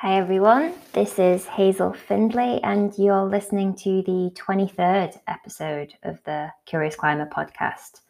Hi 0.00 0.18
everyone, 0.18 0.74
this 0.92 1.18
is 1.18 1.46
Hazel 1.46 1.94
Findlay, 1.94 2.60
and 2.62 2.92
you're 2.98 3.24
listening 3.24 3.74
to 3.76 4.02
the 4.02 4.30
23rd 4.34 5.18
episode 5.26 5.94
of 6.02 6.22
the 6.24 6.50
Curious 6.66 6.94
Climber 6.94 7.30
podcast. 7.34 8.02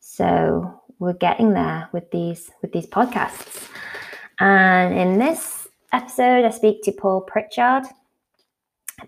So 0.00 0.82
we're 0.98 1.12
getting 1.12 1.52
there 1.52 1.88
with 1.92 2.10
these 2.10 2.50
with 2.60 2.72
these 2.72 2.88
podcasts. 2.88 3.70
And 4.40 4.98
in 4.98 5.20
this 5.20 5.68
episode, 5.92 6.44
I 6.44 6.50
speak 6.50 6.82
to 6.82 6.92
Paul 6.92 7.20
Pritchard. 7.20 7.84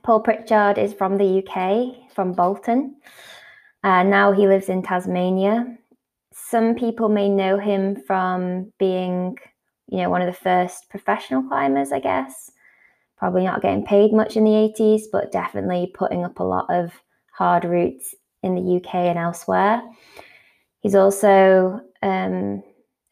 Paul 0.04 0.20
Pritchard 0.20 0.78
is 0.78 0.94
from 0.94 1.18
the 1.18 1.42
UK, 1.44 2.12
from 2.14 2.32
Bolton. 2.32 2.94
Uh, 3.82 4.04
now 4.04 4.30
he 4.30 4.46
lives 4.46 4.68
in 4.68 4.84
Tasmania. 4.84 5.76
Some 6.32 6.76
people 6.76 7.08
may 7.08 7.28
know 7.28 7.58
him 7.58 7.96
from 8.06 8.72
being 8.78 9.36
you 9.90 9.98
know, 9.98 10.08
one 10.08 10.22
of 10.22 10.26
the 10.26 10.40
first 10.40 10.88
professional 10.88 11.42
climbers, 11.42 11.92
I 11.92 11.98
guess. 11.98 12.50
Probably 13.18 13.44
not 13.44 13.60
getting 13.60 13.84
paid 13.84 14.12
much 14.12 14.36
in 14.36 14.44
the 14.44 14.50
80s, 14.50 15.02
but 15.12 15.32
definitely 15.32 15.90
putting 15.92 16.24
up 16.24 16.38
a 16.38 16.44
lot 16.44 16.66
of 16.70 16.92
hard 17.32 17.64
routes 17.64 18.14
in 18.42 18.54
the 18.54 18.76
UK 18.76 18.94
and 18.94 19.18
elsewhere. 19.18 19.82
He's 20.80 20.94
also 20.94 21.80
um, 22.02 22.62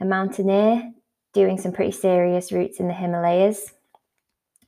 a 0.00 0.04
mountaineer 0.04 0.90
doing 1.34 1.58
some 1.58 1.72
pretty 1.72 1.92
serious 1.92 2.52
routes 2.52 2.80
in 2.80 2.86
the 2.86 2.94
Himalayas. 2.94 3.72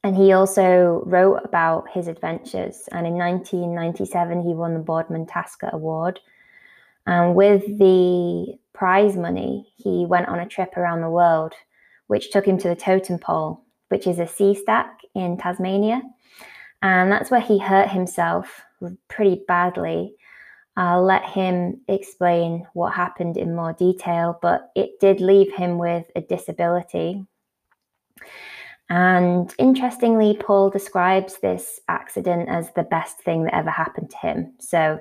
And 0.03 0.17
he 0.17 0.33
also 0.33 1.03
wrote 1.07 1.41
about 1.45 1.89
his 1.93 2.09
adventures. 2.09 2.89
And 2.93 3.07
in 3.07 3.15
1997, 3.15 4.43
he 4.43 4.55
won 4.55 4.75
the 4.75 4.81
Boardman 4.81 5.27
Tasker 5.27 5.71
Award. 5.73 6.21
And 7.07 7.35
with 7.35 7.79
the 7.79 8.59
prize 8.73 9.17
money, 9.17 9.73
he 9.77 10.07
went 10.07 10.29
on 10.29 10.41
a 10.41 10.49
trip 10.49 10.77
around 10.77 11.01
the 11.01 11.11
world 11.11 11.55
which 12.11 12.33
took 12.33 12.45
him 12.45 12.59
to 12.59 12.67
the 12.67 12.75
totem 12.75 13.21
pole, 13.21 13.63
which 13.87 14.09
is 14.09 14.19
a 14.19 14.27
sea 14.27 14.53
stack 14.53 14.99
in 15.15 15.37
Tasmania. 15.37 16.03
And 16.83 17.13
that's 17.13 17.31
where 17.31 17.41
he 17.41 17.57
hurt 17.57 17.89
himself 17.89 18.63
pretty 19.07 19.43
badly. 19.47 20.17
I'll 20.77 21.05
let 21.05 21.25
him 21.25 21.81
explain 21.87 22.67
what 22.73 22.95
happened 22.95 23.37
in 23.37 23.55
more 23.55 23.75
detail, 23.75 24.41
but 24.43 24.73
it 24.75 24.99
did 24.99 25.21
leave 25.21 25.55
him 25.55 25.79
with 25.79 26.05
a 26.17 26.21
disability. 26.21 27.25
And 28.89 29.55
interestingly, 29.57 30.37
Paul 30.37 30.69
describes 30.69 31.39
this 31.39 31.79
accident 31.87 32.49
as 32.49 32.73
the 32.73 32.83
best 32.83 33.19
thing 33.19 33.45
that 33.45 33.55
ever 33.55 33.71
happened 33.71 34.11
to 34.11 34.17
him. 34.17 34.55
So 34.59 34.99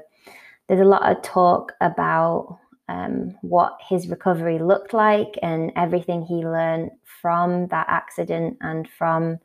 there's 0.68 0.80
a 0.80 0.86
lot 0.86 1.12
of 1.12 1.24
talk 1.24 1.74
about 1.82 2.60
um, 2.90 3.38
what 3.42 3.78
his 3.88 4.08
recovery 4.10 4.58
looked 4.58 4.94
like 4.94 5.38
and 5.44 5.72
everything 5.76 6.24
he 6.24 6.36
learned 6.36 6.90
from 7.22 7.68
that 7.68 7.86
accident 7.88 8.58
and 8.62 8.90
from 8.90 9.38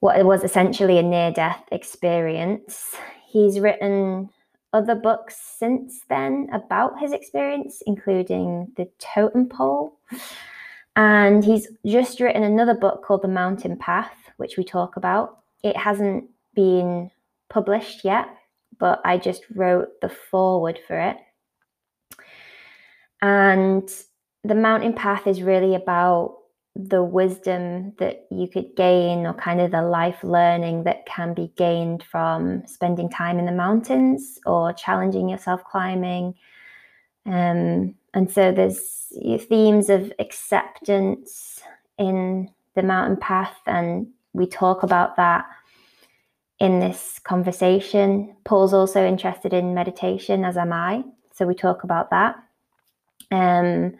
what 0.00 0.24
was 0.24 0.42
essentially 0.42 0.98
a 0.98 1.02
near 1.02 1.30
death 1.30 1.62
experience. 1.70 2.96
He's 3.26 3.60
written 3.60 4.30
other 4.72 4.94
books 4.94 5.36
since 5.58 6.00
then 6.08 6.48
about 6.52 6.98
his 6.98 7.12
experience, 7.12 7.82
including 7.86 8.72
The 8.76 8.88
Totem 8.98 9.48
Pole. 9.48 9.96
And 10.96 11.44
he's 11.44 11.68
just 11.84 12.20
written 12.20 12.42
another 12.42 12.74
book 12.74 13.04
called 13.04 13.22
The 13.22 13.28
Mountain 13.28 13.76
Path, 13.78 14.16
which 14.38 14.56
we 14.56 14.64
talk 14.64 14.96
about. 14.96 15.40
It 15.62 15.76
hasn't 15.76 16.24
been 16.54 17.10
published 17.50 18.04
yet, 18.04 18.28
but 18.78 19.00
I 19.04 19.18
just 19.18 19.42
wrote 19.54 20.00
the 20.00 20.08
foreword 20.08 20.78
for 20.86 20.98
it. 20.98 21.16
And 23.24 23.90
the 24.42 24.54
mountain 24.54 24.92
path 24.92 25.26
is 25.26 25.42
really 25.42 25.74
about 25.74 26.36
the 26.76 27.02
wisdom 27.02 27.94
that 27.96 28.26
you 28.30 28.46
could 28.46 28.76
gain 28.76 29.24
or 29.24 29.32
kind 29.32 29.62
of 29.62 29.70
the 29.70 29.80
life 29.80 30.22
learning 30.22 30.84
that 30.84 31.06
can 31.06 31.32
be 31.32 31.50
gained 31.56 32.02
from 32.02 32.66
spending 32.66 33.08
time 33.08 33.38
in 33.38 33.46
the 33.46 33.52
mountains 33.52 34.38
or 34.44 34.74
challenging 34.74 35.30
yourself 35.30 35.64
climbing. 35.64 36.34
Um, 37.24 37.94
and 38.12 38.30
so 38.30 38.52
there's 38.52 39.06
themes 39.48 39.88
of 39.88 40.12
acceptance 40.18 41.62
in 41.96 42.50
the 42.74 42.82
mountain 42.82 43.16
path, 43.16 43.56
and 43.66 44.08
we 44.34 44.46
talk 44.46 44.82
about 44.82 45.16
that 45.16 45.46
in 46.58 46.78
this 46.80 47.20
conversation. 47.20 48.36
Paul's 48.44 48.74
also 48.74 49.02
interested 49.02 49.54
in 49.54 49.72
meditation, 49.72 50.44
as 50.44 50.58
am 50.58 50.74
I. 50.74 51.04
So 51.32 51.46
we 51.46 51.54
talk 51.54 51.84
about 51.84 52.10
that. 52.10 52.36
Um, 53.30 53.94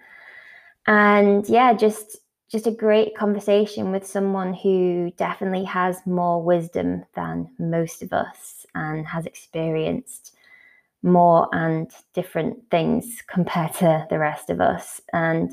and 0.86 1.48
yeah, 1.48 1.72
just 1.72 2.18
just 2.50 2.66
a 2.66 2.70
great 2.70 3.16
conversation 3.16 3.90
with 3.90 4.06
someone 4.06 4.54
who 4.54 5.10
definitely 5.16 5.64
has 5.64 6.00
more 6.06 6.40
wisdom 6.42 7.04
than 7.14 7.50
most 7.58 8.02
of 8.02 8.12
us 8.12 8.64
and 8.74 9.06
has 9.06 9.26
experienced 9.26 10.36
more 11.02 11.48
and 11.52 11.90
different 12.14 12.58
things 12.70 13.22
compared 13.28 13.74
to 13.74 14.06
the 14.10 14.18
rest 14.18 14.50
of 14.50 14.60
us. 14.60 15.00
And 15.12 15.52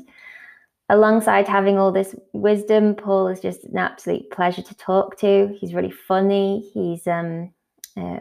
alongside 0.88 1.48
having 1.48 1.78
all 1.78 1.92
this 1.92 2.14
wisdom, 2.32 2.94
Paul 2.94 3.28
is 3.28 3.40
just 3.40 3.64
an 3.64 3.78
absolute 3.78 4.30
pleasure 4.30 4.62
to 4.62 4.74
talk 4.74 5.18
to. 5.18 5.56
He's 5.58 5.74
really 5.74 5.90
funny. 5.90 6.70
He's 6.72 7.06
um, 7.06 7.52
uh, 7.96 8.20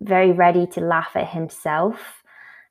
very 0.00 0.32
ready 0.32 0.66
to 0.68 0.80
laugh 0.80 1.10
at 1.16 1.28
himself 1.28 2.22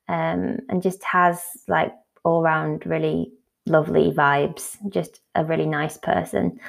um, 0.07 0.57
and 0.69 0.81
just 0.81 1.03
has 1.03 1.41
like 1.67 1.93
all 2.23 2.41
round 2.41 2.85
really 2.85 3.31
lovely 3.65 4.11
vibes, 4.11 4.77
just 4.89 5.21
a 5.35 5.45
really 5.45 5.65
nice 5.65 5.97
person. 5.97 6.59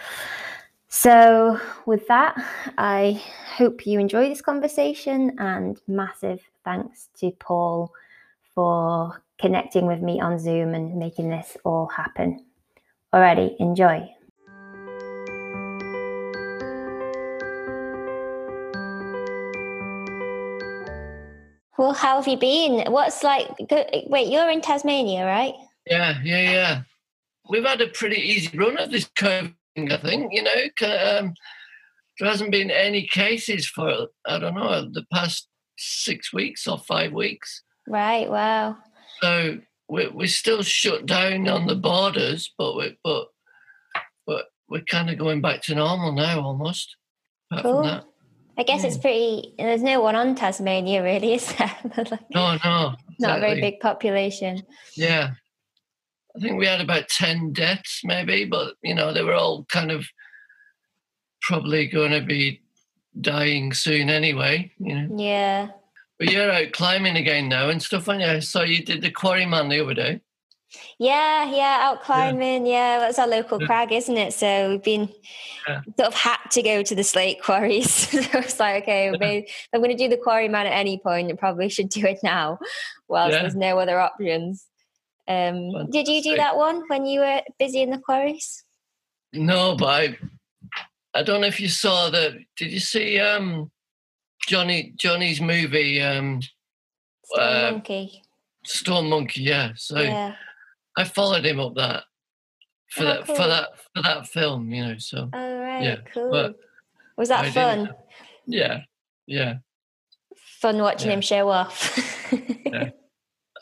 So, 0.88 1.58
with 1.86 2.06
that, 2.08 2.34
I 2.76 3.22
hope 3.56 3.86
you 3.86 3.98
enjoy 3.98 4.28
this 4.28 4.42
conversation 4.42 5.34
and 5.38 5.80
massive 5.88 6.42
thanks 6.64 7.08
to 7.20 7.30
Paul 7.30 7.92
for 8.54 9.22
connecting 9.40 9.86
with 9.86 10.02
me 10.02 10.20
on 10.20 10.38
Zoom 10.38 10.74
and 10.74 10.96
making 10.96 11.30
this 11.30 11.56
all 11.64 11.86
happen. 11.86 12.44
Alrighty, 13.12 13.56
enjoy. 13.58 14.06
Well, 21.78 21.94
how 21.94 22.16
have 22.16 22.28
you 22.28 22.36
been? 22.36 22.92
What's 22.92 23.22
like? 23.22 23.48
Wait, 24.08 24.28
you're 24.28 24.50
in 24.50 24.60
Tasmania, 24.60 25.24
right? 25.24 25.54
Yeah, 25.86 26.18
yeah, 26.22 26.50
yeah. 26.50 26.82
We've 27.48 27.64
had 27.64 27.80
a 27.80 27.88
pretty 27.88 28.20
easy 28.20 28.56
run 28.56 28.78
of 28.78 28.90
this 28.90 29.08
COVID, 29.18 29.54
I 29.76 29.96
think. 29.96 30.32
You 30.32 30.42
know, 30.42 30.86
um, 30.86 31.34
there 32.18 32.28
hasn't 32.28 32.52
been 32.52 32.70
any 32.70 33.06
cases 33.06 33.66
for 33.66 34.08
I 34.26 34.38
don't 34.38 34.54
know 34.54 34.88
the 34.90 35.06
past 35.12 35.48
six 35.78 36.32
weeks 36.32 36.66
or 36.66 36.78
five 36.78 37.12
weeks. 37.12 37.62
Right. 37.88 38.30
Wow. 38.30 38.76
So 39.22 39.58
we're 39.88 40.12
we're 40.12 40.26
still 40.26 40.62
shut 40.62 41.06
down 41.06 41.48
on 41.48 41.66
the 41.66 41.74
borders, 41.74 42.52
but 42.58 42.76
we 42.76 42.98
but 43.02 43.28
but 44.26 44.46
we're 44.68 44.82
kind 44.82 45.10
of 45.10 45.18
going 45.18 45.40
back 45.40 45.62
to 45.62 45.74
normal 45.74 46.12
now, 46.12 46.40
almost. 46.40 46.96
Apart 47.50 47.64
cool. 47.64 48.11
I 48.58 48.64
guess 48.64 48.84
it's 48.84 48.96
hmm. 48.96 49.02
pretty. 49.02 49.54
There's 49.58 49.82
no 49.82 50.00
one 50.00 50.14
on 50.14 50.34
Tasmania, 50.34 51.02
really, 51.02 51.34
is 51.34 51.52
there? 51.54 51.74
like, 51.96 52.30
no, 52.30 52.58
no, 52.64 52.94
exactly. 52.94 53.16
not 53.18 53.38
a 53.38 53.40
very 53.40 53.60
big 53.60 53.80
population. 53.80 54.62
Yeah, 54.96 55.32
I 56.36 56.40
think 56.40 56.58
we 56.58 56.66
had 56.66 56.80
about 56.80 57.08
ten 57.08 57.52
deaths, 57.52 58.02
maybe, 58.04 58.44
but 58.44 58.74
you 58.82 58.94
know 58.94 59.12
they 59.12 59.22
were 59.22 59.34
all 59.34 59.64
kind 59.64 59.90
of 59.90 60.06
probably 61.42 61.86
going 61.86 62.12
to 62.12 62.20
be 62.20 62.60
dying 63.20 63.72
soon 63.72 64.10
anyway. 64.10 64.72
You 64.78 64.94
know. 64.94 65.16
Yeah. 65.18 65.68
But 66.18 66.30
you're 66.30 66.52
out 66.52 66.72
climbing 66.72 67.16
again 67.16 67.48
now 67.48 67.68
and 67.68 67.82
stuff, 67.82 68.06
and 68.08 68.22
I 68.22 68.38
saw 68.40 68.62
you 68.62 68.84
did 68.84 69.02
the 69.02 69.10
Quarryman 69.10 69.70
the 69.70 69.82
other 69.82 69.94
day. 69.94 70.20
Yeah, 70.98 71.50
yeah, 71.50 71.78
out 71.82 72.02
climbing. 72.02 72.66
Yeah, 72.66 72.94
yeah 72.94 72.98
that's 73.00 73.18
our 73.18 73.26
local 73.26 73.60
yeah. 73.60 73.66
crag, 73.66 73.92
isn't 73.92 74.16
it? 74.16 74.32
So 74.32 74.70
we've 74.70 74.82
been 74.82 75.08
yeah. 75.68 75.80
sort 75.96 76.08
of 76.08 76.14
had 76.14 76.38
to 76.52 76.62
go 76.62 76.82
to 76.82 76.94
the 76.94 77.04
slate 77.04 77.42
quarries. 77.42 77.90
so 78.10 78.38
it's 78.38 78.60
like, 78.60 78.84
okay, 78.84 79.10
maybe 79.10 79.48
I'm 79.72 79.80
going 79.80 79.96
to 79.96 80.02
do 80.02 80.08
the 80.08 80.16
quarry 80.16 80.48
man 80.48 80.66
at 80.66 80.72
any 80.72 80.98
point. 80.98 81.30
I 81.30 81.34
probably 81.34 81.68
should 81.68 81.88
do 81.88 82.06
it 82.06 82.18
now, 82.22 82.58
whilst 83.08 83.32
there's 83.32 83.56
no 83.56 83.78
other 83.78 83.98
options. 83.98 84.66
Um, 85.28 85.90
did 85.90 86.08
you 86.08 86.22
do 86.22 86.36
that 86.36 86.56
one 86.56 86.82
when 86.88 87.06
you 87.06 87.20
were 87.20 87.42
busy 87.58 87.82
in 87.82 87.90
the 87.90 87.98
quarries? 87.98 88.64
No, 89.32 89.76
but 89.76 89.86
I, 89.86 90.18
I 91.14 91.22
don't 91.22 91.40
know 91.40 91.46
if 91.46 91.60
you 91.60 91.68
saw 91.68 92.10
the. 92.10 92.40
Did 92.56 92.72
you 92.72 92.80
see 92.80 93.18
um, 93.18 93.70
Johnny 94.46 94.94
Johnny's 94.96 95.40
movie? 95.40 96.00
Um, 96.00 96.40
Stone 97.24 97.40
uh, 97.40 97.70
Monkey. 97.72 98.22
Stone 98.64 99.08
Monkey, 99.08 99.42
yeah. 99.42 99.72
So. 99.76 100.00
Yeah 100.00 100.34
I 100.96 101.04
followed 101.04 101.44
him 101.44 101.60
up 101.60 101.74
that 101.76 102.04
for 102.90 103.04
oh, 103.04 103.06
that 103.06 103.26
cool. 103.26 103.36
for 103.36 103.46
that 103.46 103.68
for 103.94 104.02
that 104.02 104.26
film, 104.26 104.70
you 104.70 104.84
know. 104.84 104.98
So 104.98 105.28
oh 105.32 105.58
right, 105.60 105.82
yeah. 105.82 105.96
cool. 106.12 106.30
But 106.30 106.56
was 107.16 107.28
that 107.28 107.46
I 107.46 107.50
fun? 107.50 107.94
Yeah, 108.46 108.82
yeah. 109.26 109.56
Fun 110.60 110.78
watching 110.78 111.08
yeah. 111.08 111.14
him 111.14 111.20
show 111.20 111.48
off. 111.48 112.30
yeah. 112.66 112.90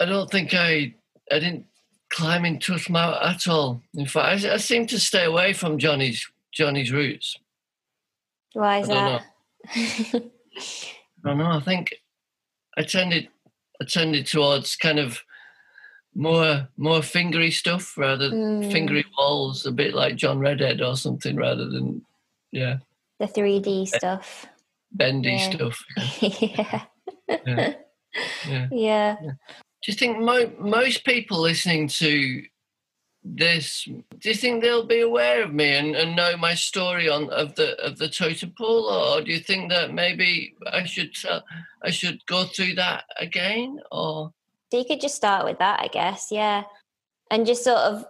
I 0.01 0.05
don't 0.05 0.31
think 0.31 0.55
I 0.55 0.95
I 1.31 1.39
didn't 1.39 1.67
climb 2.11 2.45
into 2.45 2.73
Tuthmouth 2.73 3.23
at 3.23 3.47
all. 3.49 3.83
In 3.95 4.07
fact, 4.07 4.45
I, 4.45 4.55
I 4.55 4.57
seem 4.57 4.87
to 4.89 4.99
stay 4.99 5.25
away 5.25 5.53
from 5.53 5.79
Johnny's 5.79 6.29
Johnny's 6.53 6.93
routes. 6.93 7.37
Why 8.53 8.79
is 8.79 8.91
I 8.91 8.95
that? 8.95 9.23
I 11.25 11.29
don't 11.29 11.39
know. 11.39 11.51
I 11.51 11.61
think 11.61 11.95
I 12.77 12.83
tended 12.83 13.29
I 13.81 13.85
tended 13.85 14.27
towards 14.27 14.77
kind 14.77 14.99
of 14.99 15.23
more 16.15 16.69
more 16.77 17.01
fingery 17.03 17.51
stuff 17.53 17.97
rather 17.97 18.31
Mm, 18.31 18.71
fingery 18.73 19.05
walls, 19.17 19.65
a 19.67 19.71
bit 19.73 19.95
like 19.95 20.17
John 20.17 20.39
Redhead 20.39 20.81
or 20.83 20.97
something, 20.97 21.37
rather 21.37 21.69
than 21.69 22.05
yeah 22.53 22.79
the 23.19 23.27
3D 23.27 23.87
stuff. 23.87 24.47
bendy 24.93 25.31
Yeah. 25.33 25.51
stuff. 25.51 25.85
yeah. 26.21 26.85
Yeah. 27.47 27.75
Yeah. 28.49 28.69
Yeah. 28.73 29.17
Do 29.21 29.87
you 29.87 29.95
think 29.95 30.19
mo- 30.19 30.53
most 30.59 31.05
people 31.05 31.39
listening 31.41 31.87
to 31.89 32.43
this? 33.23 33.85
Do 33.85 34.29
you 34.29 34.35
think 34.35 34.63
they'll 34.63 34.87
be 34.87 35.01
aware 35.01 35.43
of 35.45 35.53
me 35.53 35.75
and, 35.77 35.95
and 35.95 36.17
know 36.17 36.37
my 36.37 36.55
story 36.55 37.09
on 37.09 37.31
of 37.31 37.55
the 37.55 37.79
of 37.85 37.99
the 37.99 38.09
totem 38.09 38.53
pole, 38.59 38.85
or 38.87 39.23
do 39.23 39.31
you 39.31 39.39
think 39.39 39.71
that 39.71 39.93
maybe 39.95 40.55
I 40.73 40.85
should 40.85 41.15
tell, 41.15 41.43
I 41.85 41.91
should 41.91 42.19
go 42.27 42.45
through 42.45 42.75
that 42.77 43.05
again, 43.19 43.79
or 43.93 44.33
So 44.71 44.79
you 44.79 44.85
could 44.85 45.01
just 45.01 45.17
start 45.17 45.45
with 45.45 45.59
that, 45.59 45.81
I 45.81 45.89
guess. 45.89 46.29
Yeah. 46.31 46.63
And 47.31 47.47
just 47.47 47.65
sort 47.65 47.79
of, 47.79 48.05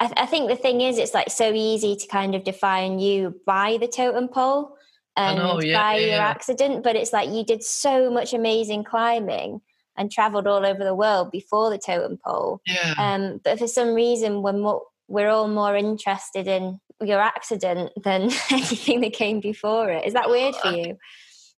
I, 0.00 0.12
I 0.16 0.26
think 0.26 0.48
the 0.48 0.56
thing 0.56 0.80
is, 0.80 0.98
it's 0.98 1.14
like 1.14 1.30
so 1.30 1.52
easy 1.52 1.96
to 1.96 2.06
kind 2.06 2.34
of 2.34 2.44
define 2.44 2.98
you 2.98 3.40
by 3.46 3.78
the 3.80 3.88
totem 3.88 4.28
pole 4.28 4.76
and 5.16 5.38
know, 5.38 5.60
yeah, 5.60 5.78
by 5.80 5.94
yeah, 5.96 6.00
your 6.00 6.08
yeah. 6.16 6.26
accident. 6.28 6.82
But 6.84 6.96
it's 6.96 7.12
like 7.12 7.30
you 7.30 7.44
did 7.44 7.62
so 7.62 8.10
much 8.10 8.32
amazing 8.32 8.84
climbing 8.84 9.60
and 9.96 10.10
traveled 10.10 10.46
all 10.46 10.64
over 10.66 10.82
the 10.84 10.94
world 10.94 11.30
before 11.30 11.70
the 11.70 11.78
totem 11.78 12.18
pole. 12.24 12.60
yeah, 12.66 12.94
Um, 12.98 13.40
but 13.44 13.58
for 13.58 13.68
some 13.68 13.94
reason, 13.94 14.42
we're, 14.42 14.52
more, 14.52 14.82
we're 15.08 15.28
all 15.30 15.46
more 15.48 15.76
interested 15.76 16.48
in 16.48 16.80
your 17.00 17.20
accident 17.20 17.92
than 18.02 18.22
anything 18.50 19.00
that 19.02 19.12
came 19.12 19.38
before 19.40 19.90
it. 19.90 20.04
Is 20.04 20.14
that 20.14 20.30
weird 20.30 20.54
for 20.56 20.68
I- 20.68 20.74
you? 20.74 20.96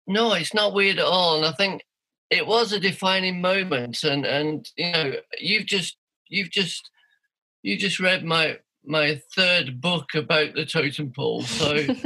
no, 0.07 0.33
it's 0.35 0.55
not 0.55 0.73
weird 0.75 0.99
at 0.99 1.05
all, 1.05 1.37
and 1.37 1.45
I 1.47 1.53
think 1.53 1.83
it 2.31 2.47
was 2.47 2.73
a 2.73 2.81
defining 2.81 3.41
moment, 3.41 4.03
and 4.03 4.25
and 4.27 4.69
you 4.77 4.93
know 4.93 5.13
you've 5.39 5.67
just 5.67 5.97
you've 6.29 6.51
just 6.51 6.91
you 7.63 7.77
just 7.77 8.01
read 8.01 8.25
my 8.25 8.59
my 8.85 9.21
third 9.35 9.81
book 9.81 10.15
about 10.15 10.55
the 10.55 10.67
totem 10.67 11.13
pole, 11.13 11.43
so. 11.43 11.79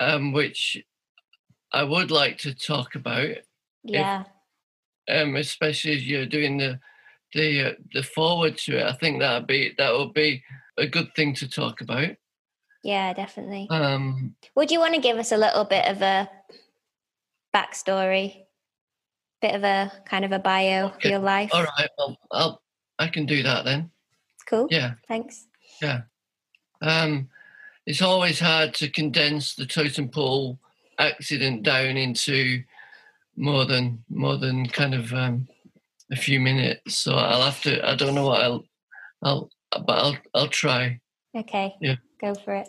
um, 0.00 0.32
which 0.32 0.82
I 1.72 1.82
would 1.82 2.10
like 2.10 2.38
to 2.38 2.54
talk 2.54 2.94
about, 2.94 3.36
yeah. 3.84 4.24
um, 5.08 5.36
especially 5.36 5.96
as 5.96 6.06
you're 6.06 6.26
doing 6.26 6.58
the 6.58 6.80
the 7.34 7.70
uh, 7.70 7.72
the 7.92 8.02
foreword 8.02 8.58
to 8.58 8.78
it. 8.78 8.86
I 8.86 8.92
think 8.92 9.20
that'd 9.20 9.46
be 9.46 9.74
that 9.78 9.92
would 9.92 10.14
be 10.14 10.42
a 10.78 10.86
good 10.86 11.14
thing 11.14 11.34
to 11.34 11.48
talk 11.48 11.80
about. 11.80 12.10
Yeah, 12.82 13.12
definitely. 13.14 13.66
Um, 13.68 14.36
Would 14.54 14.70
you 14.70 14.78
want 14.78 14.94
to 14.94 15.00
give 15.00 15.16
us 15.16 15.32
a 15.32 15.36
little 15.36 15.64
bit 15.64 15.86
of 15.86 16.02
a 16.02 16.30
backstory, 17.54 18.45
bit 19.40 19.54
of 19.54 19.64
a 19.64 19.92
kind 20.06 20.24
of 20.24 20.32
a 20.32 20.38
bio 20.38 20.88
for 20.88 20.94
Okay. 20.96 21.10
your 21.10 21.18
life? 21.18 21.50
all 21.52 21.64
right, 21.64 21.88
well, 21.98 22.16
I'll 22.32 22.62
I 22.98 23.08
can 23.08 23.26
do 23.26 23.42
that 23.42 23.64
then. 23.64 23.90
Cool. 24.46 24.68
Yeah. 24.70 24.94
Thanks. 25.06 25.46
Yeah. 25.82 26.02
Um, 26.80 27.28
it's 27.84 28.00
always 28.00 28.40
hard 28.40 28.72
to 28.74 28.88
condense 28.88 29.54
the 29.54 29.66
totem 29.66 30.08
pole 30.08 30.58
accident 30.98 31.62
down 31.62 31.96
into 31.96 32.62
more 33.36 33.66
than 33.66 34.02
more 34.08 34.36
than 34.38 34.66
kind 34.66 34.94
of 34.94 35.12
um, 35.12 35.46
a 36.10 36.16
few 36.16 36.40
minutes. 36.40 36.96
So 36.96 37.14
I'll 37.16 37.42
have 37.42 37.60
to. 37.62 37.86
I 37.86 37.94
don't 37.96 38.14
know 38.14 38.26
what 38.26 38.42
I'll. 38.42 38.64
I'll. 39.22 39.50
But 39.72 39.98
I'll. 39.98 40.16
I'll 40.34 40.48
try. 40.48 41.00
Okay. 41.36 41.74
Yeah. 41.80 41.96
Go 42.20 42.34
for 42.34 42.54
it. 42.54 42.68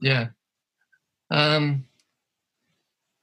Yeah. 0.00 0.28
Um. 1.30 1.84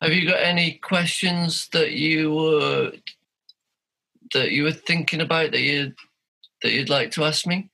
Have 0.01 0.13
you 0.13 0.27
got 0.27 0.42
any 0.42 0.74
questions 0.74 1.68
that 1.74 1.92
you 1.92 2.33
were 2.33 2.92
that 4.33 4.51
you 4.51 4.63
were 4.63 4.71
thinking 4.71 5.21
about 5.21 5.51
that 5.51 5.62
you 5.62 5.94
that 6.63 6.71
you'd 6.71 6.89
like 6.89 7.12
to 7.12 7.24
ask 7.24 7.45
me? 7.45 7.69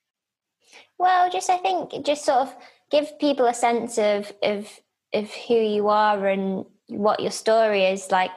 Well, 0.97 1.29
just 1.31 1.49
I 1.49 1.57
think 1.57 2.05
just 2.05 2.25
sort 2.25 2.39
of 2.39 2.55
give 2.91 3.17
people 3.19 3.45
a 3.45 3.53
sense 3.53 3.97
of 3.97 4.33
of 4.43 4.67
of 5.13 5.31
who 5.47 5.55
you 5.55 5.87
are 5.87 6.27
and 6.27 6.65
what 6.87 7.21
your 7.21 7.31
story 7.31 7.85
is. 7.85 8.11
Like, 8.11 8.31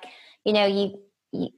you 0.44 0.52
know, 0.52 0.66
you 0.66 1.00
you 1.32 1.48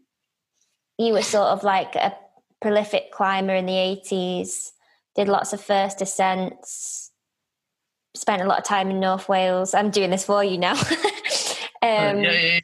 you 0.99 1.13
were 1.13 1.23
sort 1.23 1.49
of 1.49 1.65
like 1.65 1.95
a 1.97 2.17
prolific 2.63 3.13
climber 3.13 3.55
in 3.55 3.67
the 3.67 3.77
eighties, 3.77 4.73
did 5.17 5.29
lots 5.29 5.53
of 5.53 5.61
first 5.61 6.01
ascents, 6.01 7.11
spent 8.15 8.41
a 8.41 8.47
lot 8.47 8.59
of 8.59 8.65
time 8.65 8.91
in 8.91 9.01
North 9.01 9.29
Wales. 9.29 9.75
I'm 9.75 9.91
doing 9.91 10.11
this 10.11 10.25
for 10.25 10.43
you 10.43 10.57
now. 10.57 10.81
Um, 11.83 12.21
yeah, 12.21 12.33
yeah, 12.33 12.61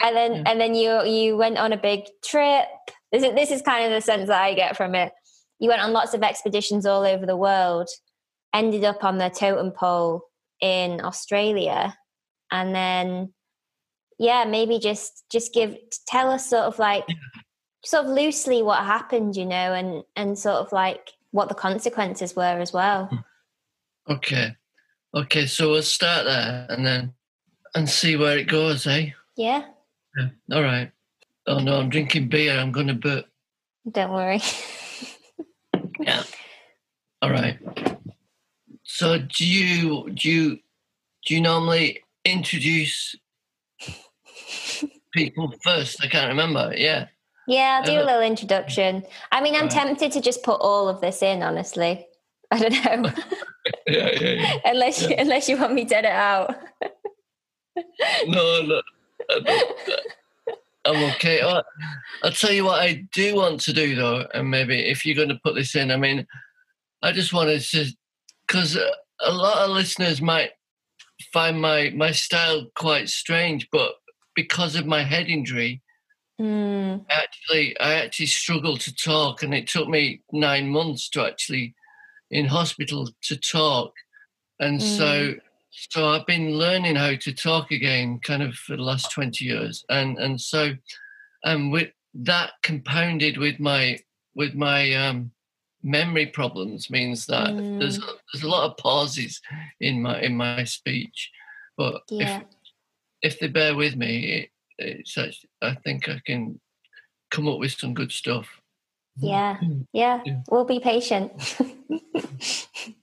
and 0.00 0.16
then 0.16 0.32
Yeah. 0.34 0.42
and 0.46 0.60
then 0.60 0.74
you 0.74 1.04
you 1.04 1.36
went 1.36 1.58
on 1.58 1.72
a 1.72 1.76
big 1.76 2.06
trip. 2.24 2.66
This 3.10 3.22
is, 3.22 3.34
this 3.34 3.50
is 3.50 3.62
kind 3.62 3.84
of 3.84 3.90
the 3.92 4.00
sense 4.00 4.28
that 4.28 4.40
i 4.40 4.54
get 4.54 4.76
from 4.76 4.94
it. 4.94 5.12
You 5.58 5.68
went 5.68 5.82
on 5.82 5.92
lots 5.92 6.14
of 6.14 6.22
expeditions 6.22 6.86
all 6.86 7.04
over 7.04 7.26
the 7.26 7.36
world 7.36 7.88
ended 8.54 8.84
up 8.84 9.02
on 9.04 9.18
the 9.18 9.30
totem 9.30 9.70
pole 9.70 10.22
in 10.60 11.00
australia 11.00 11.96
and 12.50 12.74
then 12.74 13.32
yeah 14.18 14.44
maybe 14.44 14.78
just 14.78 15.24
just 15.30 15.52
give 15.54 15.76
tell 16.06 16.30
us 16.30 16.48
sort 16.48 16.64
of 16.64 16.78
like 16.78 17.04
sort 17.84 18.04
of 18.04 18.10
loosely 18.10 18.62
what 18.62 18.84
happened 18.84 19.34
you 19.34 19.46
know 19.46 19.72
and 19.72 20.02
and 20.16 20.38
sort 20.38 20.56
of 20.56 20.70
like 20.70 21.12
what 21.32 21.48
the 21.48 21.54
consequences 21.54 22.36
were 22.36 22.42
as 22.60 22.72
well. 22.74 23.08
Okay. 24.08 24.54
Okay, 25.14 25.46
so 25.46 25.70
we'll 25.70 25.82
start 25.82 26.26
there 26.26 26.66
and 26.68 26.86
then 26.86 27.14
and 27.74 27.88
see 27.88 28.16
where 28.16 28.38
it 28.38 28.48
goes, 28.48 28.86
eh? 28.86 29.10
yeah 29.36 29.64
Yeah. 30.16 30.28
All 30.52 30.62
right. 30.62 30.90
Oh 31.46 31.58
no, 31.58 31.78
I'm 31.80 31.88
drinking 31.88 32.28
beer. 32.28 32.58
I'm 32.58 32.72
gonna 32.72 32.94
burp. 32.94 33.26
don't 33.90 34.12
worry 34.12 34.40
Yeah. 36.00 36.22
All 37.22 37.30
right. 37.30 37.58
So 38.84 39.18
do 39.18 39.46
you 39.46 40.10
do 40.10 40.30
you 40.30 40.58
do 41.24 41.34
you 41.34 41.40
normally 41.40 42.02
introduce 42.24 43.14
people 45.12 45.52
first? 45.62 46.02
I 46.04 46.08
can't 46.08 46.28
remember. 46.28 46.74
Yeah. 46.76 47.06
Yeah, 47.48 47.80
I'll 47.80 47.84
do 47.86 47.98
a 47.98 48.02
Uh, 48.02 48.06
little 48.06 48.22
introduction. 48.22 49.02
I 49.32 49.40
mean, 49.40 49.54
I'm 49.56 49.62
right. 49.62 49.70
tempted 49.70 50.12
to 50.12 50.20
just 50.20 50.42
put 50.44 50.60
all 50.60 50.88
of 50.88 51.00
this 51.00 51.22
in, 51.22 51.42
honestly. 51.42 52.06
I 52.52 52.58
don't 52.58 52.72
know, 53.04 53.10
Yeah, 53.86 54.10
yeah, 54.20 54.30
yeah. 54.30 54.58
unless 54.64 55.02
you, 55.02 55.14
unless 55.18 55.48
you 55.48 55.56
want 55.56 55.74
me 55.74 55.84
to 55.86 55.96
edit 55.96 56.10
out. 56.12 56.54
No, 58.26 58.62
no. 58.62 58.82
I 59.30 59.96
I'm 60.84 61.10
okay. 61.12 61.40
Oh, 61.42 61.62
I'll 62.24 62.32
tell 62.32 62.52
you 62.52 62.64
what 62.64 62.80
I 62.80 63.06
do 63.14 63.36
want 63.36 63.60
to 63.60 63.72
do 63.72 63.94
though, 63.94 64.26
and 64.34 64.50
maybe 64.50 64.78
if 64.80 65.06
you're 65.06 65.16
going 65.16 65.28
to 65.28 65.40
put 65.44 65.54
this 65.54 65.76
in, 65.76 65.90
I 65.90 65.96
mean, 65.96 66.26
I 67.02 67.12
just 67.12 67.32
wanted 67.32 67.60
to, 67.62 67.86
because 68.46 68.76
a 68.76 69.32
lot 69.32 69.58
of 69.58 69.70
listeners 69.70 70.20
might 70.20 70.50
find 71.32 71.60
my 71.60 71.90
my 71.94 72.10
style 72.10 72.66
quite 72.74 73.08
strange, 73.08 73.68
but 73.70 73.92
because 74.34 74.74
of 74.74 74.86
my 74.86 75.02
head 75.02 75.28
injury, 75.28 75.82
Mm, 76.40 77.04
actually 77.10 77.78
I 77.78 77.94
actually 77.94 78.26
struggled 78.26 78.80
to 78.80 78.94
talk, 78.94 79.42
and 79.42 79.54
it 79.54 79.68
took 79.68 79.88
me 79.88 80.22
nine 80.32 80.68
months 80.68 81.08
to 81.10 81.24
actually 81.24 81.74
in 82.30 82.46
hospital 82.46 83.08
to 83.22 83.36
talk, 83.36 83.92
and 84.58 84.82
so 84.82 85.34
so 85.72 86.08
I've 86.08 86.26
been 86.26 86.56
learning 86.56 86.96
how 86.96 87.14
to 87.14 87.32
talk 87.32 87.70
again, 87.70 88.20
kind 88.22 88.42
of 88.42 88.54
for 88.54 88.76
the 88.76 88.82
last 88.82 89.10
twenty 89.10 89.46
years, 89.46 89.84
and 89.88 90.18
and 90.18 90.40
so 90.40 90.72
um 91.44 91.70
with 91.70 91.90
that 92.14 92.52
compounded 92.62 93.38
with 93.38 93.58
my 93.58 93.98
with 94.34 94.54
my 94.54 94.92
um 94.94 95.32
memory 95.82 96.26
problems 96.26 96.90
means 96.90 97.26
that 97.26 97.56
there's 97.56 97.98
a, 97.98 98.06
there's 98.32 98.44
a 98.44 98.48
lot 98.48 98.70
of 98.70 98.76
pauses 98.76 99.40
in 99.80 100.02
my 100.02 100.20
in 100.20 100.36
my 100.36 100.64
speech, 100.64 101.30
but 101.76 102.02
yeah, 102.08 102.40
if 102.40 102.44
if 103.22 103.40
they 103.40 103.48
bear 103.48 103.74
with 103.74 103.96
me, 103.96 104.24
it, 104.32 104.50
it's 104.78 105.16
actually, 105.16 105.48
I 105.62 105.74
think 105.84 106.08
I 106.08 106.20
can 106.26 106.60
come 107.30 107.48
up 107.48 107.58
with 107.58 107.72
some 107.72 107.94
good 107.94 108.12
stuff. 108.12 108.60
yeah, 109.16 109.58
yeah. 109.92 110.20
Yeah. 110.24 110.40
We'll 110.50 110.64
be 110.64 110.80
patient. 110.80 111.32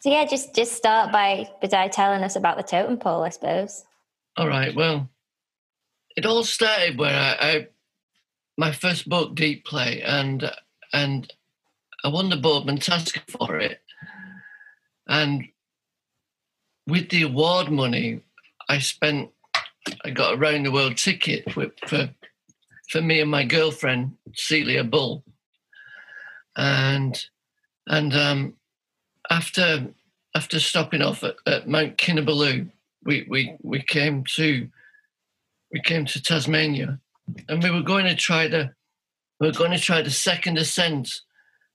so 0.00 0.10
yeah, 0.10 0.26
just 0.26 0.54
just 0.54 0.72
start 0.72 1.12
by 1.12 1.48
by 1.60 1.88
telling 1.88 2.22
us 2.22 2.36
about 2.36 2.56
the 2.56 2.62
totem 2.62 2.98
pole, 2.98 3.22
I 3.22 3.30
suppose. 3.30 3.84
All 4.36 4.48
right. 4.48 4.74
Well, 4.74 5.08
it 6.16 6.26
all 6.26 6.44
started 6.44 6.98
where 6.98 7.14
I, 7.14 7.36
I 7.40 7.68
my 8.58 8.72
first 8.72 9.08
book, 9.08 9.34
Deep 9.34 9.64
Play, 9.64 10.02
and 10.02 10.50
and 10.92 11.32
I 12.04 12.08
won 12.08 12.30
the 12.30 12.36
Boardman 12.36 12.78
Tasker 12.78 13.22
for 13.28 13.58
it, 13.58 13.80
and 15.06 15.48
with 16.86 17.08
the 17.10 17.22
award 17.22 17.70
money, 17.70 18.20
I 18.68 18.78
spent 18.78 19.30
I 20.04 20.10
got 20.10 20.34
a 20.34 20.36
round 20.36 20.66
the 20.66 20.72
world 20.72 20.96
ticket 20.96 21.56
with, 21.56 21.72
for 21.86 22.10
for 22.90 23.00
me 23.00 23.20
and 23.20 23.30
my 23.30 23.44
girlfriend 23.44 24.16
Celia 24.34 24.84
Bull, 24.84 25.24
and 26.56 27.18
and 27.86 28.14
um, 28.14 28.54
after 29.30 29.88
after 30.34 30.60
stopping 30.60 31.02
off 31.02 31.24
at, 31.24 31.36
at 31.46 31.68
Mount 31.68 31.96
Kinabalu, 31.96 32.70
we 33.04 33.26
we 33.28 33.56
we 33.62 33.82
came 33.82 34.24
to 34.36 34.68
we 35.72 35.80
came 35.80 36.04
to 36.06 36.22
Tasmania, 36.22 36.98
and 37.48 37.62
we 37.62 37.70
were 37.70 37.82
going 37.82 38.06
to 38.06 38.14
try 38.14 38.48
the 38.48 38.70
we 39.40 39.46
were 39.46 39.52
going 39.52 39.72
to 39.72 39.78
try 39.78 40.02
the 40.02 40.10
second 40.10 40.58
ascent, 40.58 41.12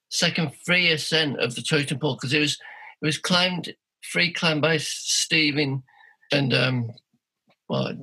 second 0.09 0.51
free 0.65 0.91
ascent 0.91 1.39
of 1.39 1.55
the 1.55 1.61
totem 1.61 1.99
pole 1.99 2.15
because 2.15 2.33
it 2.33 2.39
was 2.39 2.57
it 3.01 3.05
was 3.05 3.17
climbed 3.17 3.73
free 4.01 4.31
climb 4.31 4.61
by 4.61 4.77
Stephen 4.77 5.83
and 6.31 6.53
um 6.53 6.91
well 7.69 7.95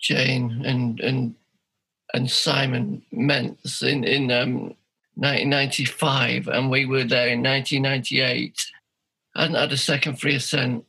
Jane 0.00 0.62
and 0.64 1.00
and 1.00 1.34
and 2.12 2.30
Simon 2.30 3.02
Mentz 3.12 3.82
in 3.82 4.04
in 4.04 4.30
um 4.30 4.74
1995, 5.16 6.48
and 6.48 6.70
we 6.70 6.86
were 6.86 7.04
there 7.04 7.28
in 7.28 7.42
1998. 7.42 8.66
I 9.36 9.42
hadn't 9.42 9.56
had 9.56 9.72
a 9.72 9.76
second 9.76 10.20
free 10.20 10.36
ascent, 10.36 10.84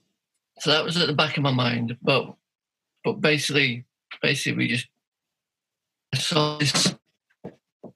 so 0.60 0.72
that 0.72 0.84
was 0.84 0.98
at 0.98 1.08
the 1.08 1.14
back 1.14 1.38
of 1.38 1.44
my 1.44 1.52
mind. 1.52 1.98
But 2.02 2.34
but 3.04 3.22
basically, 3.22 3.86
basically, 4.22 4.58
we 4.58 4.68
just 4.68 4.88
I 6.14 6.18
saw 6.18 6.58
this 6.58 6.96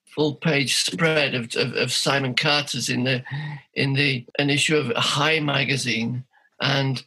full 0.06 0.36
page 0.36 0.76
spread 0.76 1.36
of, 1.36 1.56
of, 1.56 1.74
of 1.76 1.94
Simon 1.94 2.34
Carter's 2.34 2.90
in 2.90 3.04
the 3.04 3.24
in 3.74 3.94
the 3.94 4.26
an 4.38 4.50
issue 4.50 4.76
of 4.76 4.92
High 4.96 5.40
magazine, 5.40 6.26
and 6.62 7.04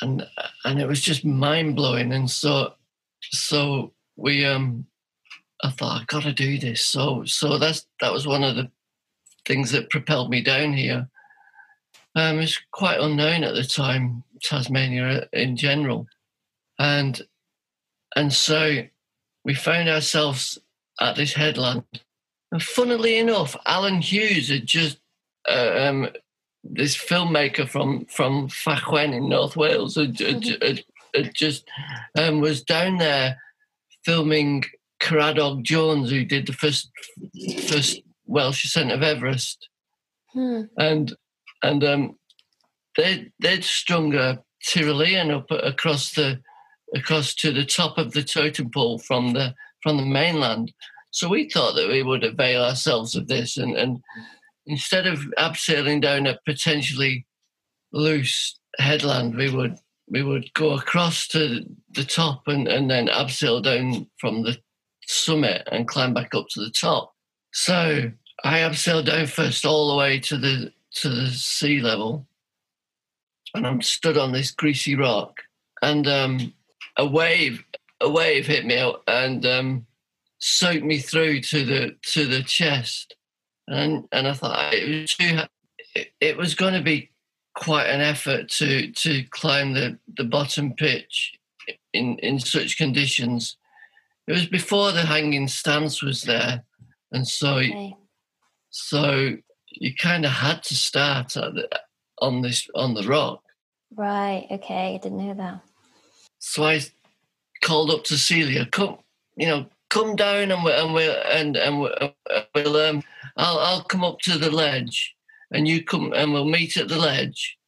and 0.00 0.26
and 0.64 0.80
it 0.80 0.86
was 0.86 1.00
just 1.00 1.24
mind 1.24 1.76
blowing. 1.76 2.12
And 2.12 2.30
so 2.30 2.74
so 3.20 3.92
we 4.16 4.44
um 4.44 4.86
I 5.62 5.70
thought 5.70 6.00
I've 6.00 6.06
got 6.08 6.24
to 6.24 6.32
do 6.32 6.58
this. 6.58 6.84
So 6.84 7.24
so 7.24 7.58
that's 7.58 7.86
that 8.00 8.12
was 8.12 8.26
one 8.26 8.42
of 8.42 8.56
the 8.56 8.70
things 9.46 9.70
that 9.72 9.90
propelled 9.90 10.30
me 10.30 10.42
down 10.42 10.72
here. 10.72 11.08
Um, 12.14 12.40
it's 12.40 12.60
quite 12.72 13.00
unknown 13.00 13.42
at 13.44 13.54
the 13.54 13.64
time, 13.64 14.22
Tasmania 14.42 15.28
in 15.32 15.56
general, 15.56 16.06
and 16.78 17.20
and 18.16 18.32
so 18.32 18.82
we 19.44 19.54
found 19.54 19.88
ourselves 19.88 20.58
at 21.00 21.16
this 21.16 21.32
headland. 21.32 21.84
And 22.50 22.62
funnily 22.62 23.18
enough, 23.18 23.56
Alun 23.66 24.02
Hughes 24.02 24.50
had 24.50 24.66
just 24.66 24.98
uh, 25.48 25.74
um, 25.76 26.08
this 26.62 26.96
filmmaker 26.96 27.68
from 27.68 28.04
from 28.06 28.48
Fachwen 28.48 29.14
in 29.14 29.28
North 29.28 29.56
Wales 29.56 29.96
had, 29.96 30.18
had, 30.18 30.44
had, 30.62 30.84
had 31.14 31.34
just 31.34 31.68
um, 32.18 32.40
was 32.40 32.62
down 32.62 32.98
there 32.98 33.38
filming 34.04 34.64
Caradoc 35.02 35.62
Jones, 35.62 36.10
who 36.10 36.24
did 36.24 36.46
the 36.46 36.52
first 36.52 36.90
first 37.68 38.02
Welsh 38.26 38.64
ascent 38.64 38.92
of 38.92 39.02
Everest, 39.02 39.68
Hmm. 40.32 40.62
and 40.78 41.12
and 41.62 41.84
um, 41.84 42.18
they 42.96 43.30
they'd 43.40 43.64
strung 43.64 44.14
a 44.14 44.42
Tyrolean 44.66 45.30
up 45.34 45.50
across 45.50 46.12
the 46.12 46.40
across 46.94 47.34
to 47.34 47.52
the 47.52 47.64
top 47.64 47.98
of 47.98 48.12
the 48.12 48.22
totem 48.22 48.70
pole 48.70 48.98
from 48.98 49.32
the 49.32 49.54
from 49.82 49.96
the 49.96 50.06
mainland. 50.06 50.72
So 51.10 51.28
we 51.28 51.50
thought 51.50 51.74
that 51.74 51.88
we 51.88 52.02
would 52.02 52.24
avail 52.24 52.62
ourselves 52.62 53.16
of 53.16 53.26
this, 53.28 53.56
and 53.56 53.76
and 53.76 54.00
instead 54.66 55.06
of 55.06 55.18
abseiling 55.36 56.00
down 56.00 56.26
a 56.26 56.38
potentially 56.46 57.26
loose 57.92 58.58
headland, 58.78 59.34
we 59.34 59.50
would 59.50 59.76
we 60.08 60.22
would 60.22 60.52
go 60.54 60.72
across 60.72 61.26
to 61.28 61.64
the 61.90 62.04
top 62.04 62.42
and, 62.46 62.68
and 62.68 62.90
then 62.90 63.08
abseil 63.08 63.62
down 63.62 64.06
from 64.18 64.42
the 64.42 64.58
summit 65.12 65.66
and 65.70 65.88
climb 65.88 66.14
back 66.14 66.34
up 66.34 66.48
to 66.50 66.60
the 66.60 66.70
top. 66.70 67.14
So 67.52 68.10
I 68.44 68.58
abseiled 68.60 69.06
down 69.06 69.26
first 69.26 69.64
all 69.64 69.90
the 69.90 69.96
way 69.96 70.18
to 70.20 70.36
the 70.36 70.72
to 70.94 71.08
the 71.08 71.28
sea 71.28 71.80
level, 71.80 72.26
and 73.54 73.66
I'm 73.66 73.82
stood 73.82 74.18
on 74.18 74.32
this 74.32 74.50
greasy 74.50 74.94
rock, 74.94 75.40
and 75.80 76.06
um, 76.06 76.52
a 76.96 77.06
wave 77.06 77.64
a 78.00 78.10
wave 78.10 78.46
hit 78.46 78.66
me 78.66 78.94
and 79.06 79.46
um, 79.46 79.86
soaked 80.38 80.84
me 80.84 80.98
through 80.98 81.40
to 81.40 81.64
the 81.64 81.96
to 82.12 82.26
the 82.26 82.42
chest, 82.42 83.14
and 83.68 84.08
and 84.12 84.26
I 84.26 84.32
thought 84.32 84.74
it 84.74 84.88
was 84.88 85.14
too. 85.14 85.38
It, 85.94 86.12
it 86.20 86.36
was 86.36 86.54
going 86.54 86.74
to 86.74 86.82
be 86.82 87.10
quite 87.54 87.86
an 87.86 88.00
effort 88.00 88.48
to 88.48 88.90
to 88.92 89.24
climb 89.30 89.74
the 89.74 89.98
the 90.16 90.24
bottom 90.24 90.74
pitch 90.74 91.34
in 91.92 92.18
in 92.18 92.38
such 92.38 92.76
conditions. 92.76 93.56
It 94.26 94.32
was 94.32 94.46
before 94.46 94.92
the 94.92 95.02
hanging 95.02 95.48
stance 95.48 96.02
was 96.02 96.22
there, 96.22 96.64
and 97.10 97.26
so 97.26 97.56
Okay. 97.56 97.96
so 98.70 99.36
you 99.70 99.94
kind 99.94 100.24
of 100.24 100.32
had 100.32 100.62
to 100.64 100.74
start 100.74 101.36
at 101.36 101.54
the, 101.54 101.68
on 102.20 102.42
this 102.42 102.68
on 102.74 102.94
the 102.94 103.02
rock. 103.02 103.42
Right. 103.94 104.46
Okay. 104.50 104.94
I 104.94 104.98
didn't 104.98 105.26
know 105.26 105.34
that. 105.34 105.60
So 106.38 106.64
I 106.64 106.80
called 107.62 107.90
up 107.90 108.04
to 108.04 108.18
Celia, 108.18 108.66
come, 108.66 108.98
you 109.36 109.46
know, 109.46 109.66
come 109.90 110.16
down 110.16 110.50
and 110.50 110.64
we'll 110.64 110.84
and 110.84 110.94
we 110.94 111.08
and 111.08 111.56
and 111.56 111.80
we'll, 111.80 112.14
we'll 112.54 112.76
um, 112.76 113.02
I'll 113.36 113.58
I'll 113.58 113.84
come 113.84 114.04
up 114.04 114.18
to 114.20 114.38
the 114.38 114.50
ledge, 114.50 115.14
and 115.50 115.66
you 115.66 115.84
come 115.84 116.12
and 116.14 116.32
we'll 116.32 116.44
meet 116.44 116.76
at 116.76 116.88
the 116.88 116.98
ledge. 116.98 117.58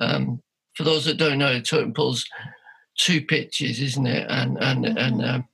Um, 0.00 0.40
for 0.74 0.84
those 0.84 1.04
that 1.06 1.18
don't 1.18 1.38
know, 1.38 1.60
totem 1.60 1.92
pole's 1.92 2.24
two 2.96 3.24
pitches, 3.24 3.80
isn't 3.80 4.06
it? 4.06 4.26
And 4.28 4.58
and 4.62 4.86
and 4.86 5.24
um, 5.24 5.48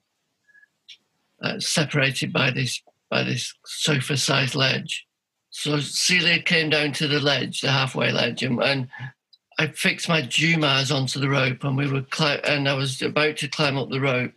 uh, 1.43 1.59
separated 1.59 2.33
by 2.33 2.51
this 2.51 2.83
by 3.11 3.23
this 3.23 3.55
sofa-sized 3.65 4.55
ledge. 4.55 5.07
So 5.51 5.81
Celia 5.81 6.43
came 6.43 6.71
down 6.71 6.93
to 6.93 7.09
the 7.09 7.21
ledge, 7.21 7.61
the 7.61 7.71
halfway 7.71 8.13
ledge, 8.13 8.43
and, 8.43 8.63
and 8.63 8.89
I 9.59 9.69
fixed 9.69 10.09
my 10.09 10.21
Jumars 10.23 10.95
onto 10.95 11.19
the 11.19 11.31
rope, 11.31 11.65
and 11.65 11.77
we 11.77 11.91
were 11.91 12.03
cli- 12.03 12.43
and 12.45 12.69
I 12.69 12.75
was 12.75 13.01
about 13.01 13.39
to 13.39 13.49
climb 13.49 13.79
up 13.79 13.89
the 13.89 14.01
rope. 14.01 14.35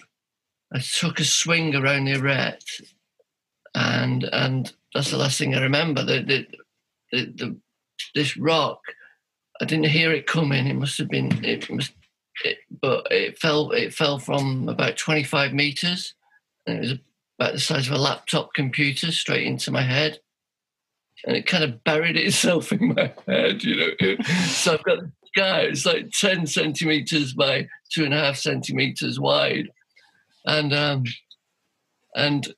I 0.74 0.80
took 0.80 1.20
a 1.20 1.26
swing 1.26 1.76
around 1.76 2.06
the 2.06 2.14
arete, 2.14 2.82
and 3.76 4.24
and 4.24 4.72
that's 4.94 5.12
the 5.12 5.18
last 5.18 5.38
thing 5.38 5.56
I 5.56 5.62
remember. 5.62 6.06
The 6.06 6.22
the, 6.22 6.48
the, 7.12 7.26
the 7.36 7.58
this 8.16 8.38
rock, 8.38 8.80
I 9.60 9.66
didn't 9.66 9.88
hear 9.88 10.12
it 10.14 10.26
coming. 10.26 10.68
It 10.68 10.76
must 10.76 10.98
have 11.00 11.10
been 11.10 11.44
it 11.44 11.70
must, 11.70 11.92
it, 12.46 12.60
but 12.82 13.08
it 13.12 13.38
fell 13.40 13.72
it 13.72 13.94
fell 13.94 14.20
from 14.20 14.70
about 14.70 14.96
twenty 14.96 15.24
five 15.24 15.54
meters, 15.54 16.14
it 16.72 16.80
was 16.82 16.92
about 17.40 17.54
the 17.54 17.60
size 17.60 17.88
of 17.88 17.94
a 17.94 17.98
laptop 17.98 18.54
computer 18.54 19.12
straight 19.12 19.46
into 19.48 19.72
my 19.72 19.82
head 19.82 20.20
and 21.26 21.36
it 21.36 21.46
kind 21.46 21.64
of 21.64 21.84
buried 21.84 22.16
itself 22.18 22.72
in 22.74 22.94
my 22.96 23.14
head, 23.28 23.64
you 23.64 23.76
know. 23.76 24.16
so 24.48 24.74
I've 24.74 24.84
got 24.84 25.00
a 25.00 25.12
scar, 25.28 25.60
it's 25.62 25.86
like 25.86 26.12
10 26.12 26.48
centimeters 26.48 27.34
by 27.34 27.68
two 27.92 28.06
and 28.06 28.14
a 28.14 28.18
half 28.20 28.38
centimeters 28.38 29.20
wide. 29.20 29.70
And 30.46 30.74
um 30.74 31.04
and 32.16 32.44
Do 32.44 32.54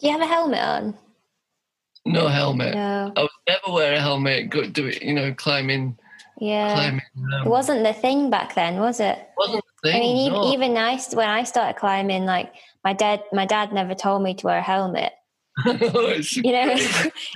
you 0.00 0.10
have 0.12 0.20
a 0.20 0.26
helmet 0.26 0.58
on? 0.60 0.94
no 2.04 2.26
helmet. 2.26 2.74
No. 2.74 3.12
I 3.16 3.20
would 3.22 3.30
never 3.48 3.72
wear 3.72 3.92
a 3.94 4.00
helmet, 4.00 4.50
go 4.50 4.66
do 4.66 4.86
it, 4.88 5.02
you 5.02 5.14
know, 5.14 5.32
climbing 5.34 5.96
Yeah. 6.40 6.72
climbing. 6.74 7.02
It 7.16 7.42
Um, 7.42 7.48
wasn't 7.48 7.84
the 7.84 7.92
thing 7.92 8.28
back 8.30 8.54
then, 8.56 8.80
was 8.80 8.98
it? 9.00 9.28
wasn't 9.36 9.64
the 9.82 9.94
I 9.94 9.98
mean, 9.98 10.16
even, 10.16 10.32
no. 10.32 10.52
even 10.52 10.76
I, 10.76 10.98
when 11.12 11.28
I 11.28 11.42
started 11.44 11.78
climbing, 11.78 12.24
like 12.24 12.52
my 12.84 12.92
dad, 12.92 13.22
my 13.32 13.46
dad 13.46 13.72
never 13.72 13.94
told 13.94 14.22
me 14.22 14.34
to 14.34 14.46
wear 14.46 14.58
a 14.58 14.62
helmet. 14.62 15.12
You 15.66 16.52
know, 16.52 16.74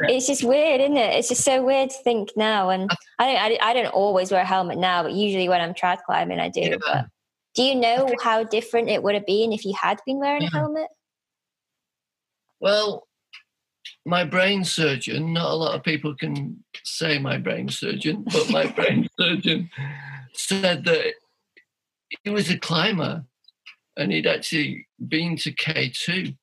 it's 0.00 0.26
just 0.26 0.43
weird, 0.43 0.81
isn't 0.81 0.97
it? 0.97 1.17
It's 1.17 1.29
just 1.29 1.45
so 1.45 1.62
weird 1.62 1.91
to 1.91 1.97
think 2.03 2.31
now. 2.37 2.71
And 2.71 2.91
uh, 2.91 2.95
I 3.19 3.26
don't, 3.26 3.62
I, 3.62 3.71
I 3.71 3.73
don't 3.75 3.93
always 3.93 4.31
wear 4.31 4.41
a 4.41 4.47
helmet 4.47 4.79
now, 4.79 5.03
but 5.03 5.12
usually 5.12 5.49
when 5.49 5.61
I'm 5.61 5.75
trad 5.75 5.99
climbing, 6.07 6.41
I 6.41 6.49
do. 6.49 6.61
Yeah. 6.61 6.76
But 6.81 7.07
do 7.55 7.62
you 7.62 7.75
know 7.75 8.09
how 8.23 8.45
different 8.45 8.88
it 8.88 9.03
would 9.03 9.15
have 9.15 9.26
been 9.26 9.53
if 9.53 9.65
you 9.65 9.75
had 9.81 10.00
been 10.07 10.19
wearing 10.19 10.45
a 10.45 10.50
helmet? 10.50 10.88
Well, 12.61 13.07
my 14.05 14.25
brain 14.25 14.65
surgeon, 14.65 15.33
not 15.33 15.50
a 15.50 15.55
lot 15.55 15.75
of 15.75 15.83
people 15.83 16.15
can 16.15 16.65
say 16.85 17.19
my 17.19 17.38
brain 17.38 17.69
surgeon, 17.69 18.25
but 18.33 18.50
my 18.50 18.67
brain 18.67 19.09
surgeon 19.21 19.71
said 20.33 20.85
that 20.85 21.15
he 22.23 22.31
was 22.31 22.51
a 22.51 22.59
climber 22.59 23.25
and 23.97 24.13
he'd 24.13 24.27
actually 24.27 24.87
been 25.09 25.37
to 25.39 25.53
K2 25.53 26.37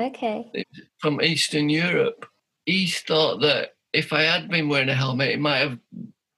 Okay. 0.00 0.64
from 0.98 1.20
Eastern 1.22 1.68
Europe. 1.68 2.26
He 2.66 2.86
thought 2.88 3.40
that 3.42 3.70
if 3.92 4.12
I 4.12 4.22
had 4.22 4.48
been 4.48 4.68
wearing 4.68 4.88
a 4.88 4.94
helmet, 4.94 5.30
it 5.30 5.40
might 5.40 5.58
have 5.58 5.78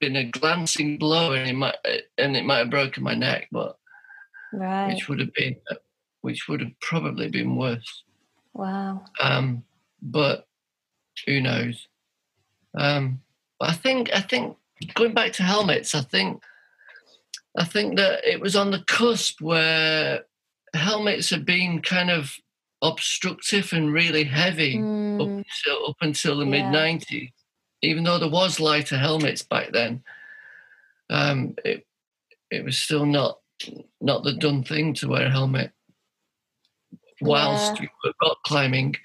been 0.00 0.16
a 0.16 0.24
glancing 0.24 0.98
blow 0.98 1.32
and 1.32 1.48
it 1.48 1.54
might 1.54 1.76
and 2.18 2.36
it 2.36 2.44
might 2.44 2.58
have 2.58 2.70
broken 2.70 3.02
my 3.02 3.14
neck, 3.14 3.48
but 3.50 3.78
Right. 4.52 4.88
which 4.88 5.08
would 5.08 5.20
have 5.20 5.32
been 5.34 5.56
which 6.20 6.48
would 6.48 6.60
have 6.60 6.78
probably 6.80 7.28
been 7.28 7.56
worse. 7.56 8.04
Wow. 8.52 9.04
Um, 9.20 9.64
but 10.02 10.46
who 11.26 11.40
knows? 11.40 11.88
Um, 12.76 13.22
I 13.60 13.72
think 13.72 14.10
I 14.14 14.20
think 14.20 14.56
going 14.94 15.14
back 15.14 15.32
to 15.34 15.42
helmets, 15.42 15.94
I 15.94 16.02
think 16.02 16.42
I 17.56 17.64
think 17.64 17.96
that 17.96 18.24
it 18.24 18.40
was 18.40 18.56
on 18.56 18.70
the 18.70 18.84
cusp 18.86 19.40
where 19.40 20.24
helmets 20.74 21.30
had 21.30 21.44
been 21.46 21.80
kind 21.82 22.10
of 22.10 22.36
obstructive 22.82 23.72
and 23.72 23.92
really 23.92 24.24
heavy 24.24 24.88
up 25.20 25.30
Mm, 25.30 25.44
until 25.66 25.88
up 25.88 25.96
until 26.02 26.36
the 26.38 26.44
Yeah. 26.44 26.50
mid 26.50 26.70
'90s. 26.70 27.32
Even 27.82 28.04
though 28.04 28.18
there 28.18 28.28
was 28.30 28.60
lighter 28.60 28.98
helmets 28.98 29.42
back 29.42 29.72
then, 29.72 30.02
um, 31.10 31.54
it 31.64 31.86
it 32.50 32.64
was 32.64 32.78
still 32.78 33.06
not 33.06 33.38
not 34.00 34.24
the 34.24 34.34
done 34.34 34.64
thing 34.64 34.94
to 34.94 35.08
wear 35.08 35.26
a 35.26 35.30
helmet 35.30 35.72
whilst 37.20 37.78
Yeah. 37.78 37.84
you 37.84 37.88
were 38.04 38.12
rock 38.22 38.38
climbing. 38.44 38.96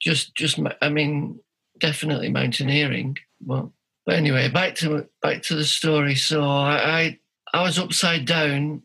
Just, 0.00 0.34
just, 0.34 0.58
I 0.82 0.88
mean, 0.90 1.40
definitely 1.78 2.28
mountaineering. 2.30 3.16
Well, 3.44 3.72
but 4.06 4.16
anyway, 4.16 4.48
back 4.48 4.74
to 4.76 5.08
back 5.22 5.42
to 5.44 5.54
the 5.54 5.64
story. 5.64 6.14
So 6.14 6.42
I, 6.44 7.00
I, 7.00 7.18
I 7.54 7.62
was 7.62 7.78
upside 7.78 8.26
down 8.26 8.82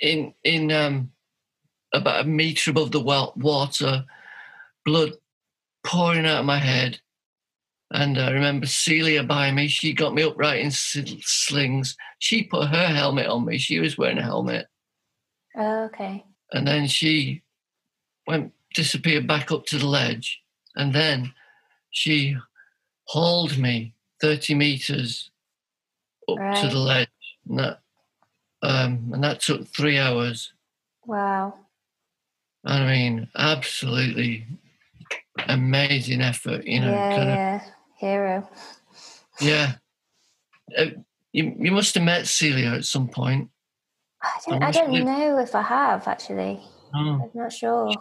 in 0.00 0.32
in 0.42 0.72
um, 0.72 1.12
about 1.92 2.24
a 2.24 2.28
meter 2.28 2.70
above 2.70 2.90
the 2.90 3.00
wa- 3.00 3.32
water, 3.36 4.06
blood 4.86 5.12
pouring 5.84 6.24
out 6.24 6.40
of 6.40 6.46
my 6.46 6.58
head. 6.58 6.98
And 7.90 8.18
I 8.18 8.30
remember 8.30 8.66
Celia 8.66 9.22
by 9.22 9.52
me. 9.52 9.68
She 9.68 9.92
got 9.92 10.14
me 10.14 10.22
upright 10.22 10.60
in 10.60 10.70
slings. 10.70 11.96
She 12.18 12.44
put 12.44 12.68
her 12.68 12.86
helmet 12.86 13.26
on 13.26 13.44
me. 13.44 13.58
She 13.58 13.78
was 13.78 13.98
wearing 13.98 14.18
a 14.18 14.22
helmet. 14.22 14.68
Oh, 15.54 15.84
okay. 15.84 16.24
And 16.52 16.66
then 16.66 16.86
she 16.88 17.42
went, 18.26 18.52
disappeared 18.74 19.26
back 19.28 19.52
up 19.52 19.66
to 19.66 19.78
the 19.78 19.86
ledge. 19.86 20.40
And 20.74 20.94
then 20.94 21.32
she 21.90 22.36
hauled 23.04 23.56
me 23.58 23.94
30 24.20 24.54
meters 24.54 25.30
up 26.28 26.38
to 26.62 26.68
the 26.68 26.78
ledge. 26.78 27.08
And 27.48 27.58
that, 27.58 27.80
um, 28.62 29.10
and 29.12 29.24
that 29.24 29.40
took 29.40 29.66
three 29.68 29.98
hours. 29.98 30.52
Wow. 31.04 31.54
I 32.64 32.84
mean, 32.84 33.28
absolutely 33.36 34.46
amazing 35.48 36.20
effort, 36.20 36.64
you 36.66 36.80
know. 36.80 36.90
yeah, 36.90 37.16
kind 37.16 37.30
of- 37.30 37.72
Hero. 37.98 38.48
Yeah. 39.40 39.74
Uh, 40.76 40.86
you, 41.32 41.54
you 41.58 41.70
must 41.72 41.94
have 41.94 42.04
met 42.04 42.26
Celia 42.26 42.72
at 42.72 42.84
some 42.84 43.08
point. 43.08 43.48
I 44.22 44.40
don't, 44.48 44.62
I 44.62 44.66
wish 44.66 44.76
don't 44.76 45.04
know 45.04 45.38
if 45.38 45.54
I 45.54 45.62
have 45.62 46.08
actually. 46.08 46.60
Oh. 46.94 47.20
I'm 47.22 47.30
not 47.34 47.52
sure. 47.52 47.94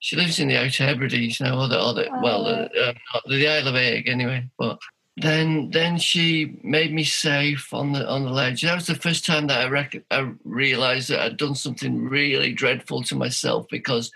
She 0.00 0.16
lives 0.16 0.38
in 0.38 0.48
the 0.48 0.58
Outer 0.58 0.84
Hebrides 0.84 1.40
now, 1.40 1.58
or 1.58 1.68
the, 1.68 1.82
or 1.82 1.94
the 1.94 2.08
well, 2.22 2.44
the, 2.44 2.88
um, 2.88 2.96
the 3.28 3.48
Isle 3.48 3.68
of 3.68 3.76
Egg 3.76 4.08
anyway. 4.08 4.48
But 4.58 4.78
then, 5.16 5.70
then 5.70 5.98
she 5.98 6.58
made 6.62 6.92
me 6.92 7.04
safe 7.04 7.72
on 7.72 7.92
the 7.92 8.06
on 8.06 8.24
the 8.24 8.30
ledge. 8.30 8.62
That 8.62 8.74
was 8.74 8.86
the 8.86 8.94
first 8.94 9.24
time 9.24 9.46
that 9.46 9.62
I 9.62 9.68
rec- 9.68 10.04
I 10.10 10.32
realised 10.44 11.08
that 11.08 11.20
I'd 11.20 11.36
done 11.38 11.54
something 11.54 12.04
really 12.04 12.52
dreadful 12.52 13.02
to 13.04 13.14
myself 13.14 13.66
because 13.70 14.12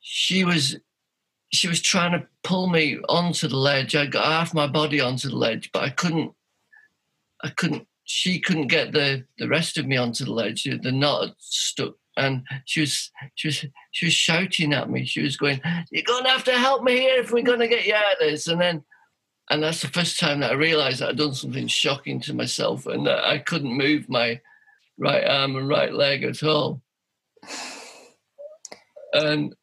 she 0.00 0.44
was 0.44 0.76
she 1.52 1.68
was 1.68 1.82
trying 1.82 2.12
to 2.12 2.26
pull 2.42 2.68
me 2.68 2.98
onto 3.08 3.48
the 3.48 3.56
ledge. 3.56 3.94
I 3.94 4.06
got 4.06 4.24
half 4.24 4.54
my 4.54 4.66
body 4.66 5.00
onto 5.00 5.28
the 5.28 5.36
ledge, 5.36 5.70
but 5.72 5.82
I 5.82 5.90
couldn't. 5.90 6.32
I 7.42 7.50
couldn't. 7.50 7.86
She 8.04 8.40
couldn't 8.40 8.68
get 8.68 8.92
the 8.92 9.24
the 9.38 9.48
rest 9.48 9.76
of 9.76 9.86
me 9.86 9.96
onto 9.96 10.24
the 10.24 10.32
ledge. 10.32 10.64
The 10.64 10.92
knot 10.92 11.34
stuck, 11.38 11.94
and 12.16 12.44
she 12.64 12.80
was 12.80 13.10
she 13.34 13.48
was 13.48 13.64
she 13.90 14.06
was 14.06 14.14
shouting 14.14 14.72
at 14.72 14.90
me. 14.90 15.04
She 15.04 15.22
was 15.22 15.36
going, 15.36 15.60
"You're 15.90 16.04
going 16.04 16.24
to 16.24 16.30
have 16.30 16.44
to 16.44 16.58
help 16.58 16.82
me 16.82 16.98
here 16.98 17.20
if 17.20 17.32
we're 17.32 17.42
going 17.42 17.60
to 17.60 17.68
get 17.68 17.86
you 17.86 17.94
out 17.94 18.14
of 18.14 18.18
this." 18.20 18.48
And 18.48 18.60
then, 18.60 18.82
and 19.50 19.62
that's 19.62 19.82
the 19.82 19.88
first 19.88 20.18
time 20.18 20.40
that 20.40 20.52
I 20.52 20.54
realised 20.54 21.00
that 21.00 21.10
I'd 21.10 21.18
done 21.18 21.34
something 21.34 21.66
shocking 21.66 22.20
to 22.22 22.34
myself, 22.34 22.86
and 22.86 23.06
that 23.06 23.24
I 23.24 23.38
couldn't 23.38 23.76
move 23.76 24.08
my 24.08 24.40
right 24.96 25.24
arm 25.24 25.56
and 25.56 25.68
right 25.68 25.92
leg 25.92 26.22
at 26.22 26.42
all. 26.42 26.80
And 29.12 29.54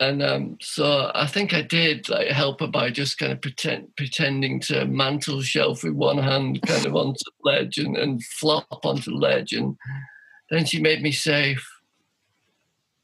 and 0.00 0.22
um, 0.22 0.56
so 0.62 1.10
I 1.14 1.26
think 1.26 1.52
I 1.52 1.60
did 1.60 2.08
like 2.08 2.28
help 2.28 2.60
her 2.60 2.66
by 2.66 2.90
just 2.90 3.18
kind 3.18 3.32
of 3.32 3.42
pretend 3.42 3.94
pretending 3.96 4.58
to 4.60 4.86
mantle 4.86 5.42
shelf 5.42 5.84
with 5.84 5.92
one 5.92 6.18
hand 6.18 6.62
kind 6.62 6.86
of 6.86 6.96
onto 6.96 7.18
the 7.18 7.50
ledge 7.50 7.76
and, 7.76 7.96
and 7.96 8.24
flop 8.24 8.66
onto 8.84 9.10
the 9.10 9.16
ledge 9.16 9.52
and 9.52 9.76
then 10.50 10.64
she 10.64 10.80
made 10.80 11.02
me 11.02 11.12
safe. 11.12 11.66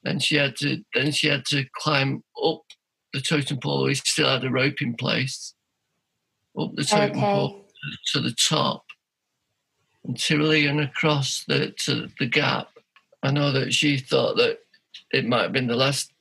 Then 0.04 0.18
she 0.18 0.36
had 0.36 0.56
to 0.56 0.82
then 0.94 1.12
she 1.12 1.28
had 1.28 1.44
to 1.46 1.64
climb 1.76 2.22
up 2.42 2.62
the 3.16 3.22
totem 3.22 3.58
pole. 3.58 3.84
We 3.84 3.94
still 3.94 4.28
had 4.28 4.44
a 4.44 4.50
rope 4.50 4.82
in 4.82 4.94
place. 4.94 5.54
Up 6.58 6.74
the 6.74 6.84
totem 6.84 7.20
pole 7.32 7.64
to 8.12 8.20
the 8.20 8.32
top 8.32 8.84
and 10.04 10.16
Tyrolean 10.16 10.82
across 10.84 11.44
the 11.48 11.72
to 11.84 12.08
the 12.18 12.26
gap. 12.26 12.68
I 13.22 13.30
know 13.30 13.52
that 13.52 13.72
she 13.72 13.98
thought 13.98 14.36
that 14.36 14.58
it 15.12 15.26
might 15.26 15.42
have 15.42 15.52
been 15.52 15.66
the 15.66 15.76
last. 15.76 16.12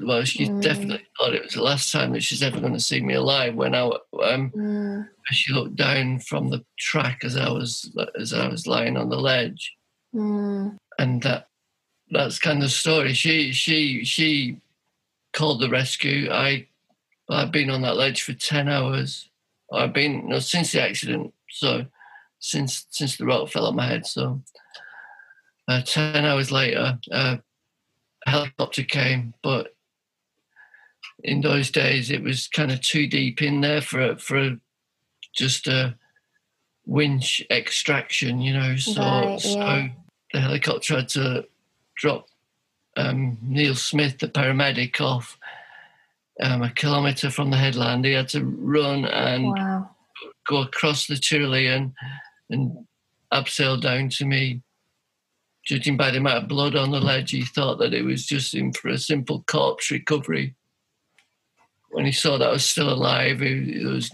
Well, 0.00 0.24
she 0.24 0.46
Mm. 0.48 0.62
definitely 0.62 1.06
thought 1.18 1.34
it 1.34 1.44
was 1.44 1.52
the 1.52 1.62
last 1.62 1.92
time 1.92 2.12
that 2.12 2.22
she's 2.22 2.42
ever 2.42 2.58
going 2.58 2.72
to 2.72 2.80
see 2.80 3.00
me 3.00 3.14
alive. 3.14 3.54
When 3.54 3.74
I 3.74 3.82
um, 3.82 4.50
Mm, 4.56 5.08
she 5.30 5.52
looked 5.52 5.76
down 5.76 6.20
from 6.20 6.48
the 6.48 6.64
track 6.78 7.22
as 7.22 7.36
I 7.36 7.50
was 7.50 7.94
as 8.18 8.32
I 8.32 8.48
was 8.48 8.66
lying 8.66 8.96
on 8.96 9.10
the 9.10 9.20
ledge, 9.20 9.76
mm, 10.14 10.74
and 10.98 11.22
that 11.22 11.48
that's 12.10 12.38
kind 12.38 12.58
of 12.58 12.64
the 12.64 12.68
story. 12.70 13.12
She 13.12 13.52
she 13.52 14.04
she 14.04 14.60
called 15.32 15.60
the 15.60 15.70
rescue. 15.70 16.30
I 16.30 16.66
I've 17.30 17.52
been 17.52 17.70
on 17.70 17.82
that 17.82 17.96
ledge 17.96 18.22
for 18.22 18.32
ten 18.32 18.68
hours. 18.68 19.28
I've 19.72 19.92
been 19.92 20.28
no 20.28 20.38
since 20.38 20.72
the 20.72 20.82
accident. 20.82 21.32
So 21.50 21.86
since 22.40 22.86
since 22.90 23.16
the 23.16 23.26
rock 23.26 23.48
fell 23.48 23.66
on 23.66 23.76
my 23.76 23.86
head. 23.86 24.06
So 24.06 24.42
uh, 25.68 25.82
ten 25.82 26.24
hours 26.24 26.50
later, 26.50 26.98
uh, 27.12 27.36
a 28.26 28.30
helicopter 28.30 28.82
came, 28.82 29.34
but 29.42 29.74
in 31.24 31.40
those 31.40 31.70
days 31.70 32.10
it 32.10 32.22
was 32.22 32.48
kind 32.48 32.70
of 32.70 32.80
too 32.80 33.06
deep 33.06 33.42
in 33.42 33.60
there 33.60 33.80
for 33.82 34.16
for 34.16 34.56
just 35.34 35.66
a 35.66 35.94
winch 36.86 37.44
extraction, 37.50 38.40
you 38.40 38.54
know. 38.54 38.76
So 38.76 39.02
Right, 39.02 39.40
so 39.40 39.88
the 40.32 40.40
helicopter 40.40 40.96
had 40.96 41.08
to 41.10 41.46
drop 41.96 42.26
um, 42.98 43.38
Neil 43.42 43.74
Smith, 43.74 44.18
the 44.18 44.28
paramedic, 44.28 45.00
off 45.00 45.38
um, 46.40 46.62
a 46.62 46.70
kilometre 46.70 47.30
from 47.30 47.50
the 47.50 47.56
headland. 47.56 48.04
He 48.04 48.12
had 48.12 48.28
to 48.30 48.44
run 48.44 49.04
and 49.04 49.44
wow. 49.44 49.90
go 50.46 50.62
across 50.62 51.06
the 51.06 51.14
Tyrolean 51.14 51.92
and 52.50 52.86
abseil 53.32 53.80
down 53.80 54.08
to 54.10 54.24
me. 54.24 54.62
Judging 55.64 55.96
by 55.96 56.10
the 56.10 56.18
amount 56.18 56.44
of 56.44 56.48
blood 56.48 56.74
on 56.76 56.90
the 56.90 57.00
ledge, 57.00 57.30
he 57.30 57.44
thought 57.44 57.78
that 57.78 57.92
it 57.92 58.02
was 58.02 58.24
just 58.24 58.54
in 58.54 58.72
for 58.72 58.88
a 58.88 58.98
simple 58.98 59.44
corpse 59.46 59.90
recovery. 59.90 60.54
When 61.90 62.06
he 62.06 62.12
saw 62.12 62.38
that 62.38 62.48
I 62.48 62.52
was 62.52 62.66
still 62.66 62.90
alive, 62.90 63.40
he, 63.40 63.84
was, 63.84 64.10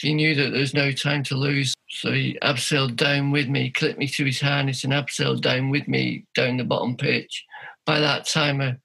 he 0.00 0.14
knew 0.14 0.34
that 0.34 0.50
there 0.50 0.60
was 0.60 0.74
no 0.74 0.92
time 0.92 1.22
to 1.24 1.34
lose. 1.34 1.74
So 1.90 2.10
he 2.12 2.38
abseiled 2.42 2.96
down 2.96 3.30
with 3.30 3.48
me, 3.48 3.70
clipped 3.70 3.98
me 3.98 4.06
through 4.06 4.26
his 4.26 4.40
harness, 4.40 4.84
and 4.84 4.92
abseiled 4.92 5.42
down 5.42 5.70
with 5.70 5.88
me 5.88 6.24
down 6.34 6.56
the 6.56 6.64
bottom 6.64 6.96
pitch. 6.96 7.44
By 7.86 8.00
that 8.00 8.26
time, 8.26 8.60
a, 8.60 8.76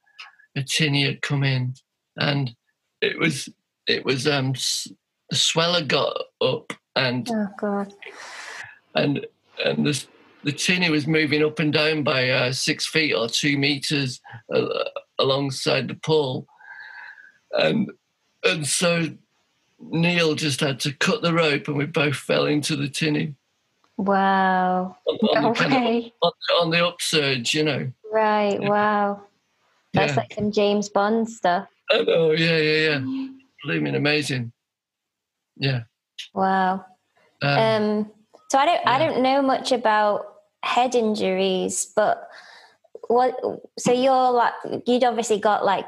a 0.56 0.64
tinny 0.64 1.06
had 1.06 1.22
come 1.22 1.44
in, 1.44 1.74
and 2.18 2.54
it 3.02 3.18
was 3.18 3.48
it 3.88 4.04
was 4.06 4.28
um 4.28 4.54
the 5.30 5.36
sweller 5.36 5.82
got 5.84 6.18
up 6.42 6.74
and 6.96 7.28
Oh 7.32 7.48
god. 7.60 7.94
and 8.96 9.26
and 9.64 9.86
the 9.86 10.06
the 10.44 10.52
tinny 10.52 10.90
was 10.90 11.08
moving 11.08 11.44
up 11.44 11.60
and 11.60 11.72
down 11.72 12.04
by 12.04 12.30
uh, 12.30 12.52
six 12.52 12.86
feet 12.86 13.14
or 13.14 13.28
two 13.30 13.58
meters 13.58 14.20
uh, 14.54 14.68
alongside 15.18 15.88
the 15.88 15.96
pole, 15.96 16.46
and 17.54 17.90
and 18.44 18.68
so 18.68 19.08
Neil 19.80 20.36
just 20.36 20.60
had 20.60 20.80
to 20.82 20.94
cut 20.94 21.22
the 21.22 21.34
rope, 21.34 21.68
and 21.70 21.78
we 21.78 21.86
both 21.86 22.16
fell 22.18 22.48
into 22.48 22.76
the 22.76 22.90
tinny 22.90 23.36
Wow. 23.98 24.96
on, 25.08 25.16
on 25.38 25.44
No 25.44 25.54
the, 25.54 25.60
kind 25.60 25.74
of- 25.74 26.12
on, 26.22 26.32
on 26.62 26.70
the 26.70 26.86
upsurge, 26.86 27.54
you 27.54 27.64
know. 27.64 27.92
Right. 28.12 28.60
Wow. 28.62 29.24
That's 29.94 30.12
Yeah. 30.14 30.18
like 30.18 30.34
some 30.34 30.52
James 30.52 30.90
Bond 30.90 31.30
stuff. 31.30 31.68
I 31.92 32.02
know, 32.02 32.32
yeah, 32.32 32.58
yeah, 32.58 32.90
yeah. 33.00 33.28
Blooming 33.64 33.96
amazing. 33.96 34.52
Yeah. 35.58 35.82
Wow. 36.34 36.86
Um, 37.42 37.60
Um, 37.60 38.12
so 38.50 38.58
I 38.60 38.66
don't 38.66 38.88
I 38.88 39.00
don't 39.00 39.22
know 39.22 39.42
much 39.42 39.72
about 39.72 40.26
head 40.64 40.96
injuries, 40.96 41.92
but 41.96 42.28
what? 43.08 43.36
So 43.78 43.92
you're 43.92 44.32
like 44.32 44.54
you'd 44.86 45.04
obviously 45.04 45.40
got 45.40 45.66
like 45.66 45.86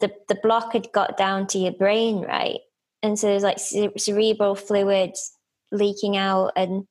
the 0.00 0.12
the 0.28 0.34
block 0.42 0.72
had 0.72 0.90
got 0.92 1.16
down 1.16 1.46
to 1.48 1.58
your 1.58 1.72
brain, 1.72 2.22
right? 2.22 2.58
And 3.02 3.18
so 3.18 3.26
there's 3.28 3.42
like 3.42 3.58
cere- 3.58 3.96
cerebral 3.98 4.54
fluids 4.54 5.32
leaking 5.70 6.16
out. 6.16 6.52
And 6.56 6.86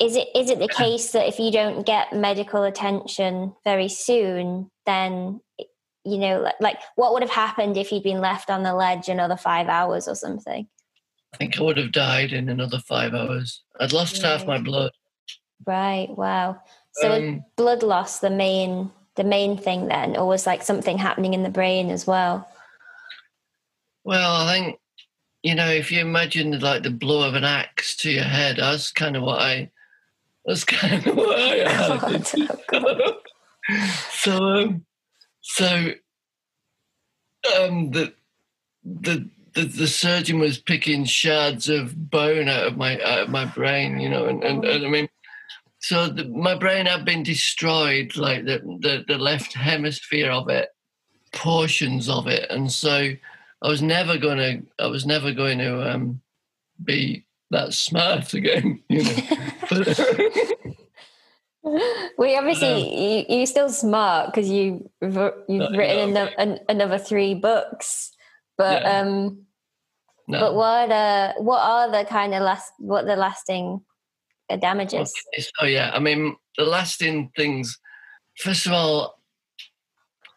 is 0.00 0.16
it 0.16 0.28
is 0.34 0.50
it 0.50 0.58
the 0.58 0.68
case 0.68 1.12
that 1.12 1.28
if 1.28 1.38
you 1.38 1.50
don't 1.52 1.84
get 1.84 2.12
medical 2.12 2.62
attention 2.62 3.54
very 3.64 3.88
soon, 3.88 4.70
then 4.86 5.40
you 6.04 6.18
know, 6.18 6.40
like, 6.40 6.54
like 6.60 6.78
what 6.96 7.12
would 7.12 7.22
have 7.22 7.30
happened 7.30 7.76
if 7.76 7.92
you'd 7.92 8.02
been 8.02 8.20
left 8.20 8.50
on 8.50 8.62
the 8.62 8.74
ledge 8.74 9.08
another 9.08 9.36
five 9.36 9.68
hours 9.68 10.08
or 10.08 10.14
something? 10.14 10.66
I 11.34 11.36
think 11.36 11.58
I 11.58 11.62
would 11.62 11.76
have 11.76 11.92
died 11.92 12.32
in 12.32 12.48
another 12.48 12.78
five 12.78 13.14
hours. 13.14 13.62
I'd 13.78 13.92
lost 13.92 14.20
half 14.22 14.46
my 14.46 14.58
blood. 14.58 14.90
Right. 15.66 16.08
Wow. 16.08 16.62
So 16.94 17.12
Um, 17.12 17.44
blood 17.56 17.82
loss 17.82 18.18
the 18.18 18.30
main 18.30 18.90
the 19.16 19.24
main 19.24 19.58
thing 19.58 19.88
then 19.88 20.16
or 20.16 20.26
was 20.26 20.46
like 20.46 20.62
something 20.62 20.96
happening 20.96 21.34
in 21.34 21.42
the 21.42 21.50
brain 21.50 21.90
as 21.90 22.06
well 22.06 22.48
Well, 24.04 24.34
I 24.36 24.52
think 24.52 24.78
you 25.42 25.54
know 25.54 25.68
if 25.68 25.92
you 25.92 26.00
imagine 26.00 26.58
like 26.58 26.82
the 26.82 26.90
blow 26.90 27.26
of 27.28 27.34
an 27.34 27.44
axe 27.44 27.96
to 27.96 28.10
your 28.10 28.24
head, 28.24 28.56
that's 28.56 28.92
kind 28.92 29.16
of 29.16 29.22
what 29.22 29.40
I 29.40 29.70
That's 30.44 30.64
kind 30.64 31.06
of 31.06 31.16
what 31.16 31.38
I 31.38 31.70
had. 31.70 32.26
so, 34.10 34.36
um, 34.36 34.84
so 35.40 35.92
um, 37.56 37.90
the 37.90 38.14
the 38.84 39.28
the, 39.54 39.64
the 39.64 39.86
surgeon 39.86 40.38
was 40.38 40.58
picking 40.58 41.04
shards 41.04 41.68
of 41.68 42.10
bone 42.10 42.48
out 42.48 42.66
of 42.66 42.76
my 42.76 43.00
out 43.02 43.20
of 43.20 43.28
my 43.30 43.44
brain, 43.44 43.98
you 44.00 44.08
know, 44.08 44.26
and, 44.26 44.42
and, 44.44 44.64
and 44.64 44.86
I 44.86 44.88
mean, 44.88 45.08
so 45.80 46.08
the, 46.08 46.24
my 46.24 46.54
brain 46.54 46.86
had 46.86 47.04
been 47.04 47.22
destroyed, 47.22 48.16
like 48.16 48.44
the, 48.44 48.58
the 48.80 49.04
the 49.06 49.18
left 49.18 49.54
hemisphere 49.54 50.30
of 50.30 50.48
it, 50.48 50.68
portions 51.32 52.08
of 52.08 52.26
it, 52.26 52.50
and 52.50 52.70
so 52.70 53.10
I 53.62 53.68
was 53.68 53.82
never 53.82 54.16
going 54.16 54.38
to 54.38 54.84
I 54.84 54.86
was 54.86 55.04
never 55.04 55.32
going 55.32 55.58
to 55.58 55.94
um, 55.94 56.20
be 56.82 57.24
that 57.50 57.74
smart 57.74 58.32
again, 58.34 58.82
you 58.88 59.02
know. 59.02 59.14
well, 62.16 62.38
obviously, 62.38 62.68
um, 62.68 62.78
you, 62.78 63.24
you're 63.36 63.46
still 63.46 63.68
smart 63.68 64.26
because 64.26 64.48
you 64.48 64.88
you've 65.00 65.76
written 65.76 66.14
no, 66.14 66.28
an, 66.38 66.60
another 66.68 66.98
three 66.98 67.34
books. 67.34 68.12
But 68.56 68.82
yeah. 68.82 69.00
um, 69.00 69.46
no. 70.28 70.40
but 70.40 70.54
what 70.54 70.90
uh 70.90 71.32
what 71.38 71.60
are 71.60 71.90
the 71.90 72.04
kind 72.08 72.34
of 72.34 72.42
last 72.42 72.72
what 72.78 73.06
the 73.06 73.16
lasting 73.16 73.80
damages? 74.60 75.12
Okay. 75.34 75.46
So 75.56 75.66
yeah, 75.66 75.90
I 75.92 75.98
mean 75.98 76.36
the 76.56 76.64
lasting 76.64 77.30
things. 77.36 77.78
First 78.38 78.66
of 78.66 78.72
all, 78.72 79.20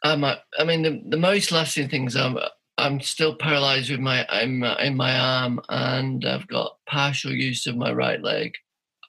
I'm, 0.03 0.23
I 0.23 0.63
mean 0.65 0.81
the, 0.81 1.01
the 1.07 1.17
most 1.17 1.51
lasting 1.51 1.89
things. 1.89 2.15
I'm 2.15 2.37
I'm 2.83 2.99
still 2.99 3.33
paralyzed 3.33 3.89
with 3.89 4.01
my 4.01 4.25
I'm 4.27 4.61
in 4.61 4.97
my 4.97 5.17
arm, 5.17 5.61
and 5.69 6.25
I've 6.25 6.47
got 6.47 6.77
partial 6.85 7.31
use 7.31 7.65
of 7.65 7.77
my 7.77 7.93
right 7.93 8.21
leg. 8.21 8.55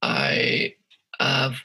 I 0.01 0.75
have 1.19 1.57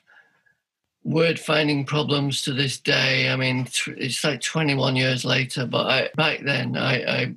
word 1.04 1.40
finding 1.40 1.86
problems 1.86 2.42
to 2.44 2.54
this 2.54 2.80
day. 2.80 3.30
I 3.30 3.36
mean, 3.36 3.68
it's 3.88 4.24
like 4.24 4.42
21 4.42 4.96
years 4.96 5.24
later, 5.24 5.68
but 5.68 5.86
I, 5.86 6.10
back 6.16 6.40
then, 6.44 6.76
I, 6.76 7.04
I, 7.04 7.36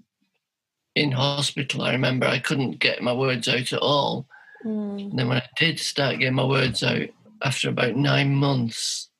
in 0.94 1.12
hospital, 1.12 1.82
I 1.82 1.92
remember 1.92 2.26
I 2.26 2.38
couldn't 2.38 2.78
get 2.78 3.02
my 3.02 3.12
words 3.12 3.48
out 3.48 3.72
at 3.74 3.78
all. 3.78 4.26
Mm. 4.64 5.11
And 5.11 5.18
then 5.18 5.28
when 5.28 5.38
I 5.38 5.48
did 5.58 5.80
start 5.80 6.18
getting 6.18 6.35
my 6.35 6.46
words 6.46 6.82
out 6.82 7.08
after 7.44 7.68
about 7.68 7.96
nine 7.96 8.35
months, 8.35 9.11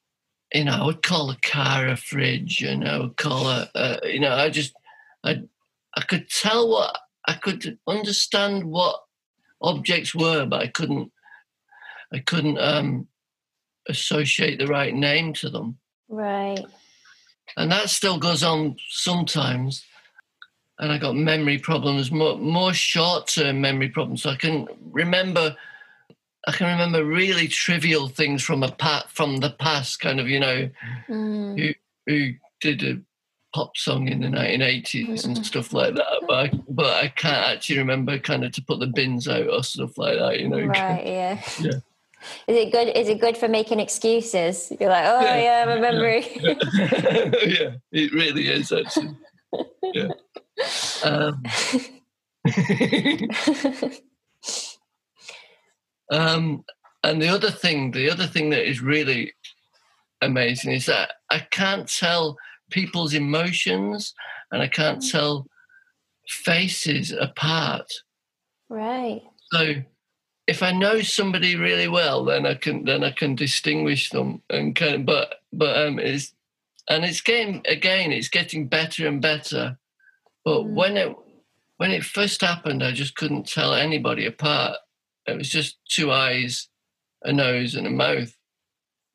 you 0.55 0.65
know, 0.65 0.73
I 0.73 0.85
would 0.87 1.03
call 1.03 1.31
a 1.31 1.37
car 1.43 1.89
a 1.89 1.97
fridge, 1.97 2.63
and 2.63 2.89
I 2.89 2.99
would 2.99 3.17
call 3.17 3.49
a, 3.49 3.69
a 3.75 3.99
you 4.05 4.21
know, 4.21 4.35
I 4.35 4.49
just, 4.49 4.75
I, 5.25 5.43
I 5.95 6.03
could 6.03 6.29
tell 6.29 6.69
what 6.69 6.97
I 7.27 7.35
could 7.35 7.79
understand 7.87 8.65
what 8.65 9.01
objects 9.61 10.15
were, 10.15 10.45
but 10.47 10.61
I 10.61 10.67
couldn't, 10.67 11.13
I 12.13 12.19
couldn't 12.19 12.59
um, 12.59 13.07
associate 13.89 14.59
the 14.59 14.67
right 14.67 14.95
name 14.95 15.33
to 15.35 15.49
them. 15.49 15.79
Right. 16.09 16.65
And 17.57 17.71
that 17.71 17.91
still 17.91 18.19
goes 18.19 18.43
on 18.43 18.77
sometimes. 18.89 19.85
And 20.79 20.91
I 20.91 20.99
got 20.99 21.15
memory 21.15 21.59
problems, 21.59 22.11
more, 22.11 22.37
more 22.39 22.73
short 22.73 23.29
term 23.29 23.61
memory 23.61 23.89
problems. 23.89 24.23
So 24.23 24.31
I 24.31 24.37
can 24.37 24.67
remember. 24.91 25.57
I 26.45 26.51
can 26.51 26.67
remember 26.67 27.05
really 27.05 27.47
trivial 27.47 28.09
things 28.09 28.43
from 28.43 28.65
a 28.65 28.73
pat 28.73 29.09
from 29.11 29.37
the 29.37 29.51
past, 29.51 30.01
kind 30.01 30.19
of, 30.19 30.29
you 30.29 30.41
know, 30.41 30.69
mm. 31.09 31.57
who 31.57 31.73
who 32.09 32.33
did 32.61 32.83
a 32.83 33.01
pop 33.53 33.77
song 33.77 34.09
in 34.09 34.21
the 34.21 34.29
1980s 34.29 35.07
mm. 35.07 35.25
and 35.25 35.47
stuff 35.47 35.73
like 35.73 35.95
that. 35.95 36.23
But 36.27 36.35
I, 36.35 36.51
but 36.69 37.05
I 37.05 37.09
can't 37.09 37.57
actually 37.57 37.79
remember 37.79 38.19
kind 38.19 38.45
of 38.45 38.53
to 38.53 38.63
put 38.63 38.81
the 38.81 38.87
bins 38.87 39.29
out 39.29 39.49
or 39.49 39.63
stuff 39.63 39.99
like 39.99 40.19
that, 40.19 40.41
you 40.41 40.49
know. 40.49 40.65
Right. 40.65 41.07
Yeah. 41.07 41.43
Yeah. 41.61 41.81
Is 42.47 42.57
it 42.57 42.73
good? 42.73 42.89
Is 42.89 43.09
it 43.09 43.21
good 43.21 43.37
for 43.37 43.49
making 43.49 43.81
excuses? 43.81 44.73
You're 44.79 44.91
like, 44.91 45.07
oh 45.07 45.23
yeah, 45.23 45.43
yeah 45.43 45.65
my 45.67 45.81
memory. 45.81 46.25
Yeah. 46.37 46.55
yeah, 47.45 47.75
it 47.91 48.13
really 48.13 48.47
is 48.49 48.71
actually. 48.71 49.17
Yeah. 49.83 50.09
Um, 51.05 51.43
um, 56.11 56.65
and 57.03 57.21
the 57.21 57.29
other 57.29 57.51
thing, 57.51 57.91
the 57.91 58.11
other 58.11 58.27
thing 58.27 58.51
that 58.51 58.69
is 58.69 58.81
really 58.81 59.35
amazing 60.21 60.73
is 60.73 60.87
that 60.87 61.13
I 61.31 61.41
can't 61.51 61.89
tell 61.89 62.37
people's 62.73 63.15
emotions 63.15 64.15
and 64.51 64.63
I 64.63 64.69
can't 64.69 64.99
mm. 64.99 65.11
tell 65.11 65.47
faces 66.27 67.13
apart. 67.13 67.91
Right. 68.69 69.23
So 69.53 69.75
if 70.47 70.63
I 70.63 70.73
know 70.73 71.01
somebody 71.01 71.57
really 71.57 71.89
well, 71.89 72.25
then 72.25 72.47
I 72.47 72.55
can 72.55 72.85
then 72.85 73.05
I 73.05 73.11
can 73.11 73.35
distinguish 73.35 74.11
them 74.11 74.43
and 74.51 74.75
can. 74.75 75.05
But 75.05 75.37
but 75.53 75.77
um, 75.77 75.99
it's 75.99 76.35
and 76.89 77.05
it's 77.05 77.21
getting 77.21 77.63
again, 77.69 78.13
it's 78.13 78.29
getting 78.29 78.67
better 78.69 79.07
and 79.07 79.21
better. 79.21 79.79
But 80.45 80.63
mm. 80.63 80.75
when 80.75 80.97
it 80.97 81.17
when 81.77 81.91
it 81.91 82.05
first 82.05 82.41
happened, 82.41 82.83
I 82.83 82.93
just 82.93 83.17
couldn't 83.17 83.47
tell 83.47 83.75
anybody 83.75 84.27
apart. 84.27 84.79
It 85.27 85.37
was 85.37 85.49
just 85.49 85.79
two 85.89 86.11
eyes, 86.11 86.69
a 87.23 87.33
nose, 87.33 87.75
and 87.75 87.87
a 87.87 87.91
mouth. 87.91 88.35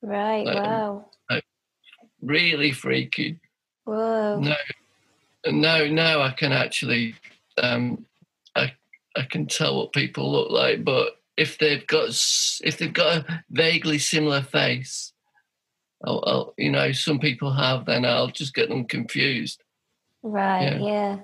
Right. 0.02 0.46
Like, 0.46 0.64
wow. 0.64 1.06
Like, 1.30 1.44
really 2.22 2.72
freaky. 2.72 3.40
Whoa. 3.88 4.40
No. 4.40 4.56
No. 5.50 5.88
Now 5.88 6.22
I 6.22 6.32
can 6.32 6.52
actually. 6.52 7.16
Um, 7.62 8.06
I 8.56 8.74
I 9.16 9.24
can 9.24 9.48
tell 9.48 9.78
what 9.78 9.94
people 9.94 10.30
look 10.30 10.52
like, 10.52 10.84
but 10.84 11.18
if 11.38 11.58
they've 11.58 11.88
got 11.88 12.10
if 12.64 12.78
they've 12.78 12.94
got 12.94 13.18
a 13.18 13.44
vaguely 13.50 13.98
similar 13.98 14.42
face, 14.42 15.14
I'll, 16.04 16.24
I'll, 16.28 16.54
you 16.58 16.70
know 16.70 16.92
some 16.92 17.20
people 17.20 17.54
have, 17.54 17.86
then 17.86 18.04
I'll 18.04 18.28
just 18.28 18.54
get 18.54 18.68
them 18.68 18.86
confused. 18.86 19.64
Right. 20.22 20.64
Yeah. 20.64 20.80
yeah. 20.80 21.18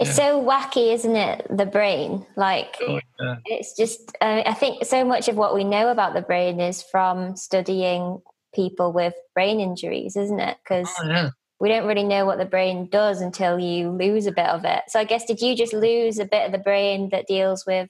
It's 0.00 0.10
yeah. 0.10 0.14
so 0.14 0.44
wacky, 0.44 0.92
isn't 0.94 1.16
it? 1.16 1.46
The 1.48 1.66
brain, 1.66 2.26
like 2.36 2.76
oh, 2.80 3.00
yeah. 3.20 3.36
it's 3.44 3.76
just. 3.76 4.16
Uh, 4.20 4.42
I 4.44 4.54
think 4.54 4.84
so 4.84 5.04
much 5.04 5.28
of 5.28 5.36
what 5.36 5.54
we 5.54 5.62
know 5.62 5.90
about 5.90 6.14
the 6.14 6.22
brain 6.22 6.58
is 6.60 6.82
from 6.82 7.36
studying 7.36 8.20
people 8.52 8.92
with 8.92 9.14
brain 9.34 9.60
injuries, 9.60 10.16
isn't 10.16 10.40
it? 10.40 10.56
Because 10.64 10.90
oh, 11.00 11.08
yeah. 11.08 11.30
We 11.60 11.68
don't 11.68 11.86
really 11.86 12.04
know 12.04 12.26
what 12.26 12.38
the 12.38 12.44
brain 12.44 12.88
does 12.90 13.20
until 13.20 13.58
you 13.58 13.90
lose 13.90 14.26
a 14.26 14.32
bit 14.32 14.46
of 14.46 14.64
it. 14.64 14.82
So 14.88 14.98
I 14.98 15.04
guess 15.04 15.24
did 15.24 15.40
you 15.40 15.56
just 15.56 15.72
lose 15.72 16.18
a 16.18 16.24
bit 16.24 16.46
of 16.46 16.52
the 16.52 16.58
brain 16.58 17.10
that 17.10 17.26
deals 17.26 17.64
with 17.66 17.88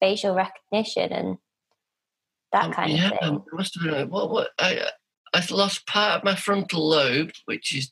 facial 0.00 0.34
recognition 0.34 1.12
and 1.12 1.38
that 2.52 2.66
um, 2.66 2.72
kind 2.72 2.92
yeah, 2.92 3.10
of 3.10 3.18
thing. 3.18 3.32
Yeah, 3.32 3.38
must 3.52 3.78
have 3.80 3.90
been 3.90 4.10
what 4.10 4.30
what 4.30 4.50
I 4.58 4.88
I 5.34 5.42
lost 5.50 5.86
part 5.86 6.18
of 6.18 6.24
my 6.24 6.34
frontal 6.34 6.86
lobe, 6.88 7.30
which 7.46 7.74
is 7.74 7.90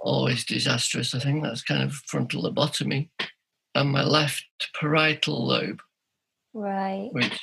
always 0.00 0.44
disastrous. 0.44 1.14
I 1.14 1.18
think 1.18 1.42
that's 1.42 1.62
kind 1.62 1.82
of 1.82 1.92
frontal 1.92 2.44
lobotomy, 2.44 3.10
and 3.74 3.90
my 3.90 4.04
left 4.04 4.44
parietal 4.78 5.46
lobe, 5.46 5.82
right, 6.54 7.08
which 7.12 7.40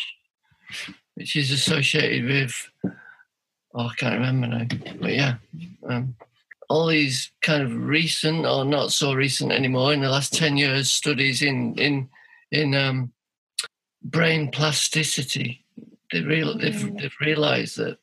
which 1.16 1.36
is 1.36 1.52
associated 1.52 2.26
with 2.26 2.70
oh 3.74 3.88
I 3.88 3.94
can't 3.96 4.16
remember 4.16 4.48
now, 4.48 4.66
but 5.00 5.14
yeah. 5.14 5.36
Um, 5.88 6.16
all 6.70 6.88
these 6.88 7.32
kind 7.42 7.64
of 7.64 7.76
recent 7.76 8.46
or 8.46 8.64
not 8.64 8.92
so 8.92 9.14
recent 9.14 9.52
anymore 9.52 9.92
in 9.92 10.02
the 10.02 10.10
last 10.10 10.34
10 10.34 10.56
years 10.56 10.90
studies 10.90 11.42
in 11.42 11.74
in 11.78 12.10
in 12.52 12.76
um, 12.76 13.12
brain 14.04 14.50
plasticity. 14.52 15.66
They 16.12 16.22
real, 16.22 16.58
they've, 16.58 16.98
they've 16.98 17.16
realized 17.22 17.78
that 17.78 17.98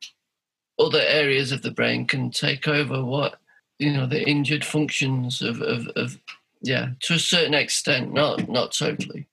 other 0.79 1.01
areas 1.01 1.51
of 1.51 1.63
the 1.63 1.73
brain 1.73 2.07
can 2.07 2.31
take 2.31 2.69
over 2.69 3.05
what 3.05 3.41
you 3.79 3.93
know 3.93 4.07
the 4.07 4.23
injured 4.23 4.65
functions 4.65 5.43
of, 5.43 5.61
of, 5.61 5.87
of 5.97 6.19
yeah 6.63 6.91
to 7.01 7.15
a 7.15 7.19
certain 7.19 7.55
extent 7.55 8.13
not 8.13 8.49
not 8.49 8.73
totally 8.73 9.27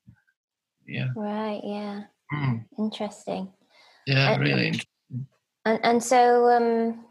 yeah 0.88 1.08
right 1.16 1.62
yeah 1.64 2.04
mm. 2.34 2.64
interesting 2.78 3.50
yeah 4.06 4.34
and, 4.34 4.42
really 4.42 4.68
interesting. 4.68 5.28
and 5.66 5.80
and 5.84 6.04
so 6.04 6.50
um 6.50 7.06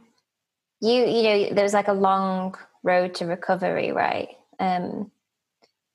you 0.82 1.04
you 1.06 1.22
know 1.22 1.54
there 1.54 1.64
was 1.64 1.72
like 1.72 1.88
a 1.88 1.94
long 1.94 2.54
road 2.82 3.14
to 3.14 3.24
recovery 3.24 3.92
right 3.92 4.28
um 4.58 5.10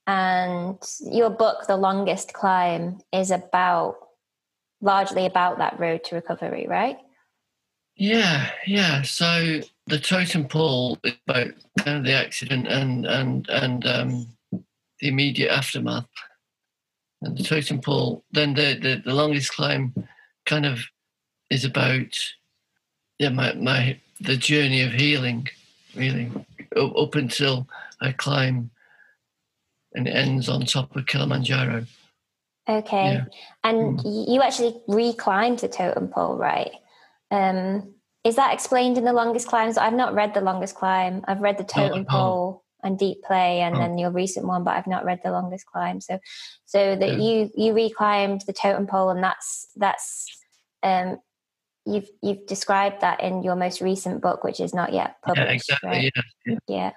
and 0.07 0.77
your 1.01 1.29
book, 1.29 1.67
The 1.67 1.75
Longest 1.75 2.31
Climb, 2.33 2.99
is 3.11 3.29
about 3.29 3.97
largely 4.81 5.25
about 5.25 5.57
that 5.57 5.77
road 5.79 6.05
to 6.05 6.15
recovery, 6.15 6.65
right? 6.67 6.97
Yeah, 7.97 8.49
yeah. 8.65 9.01
So 9.01 9.59
the 9.87 9.99
totem 9.99 10.47
pole 10.47 10.97
is 11.03 11.13
about 11.27 11.47
kind 11.79 11.97
of 11.97 12.03
the 12.05 12.13
accident 12.13 12.67
and 12.67 13.05
and 13.05 13.49
and 13.49 13.85
um, 13.85 14.27
the 14.51 15.09
immediate 15.09 15.51
aftermath. 15.51 16.07
And 17.21 17.37
the 17.37 17.43
totem 17.43 17.81
pole, 17.81 18.23
then 18.31 18.53
the, 18.53 18.77
the, 18.79 19.01
the 19.03 19.13
longest 19.13 19.51
climb 19.51 19.93
kind 20.45 20.67
of 20.67 20.79
is 21.49 21.65
about 21.65 22.15
yeah, 23.17 23.29
my, 23.29 23.53
my 23.55 23.99
the 24.19 24.37
journey 24.37 24.81
of 24.81 24.91
healing, 24.91 25.47
really. 25.95 26.31
Up, 26.75 27.15
until 27.15 27.67
I 28.01 28.11
climb 28.11 28.69
and 29.93 30.07
it 30.07 30.11
ends 30.11 30.47
on 30.49 30.65
top 30.65 30.95
of 30.95 31.05
Kilimanjaro. 31.07 31.85
Okay. 32.69 33.13
Yeah. 33.13 33.25
And 33.63 33.99
mm. 33.99 34.27
you 34.29 34.41
actually 34.41 34.79
reclimbed 34.87 35.61
the 35.61 35.69
totem 35.69 36.09
pole, 36.09 36.37
right? 36.37 36.71
Um, 37.31 37.93
is 38.23 38.35
that 38.35 38.53
explained 38.53 38.97
in 38.97 39.05
the 39.05 39.13
longest 39.13 39.47
climbs? 39.47 39.77
I've 39.77 39.93
not 39.93 40.13
read 40.13 40.33
the 40.33 40.41
longest 40.41 40.75
climb. 40.75 41.23
I've 41.27 41.39
read 41.39 41.57
the 41.57 41.63
totem 41.63 42.05
oh, 42.09 42.11
pole 42.11 42.63
and 42.83 42.99
deep 42.99 43.23
play, 43.23 43.61
and 43.61 43.75
oh. 43.75 43.79
then 43.79 43.97
your 43.97 44.11
recent 44.11 44.45
one, 44.45 44.63
but 44.63 44.75
I've 44.75 44.87
not 44.87 45.05
read 45.05 45.21
the 45.23 45.31
longest 45.31 45.65
climb. 45.65 46.01
So, 46.01 46.19
so 46.65 46.95
that 46.95 47.13
yeah. 47.13 47.17
you 47.17 47.51
you 47.55 47.73
reclimbed 47.73 48.45
the 48.45 48.53
totem 48.53 48.85
pole, 48.85 49.09
and 49.09 49.23
that's 49.23 49.67
that's 49.77 50.27
um, 50.83 51.19
you've 51.87 52.09
you've 52.21 52.45
described 52.45 53.01
that 53.01 53.21
in 53.21 53.43
your 53.43 53.55
most 53.55 53.81
recent 53.81 54.21
book, 54.21 54.43
which 54.43 54.59
is 54.59 54.73
not 54.73 54.93
yet 54.93 55.15
published. 55.23 55.47
Yeah, 55.47 55.53
exactly. 55.53 55.89
Right? 55.89 56.13
Yeah. 56.45 56.57
yeah. 56.67 56.91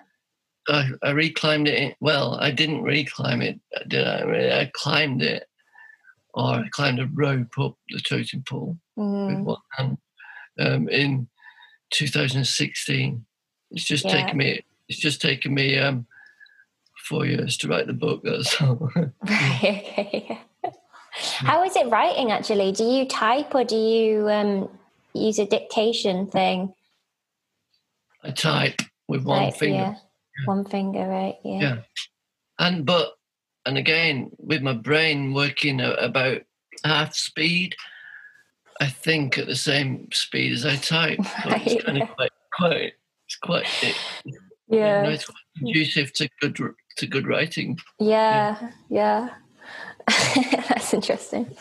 I, 0.69 0.91
I 1.03 1.13
reclimbed 1.13 1.69
it. 1.69 1.79
In, 1.79 1.95
well, 2.01 2.35
I 2.35 2.51
didn't 2.51 2.83
reclimb 2.83 3.43
it, 3.43 3.61
did 3.89 4.07
I? 4.07 4.61
I 4.61 4.71
climbed 4.75 5.23
it, 5.23 5.45
or 6.35 6.45
I 6.45 6.69
climbed 6.71 7.01
a 7.01 7.09
rope 7.13 7.59
up 7.59 7.77
the 7.89 8.01
totem 8.01 8.43
pole 8.47 8.77
mm. 8.99 9.39
with 9.39 9.47
one 9.47 9.59
hand 9.73 9.99
um, 10.59 10.89
in 10.89 11.29
2016. 11.91 13.25
It's 13.71 13.85
just 13.85 14.05
yeah. 14.05 14.13
taken 14.13 14.37
me. 14.37 14.65
It's 14.89 14.99
just 14.99 15.23
taken 15.23 15.55
me 15.55 15.79
um, 15.79 16.07
four 17.05 17.25
years 17.25 17.57
to 17.59 17.69
write 17.69 17.87
the 17.87 17.93
book. 17.93 18.23
That's 18.25 18.61
all. 18.61 18.91
okay. 19.25 20.41
How 21.13 21.65
is 21.65 21.75
it 21.77 21.89
writing? 21.89 22.31
Actually, 22.31 22.73
do 22.73 22.85
you 22.85 23.07
type 23.07 23.55
or 23.55 23.65
do 23.65 23.77
you 23.77 24.29
um, 24.29 24.69
use 25.15 25.39
a 25.39 25.47
dictation 25.47 26.27
thing? 26.27 26.75
I 28.23 28.31
type 28.31 28.81
with 29.09 29.25
one 29.25 29.53
finger. 29.53 29.77
Yeah. 29.77 29.95
yeah. 29.95 30.45
One 30.47 30.65
finger, 30.65 31.07
right? 31.07 31.37
Yeah. 31.45 31.61
Yeah. 31.61 31.77
And 32.59 32.85
but 32.85 33.13
and 33.67 33.79
again 33.79 34.31
with 34.39 34.63
my 34.63 34.75
brain 34.75 35.33
working 35.35 35.81
about 35.81 36.43
half 36.85 37.15
speed, 37.15 37.75
I 38.81 38.87
think 38.87 39.39
at 39.39 39.47
the 39.47 39.57
same 39.57 40.09
speed 40.13 40.53
as 40.53 40.65
I 40.65 40.77
type. 40.77 41.19
Right. 41.45 41.67
It's 41.67 41.85
kind 41.85 42.03
of 42.03 42.09
quite, 42.11 42.33
quite, 42.53 42.93
it's 43.27 43.37
quite, 43.37 43.67
it, 43.83 43.97
yeah, 44.69 45.03
you 45.03 45.09
know, 45.09 45.11
it's 45.11 45.27
quite 45.27 45.37
conducive 45.59 46.13
to 46.15 46.29
good 46.41 46.59
to 46.97 47.07
good 47.07 47.27
writing. 47.27 47.79
Yeah, 47.99 48.57
yeah. 48.61 48.71
yeah. 48.89 49.29
That's 50.69 50.93
interesting. 50.95 51.55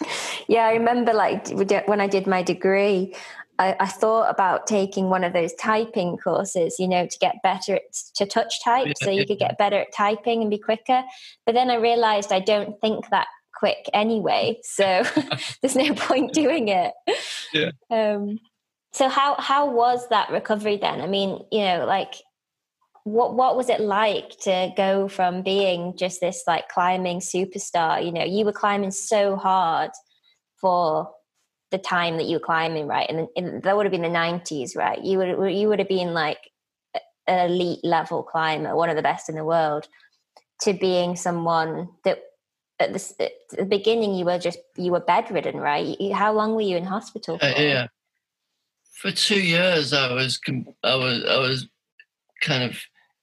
Yeah, 0.47 0.65
I 0.65 0.73
remember 0.73 1.13
like 1.13 1.49
when 1.87 2.01
I 2.01 2.07
did 2.07 2.27
my 2.27 2.43
degree, 2.43 3.15
I, 3.59 3.75
I, 3.79 3.87
thought 3.87 4.29
about 4.29 4.67
taking 4.67 5.09
one 5.09 5.25
of 5.25 5.33
those 5.33 5.53
typing 5.55 6.17
courses, 6.17 6.77
you 6.79 6.87
know, 6.87 7.05
to 7.05 7.19
get 7.19 7.35
better 7.43 7.75
at, 7.75 7.93
to 8.15 8.25
touch 8.25 8.63
type, 8.63 8.87
yeah, 8.87 8.93
so 9.03 9.09
you 9.09 9.19
yeah. 9.19 9.25
could 9.25 9.39
get 9.39 9.57
better 9.57 9.79
at 9.81 9.93
typing 9.93 10.41
and 10.41 10.49
be 10.49 10.57
quicker. 10.57 11.03
But 11.45 11.55
then 11.55 11.69
I 11.69 11.75
realized 11.75 12.31
I 12.31 12.39
don't 12.39 12.79
think 12.79 13.09
that 13.09 13.27
quick 13.53 13.89
anyway, 13.93 14.59
so 14.63 15.03
there's 15.61 15.75
no 15.75 15.93
point 15.93 16.33
doing 16.33 16.69
it. 16.69 16.93
Yeah. 17.53 17.71
Um, 17.89 18.39
so 18.93 19.09
how 19.09 19.35
how 19.39 19.69
was 19.69 20.07
that 20.09 20.31
recovery 20.31 20.77
then? 20.77 21.01
I 21.01 21.07
mean, 21.07 21.43
you 21.51 21.65
know, 21.65 21.85
like 21.85 22.15
what 23.03 23.35
what 23.35 23.55
was 23.55 23.69
it 23.69 23.79
like 23.79 24.37
to 24.41 24.71
go 24.75 25.07
from 25.07 25.41
being 25.41 25.95
just 25.97 26.21
this 26.21 26.43
like 26.47 26.69
climbing 26.69 27.19
superstar? 27.19 28.03
You 28.03 28.11
know, 28.11 28.23
you 28.23 28.45
were 28.45 28.53
climbing 28.53 28.91
so 28.91 29.35
hard 29.35 29.91
for 30.59 31.11
the 31.71 31.77
time 31.77 32.17
that 32.17 32.25
you 32.25 32.35
were 32.37 32.45
climbing, 32.45 32.87
right? 32.87 33.09
And, 33.09 33.27
and 33.35 33.63
that 33.63 33.75
would 33.75 33.85
have 33.85 33.91
been 33.91 34.01
the 34.01 34.07
'90s, 34.07 34.75
right? 34.75 35.01
You 35.03 35.17
would 35.19 35.53
you 35.53 35.67
would 35.69 35.79
have 35.79 35.87
been 35.87 36.13
like 36.13 36.39
an 37.27 37.51
elite 37.51 37.79
level 37.83 38.23
climber, 38.23 38.75
one 38.75 38.89
of 38.89 38.95
the 38.95 39.01
best 39.01 39.29
in 39.29 39.35
the 39.35 39.45
world, 39.45 39.87
to 40.61 40.73
being 40.73 41.15
someone 41.15 41.89
that 42.03 42.19
at 42.79 42.93
the, 42.93 43.15
at 43.19 43.59
the 43.59 43.65
beginning 43.65 44.15
you 44.15 44.25
were 44.25 44.39
just 44.39 44.59
you 44.75 44.91
were 44.91 44.99
bedridden, 44.99 45.57
right? 45.57 45.95
How 46.13 46.33
long 46.33 46.55
were 46.55 46.61
you 46.61 46.77
in 46.77 46.85
hospital? 46.85 47.35
Uh, 47.35 47.53
for? 47.53 47.59
Uh, 47.59 47.61
yeah, 47.61 47.87
for 48.93 49.11
two 49.11 49.41
years 49.41 49.93
I 49.93 50.11
was 50.13 50.39
I 50.83 50.95
was 50.95 51.23
I 51.25 51.37
was 51.37 51.67
kind 52.41 52.63
of 52.63 52.77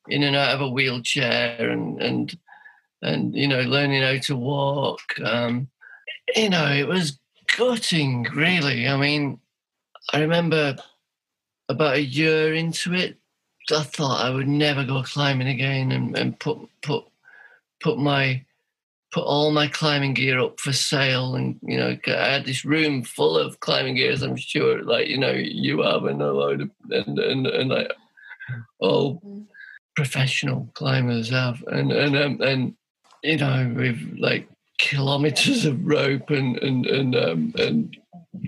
in 0.08 0.22
and 0.22 0.36
out 0.36 0.54
of 0.54 0.60
a 0.60 0.68
wheelchair 0.68 1.68
and 1.70 2.00
and 2.00 2.38
and 3.02 3.34
you 3.34 3.48
know 3.48 3.60
learning 3.62 4.02
how 4.02 4.18
to 4.18 4.36
walk. 4.36 5.00
Um, 5.22 5.68
you 6.34 6.50
know, 6.50 6.66
it 6.72 6.88
was 6.88 7.18
gutting, 7.56 8.24
really. 8.34 8.88
I 8.88 8.96
mean, 8.96 9.38
I 10.12 10.20
remember 10.20 10.76
about 11.68 11.96
a 11.96 12.02
year 12.02 12.54
into 12.54 12.94
it, 12.94 13.18
I 13.70 13.82
thought 13.82 14.24
I 14.24 14.30
would 14.30 14.48
never 14.48 14.84
go 14.84 15.02
climbing 15.02 15.48
again 15.48 15.92
and, 15.92 16.16
and 16.16 16.38
put 16.38 16.58
put 16.82 17.04
put 17.80 17.98
my 17.98 18.44
put 19.12 19.24
all 19.24 19.50
my 19.50 19.66
climbing 19.66 20.14
gear 20.14 20.38
up 20.40 20.60
for 20.60 20.72
sale 20.72 21.34
and 21.34 21.58
you 21.62 21.76
know 21.76 21.96
I 22.06 22.32
had 22.32 22.44
this 22.44 22.64
room 22.64 23.02
full 23.02 23.36
of 23.36 23.60
climbing 23.60 23.96
gears 23.96 24.22
I'm 24.22 24.36
sure 24.36 24.82
like 24.82 25.08
you 25.08 25.18
know 25.18 25.32
you 25.32 25.82
have 25.82 26.04
and 26.04 26.22
a 26.22 26.32
load 26.32 26.60
of 26.62 26.70
and 26.90 27.18
and, 27.18 27.46
and 27.46 27.70
like 27.70 27.92
all 28.80 29.16
mm-hmm. 29.16 29.42
professional 29.94 30.68
climbers 30.74 31.30
have. 31.30 31.62
And 31.68 31.92
and 31.92 32.16
um, 32.16 32.40
and 32.40 32.76
you 33.22 33.36
know 33.38 33.72
with 33.76 34.16
like 34.18 34.48
kilometers 34.78 35.64
of 35.64 35.86
rope 35.86 36.30
and 36.30 36.56
and 36.58 36.86
and 36.86 37.16
um, 37.16 37.54
and, 37.58 37.96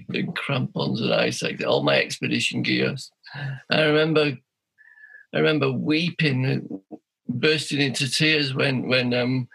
and 0.08 0.36
crampons 0.36 1.00
and 1.00 1.12
ice 1.12 1.42
like 1.42 1.64
all 1.64 1.82
my 1.82 1.96
expedition 1.96 2.60
gears 2.60 3.10
I 3.70 3.84
remember 3.84 4.36
I 5.34 5.38
remember 5.38 5.72
weeping 5.72 6.82
bursting 7.28 7.80
into 7.80 8.10
tears 8.10 8.54
when 8.54 8.88
when 8.88 9.14
um 9.14 9.48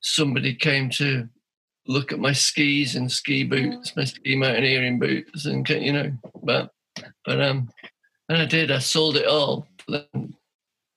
somebody 0.00 0.54
came 0.54 0.88
to 0.90 1.28
look 1.86 2.12
at 2.12 2.18
my 2.18 2.32
skis 2.32 2.94
and 2.94 3.10
ski 3.10 3.44
boots, 3.44 3.96
my 3.96 4.04
ski 4.04 4.36
mountaineering 4.36 4.98
boots, 4.98 5.46
and 5.46 5.68
you 5.68 5.92
know, 5.92 6.12
but 6.42 6.70
but 7.24 7.40
um, 7.40 7.68
and 8.28 8.38
I 8.38 8.46
did. 8.46 8.70
I 8.70 8.78
sold 8.78 9.16
it 9.16 9.26
all, 9.26 9.66
but 9.86 10.08
then, 10.12 10.34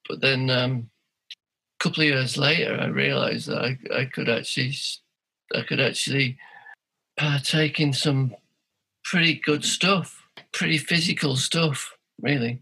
but 0.08 0.22
then 0.22 0.50
um, 0.50 0.90
a 1.30 1.84
couple 1.84 2.04
of 2.04 2.10
years 2.10 2.38
later, 2.38 2.78
I 2.80 2.88
realised 2.88 3.48
that 3.48 3.64
I, 3.64 3.78
I 3.96 4.06
could 4.06 4.30
actually 4.30 4.74
I 5.56 5.62
could 5.62 5.80
actually 5.80 6.38
partake 7.18 7.80
in 7.80 7.94
some 7.94 8.36
pretty 9.04 9.36
good 9.36 9.64
stuff, 9.64 10.24
pretty 10.52 10.78
physical 10.78 11.36
stuff, 11.36 11.96
really. 12.22 12.62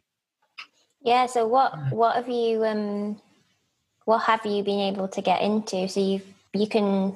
Yeah. 1.01 1.25
So 1.25 1.47
what 1.47 1.73
what 1.91 2.15
have 2.15 2.29
you 2.29 2.63
um 2.65 3.21
what 4.05 4.19
have 4.23 4.45
you 4.45 4.63
been 4.63 4.79
able 4.79 5.07
to 5.07 5.21
get 5.21 5.41
into? 5.41 5.87
So 5.87 5.99
you 5.99 6.21
you 6.53 6.67
can 6.67 7.15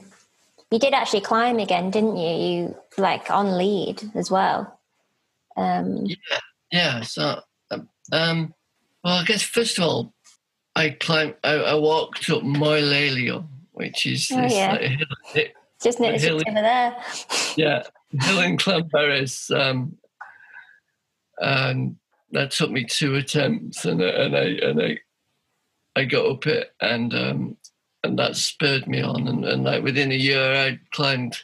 you 0.72 0.80
did 0.80 0.94
actually 0.94 1.22
climb 1.22 1.60
again, 1.60 1.92
didn't 1.92 2.18
you? 2.18 2.36
You 2.36 2.76
like 2.98 3.30
on 3.30 3.58
lead 3.58 4.02
as 4.16 4.32
well. 4.32 4.80
Um, 5.56 6.06
yeah, 6.06 6.40
yeah. 6.74 7.02
So, 7.02 7.40
um, 7.72 7.90
um, 8.12 8.54
well, 9.04 9.20
I 9.20 9.24
guess 9.24 9.44
first 9.44 9.78
of 9.78 9.84
all, 9.84 10.14
I 10.76 10.90
climbed. 10.90 11.36
I, 11.44 11.54
I 11.54 11.76
walked 11.76 12.30
up 12.30 12.44
Moel 12.44 12.82
Eilio, 12.82 13.48
which 13.72 14.06
is 14.06 14.30
oh, 14.32 14.42
this, 14.42 14.54
yeah. 14.54 14.78
hill, 14.78 15.08
it, 15.36 15.54
just 15.82 16.02
over 16.02 16.18
there. 16.18 16.96
yeah, 17.56 17.84
hill 18.22 18.40
in 18.40 18.58
Llanberis, 18.58 19.52
um, 19.56 19.98
and 21.38 21.96
that 22.32 22.52
took 22.52 22.72
me 22.72 22.86
two 22.86 23.16
attempts, 23.16 23.86
and 23.86 24.02
and 24.02 24.36
I 24.36 24.46
and 24.68 24.82
I 24.82 24.98
I 25.96 26.06
got 26.06 26.26
up 26.26 26.48
it, 26.48 26.72
and 26.82 27.14
um, 27.14 27.58
and 28.04 28.18
that 28.18 28.36
spurred 28.36 28.88
me 28.88 29.02
on. 29.02 29.28
And, 29.28 29.46
and 29.46 29.64
like 29.64 29.84
within 29.84 30.12
a 30.12 30.16
year, 30.16 30.42
I 30.42 30.80
climbed, 30.92 31.38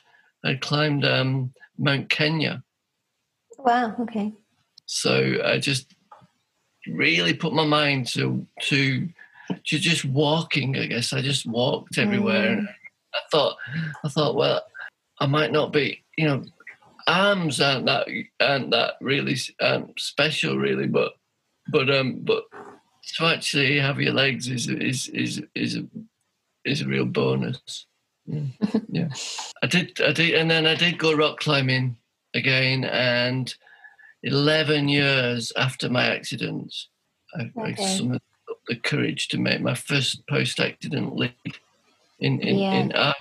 I 0.44 0.56
climbed 0.56 1.06
um, 1.06 1.54
Mount 1.78 2.10
Kenya. 2.10 2.63
Wow. 3.58 3.96
Okay. 4.00 4.34
So 4.91 5.38
I 5.45 5.60
just 5.60 5.93
really 6.88 7.36
put 7.36 7.54
my 7.54 7.63
mind 7.63 8.08
to 8.08 8.47
to 8.63 9.08
to 9.65 9.80
just 9.80 10.04
walking. 10.04 10.75
I 10.78 10.88
guess 10.88 11.13
I 11.13 11.21
just 11.21 11.45
walked 11.45 11.99
everywhere. 11.99 12.56
Mm. 12.56 12.67
I 13.13 13.19
thought, 13.32 13.56
I 14.04 14.10
thought, 14.10 14.36
well, 14.36 14.63
I 15.19 15.28
might 15.28 15.52
not 15.52 15.71
be, 15.71 16.04
you 16.17 16.25
know, 16.25 16.43
arms 17.06 17.62
aren't 17.62 17.86
that 17.86 18.08
aren't 18.39 18.71
that 18.71 18.95
really 18.99 19.38
um, 19.62 19.93
special, 19.95 20.58
really, 20.58 20.88
but 20.88 21.13
but 21.71 21.88
um 21.91 22.21
but 22.23 22.45
to 23.15 23.25
actually 23.25 23.80
have 23.80 24.02
your 24.02 24.13
legs 24.13 24.47
is 24.47 24.67
is 24.69 25.08
is 25.10 25.39
is 25.54 25.75
a, 25.75 25.86
is 26.65 26.82
a 26.82 26.88
real 26.88 27.06
bonus. 27.06 27.86
Yeah. 28.25 28.45
yeah. 28.89 29.10
I 29.62 29.67
did 29.67 30.02
I 30.02 30.13
did 30.13 30.34
and 30.34 30.49
then 30.49 30.65
I 30.65 30.73
did 30.73 30.97
go 30.97 31.13
rock 31.13 31.39
climbing 31.39 31.95
again 32.34 32.86
and 32.86 33.54
11 34.23 34.89
years 34.89 35.51
after 35.55 35.89
my 35.89 36.05
accident 36.05 36.73
I, 37.34 37.51
okay. 37.58 37.84
I 37.84 37.86
summoned 37.86 38.21
up 38.49 38.58
the 38.67 38.75
courage 38.75 39.27
to 39.29 39.38
make 39.38 39.62
my 39.62 39.75
first 39.75 40.25
post 40.27 40.60
accident 40.60 41.15
lead 41.15 41.34
in 42.19 42.41
in, 42.41 42.58
yeah. 42.58 42.73
in 42.73 42.91
Ar- 42.93 43.15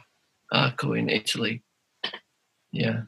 Arco 0.50 0.94
in 0.94 1.10
Italy. 1.10 1.62
Yeah. 2.72 3.02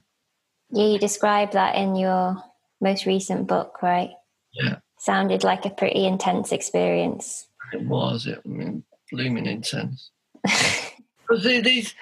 Yeah, 0.70 0.86
you 0.86 0.98
describe 0.98 1.52
that 1.52 1.74
in 1.74 1.96
your 1.96 2.36
most 2.80 3.06
recent 3.06 3.46
book, 3.46 3.82
right? 3.82 4.10
Yeah 4.52 4.76
sounded 5.00 5.42
like 5.42 5.64
a 5.64 5.70
pretty 5.70 6.04
intense 6.04 6.52
experience. 6.52 7.48
It 7.72 7.82
was. 7.82 8.26
It 8.26 8.40
I 8.44 8.48
mean, 8.48 8.84
blooming 9.10 9.46
intense. 9.46 10.10
Because 11.28 11.44
these, 11.44 11.94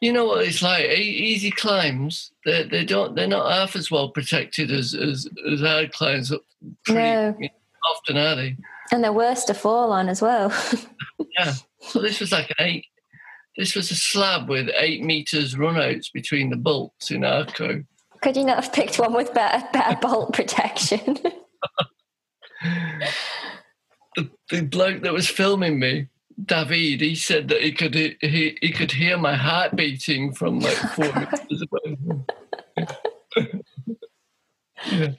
you 0.00 0.12
know 0.12 0.26
what 0.26 0.46
it's 0.46 0.62
like. 0.62 0.86
Easy 0.86 1.50
climbs, 1.50 2.32
they 2.44 2.64
they 2.64 2.84
don't 2.84 3.14
they're 3.14 3.26
not 3.26 3.50
half 3.50 3.76
as 3.76 3.90
well 3.90 4.08
protected 4.10 4.70
as 4.70 4.94
as, 4.94 5.28
as 5.50 5.60
hard 5.60 5.92
climbs. 5.92 6.32
Pretty, 6.84 7.00
no. 7.00 7.34
often 7.90 8.16
are 8.16 8.36
they? 8.36 8.56
And 8.92 9.04
they're 9.04 9.12
worse 9.12 9.44
to 9.44 9.54
fall 9.54 9.92
on 9.92 10.08
as 10.08 10.20
well. 10.20 10.52
yeah. 11.38 11.52
So 11.80 12.00
this 12.00 12.20
was 12.20 12.32
like 12.32 12.50
an 12.50 12.66
eight. 12.66 12.86
This 13.56 13.74
was 13.74 13.90
a 13.90 13.96
slab 13.96 14.48
with 14.48 14.70
eight 14.76 15.02
meters 15.04 15.54
runouts 15.54 16.12
between 16.12 16.50
the 16.50 16.56
bolts 16.56 17.10
in 17.10 17.24
Arco. 17.24 17.84
Could 18.22 18.36
you 18.36 18.44
not 18.44 18.62
have 18.62 18.72
picked 18.72 18.98
one 18.98 19.12
with 19.12 19.34
better 19.34 19.66
better 19.72 19.98
bolt 20.00 20.32
protection? 20.34 21.18
the, 24.16 24.30
the 24.50 24.62
bloke 24.62 25.02
that 25.02 25.12
was 25.12 25.28
filming 25.28 25.78
me 25.78 26.08
David, 26.44 27.00
he 27.00 27.14
said 27.14 27.48
that 27.48 27.62
he 27.62 27.72
could 27.72 27.94
he, 27.94 28.58
he 28.60 28.70
could 28.70 28.92
hear 28.92 29.18
my 29.18 29.34
heart 29.34 29.76
beating 29.76 30.32
from 30.32 30.60
like 30.60 30.76
four 30.76 31.12
meters 31.14 31.64
away. 31.70 31.98
yeah. 34.90 35.12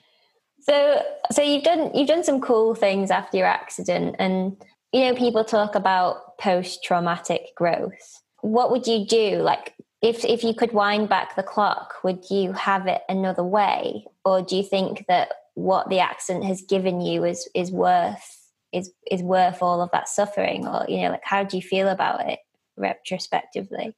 So 0.60 1.02
so 1.30 1.42
you've 1.42 1.64
done 1.64 1.94
you've 1.94 2.08
done 2.08 2.24
some 2.24 2.40
cool 2.40 2.74
things 2.74 3.10
after 3.10 3.36
your 3.36 3.46
accident 3.46 4.16
and 4.18 4.56
you 4.92 5.00
know 5.00 5.14
people 5.14 5.44
talk 5.44 5.74
about 5.74 6.38
post 6.38 6.82
traumatic 6.84 7.48
growth. 7.56 8.22
What 8.40 8.70
would 8.70 8.86
you 8.86 9.06
do 9.06 9.36
like 9.36 9.74
if 10.02 10.24
if 10.24 10.42
you 10.42 10.54
could 10.54 10.72
wind 10.72 11.08
back 11.08 11.36
the 11.36 11.42
clock 11.42 11.94
would 12.02 12.28
you 12.30 12.52
have 12.52 12.86
it 12.86 13.02
another 13.08 13.44
way 13.44 14.04
or 14.24 14.42
do 14.42 14.56
you 14.56 14.62
think 14.62 15.06
that 15.06 15.32
what 15.54 15.88
the 15.88 16.00
accident 16.00 16.44
has 16.44 16.62
given 16.62 17.00
you 17.00 17.24
is 17.24 17.48
is 17.54 17.70
worth 17.70 18.41
is 18.72 18.90
is 19.10 19.22
worth 19.22 19.62
all 19.62 19.80
of 19.80 19.90
that 19.92 20.08
suffering 20.08 20.66
or 20.66 20.84
you 20.88 21.02
know 21.02 21.10
like 21.10 21.24
how 21.24 21.44
do 21.44 21.56
you 21.56 21.62
feel 21.62 21.88
about 21.88 22.26
it 22.26 22.38
retrospectively? 22.76 23.94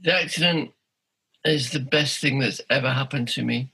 The 0.00 0.14
accident 0.14 0.70
is 1.44 1.70
the 1.70 1.80
best 1.80 2.20
thing 2.20 2.38
that's 2.38 2.60
ever 2.70 2.90
happened 2.90 3.28
to 3.28 3.44
me. 3.44 3.72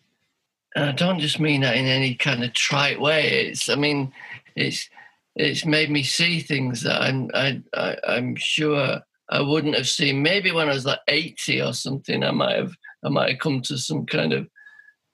And 0.74 0.84
i 0.84 0.92
don't 0.92 1.20
just 1.20 1.40
mean 1.40 1.62
that 1.62 1.76
in 1.76 1.86
any 1.86 2.14
kind 2.14 2.44
of 2.44 2.52
trite 2.52 3.00
way. 3.00 3.48
It's 3.48 3.68
i 3.68 3.74
mean 3.74 4.12
it's 4.54 4.88
it's 5.34 5.64
made 5.64 5.90
me 5.90 6.02
see 6.02 6.40
things 6.40 6.82
that 6.82 7.00
i'm 7.02 7.30
I, 7.34 7.62
I 7.74 7.96
i'm 8.08 8.36
sure 8.36 9.00
i 9.30 9.40
wouldn't 9.40 9.76
have 9.76 9.88
seen. 9.88 10.22
Maybe 10.22 10.52
when 10.52 10.68
i 10.68 10.74
was 10.74 10.86
like 10.86 11.00
80 11.08 11.62
or 11.62 11.72
something 11.72 12.22
i 12.22 12.30
might 12.30 12.56
have 12.56 12.74
i 13.04 13.08
might 13.08 13.30
have 13.30 13.38
come 13.38 13.62
to 13.62 13.78
some 13.78 14.06
kind 14.06 14.32
of 14.32 14.48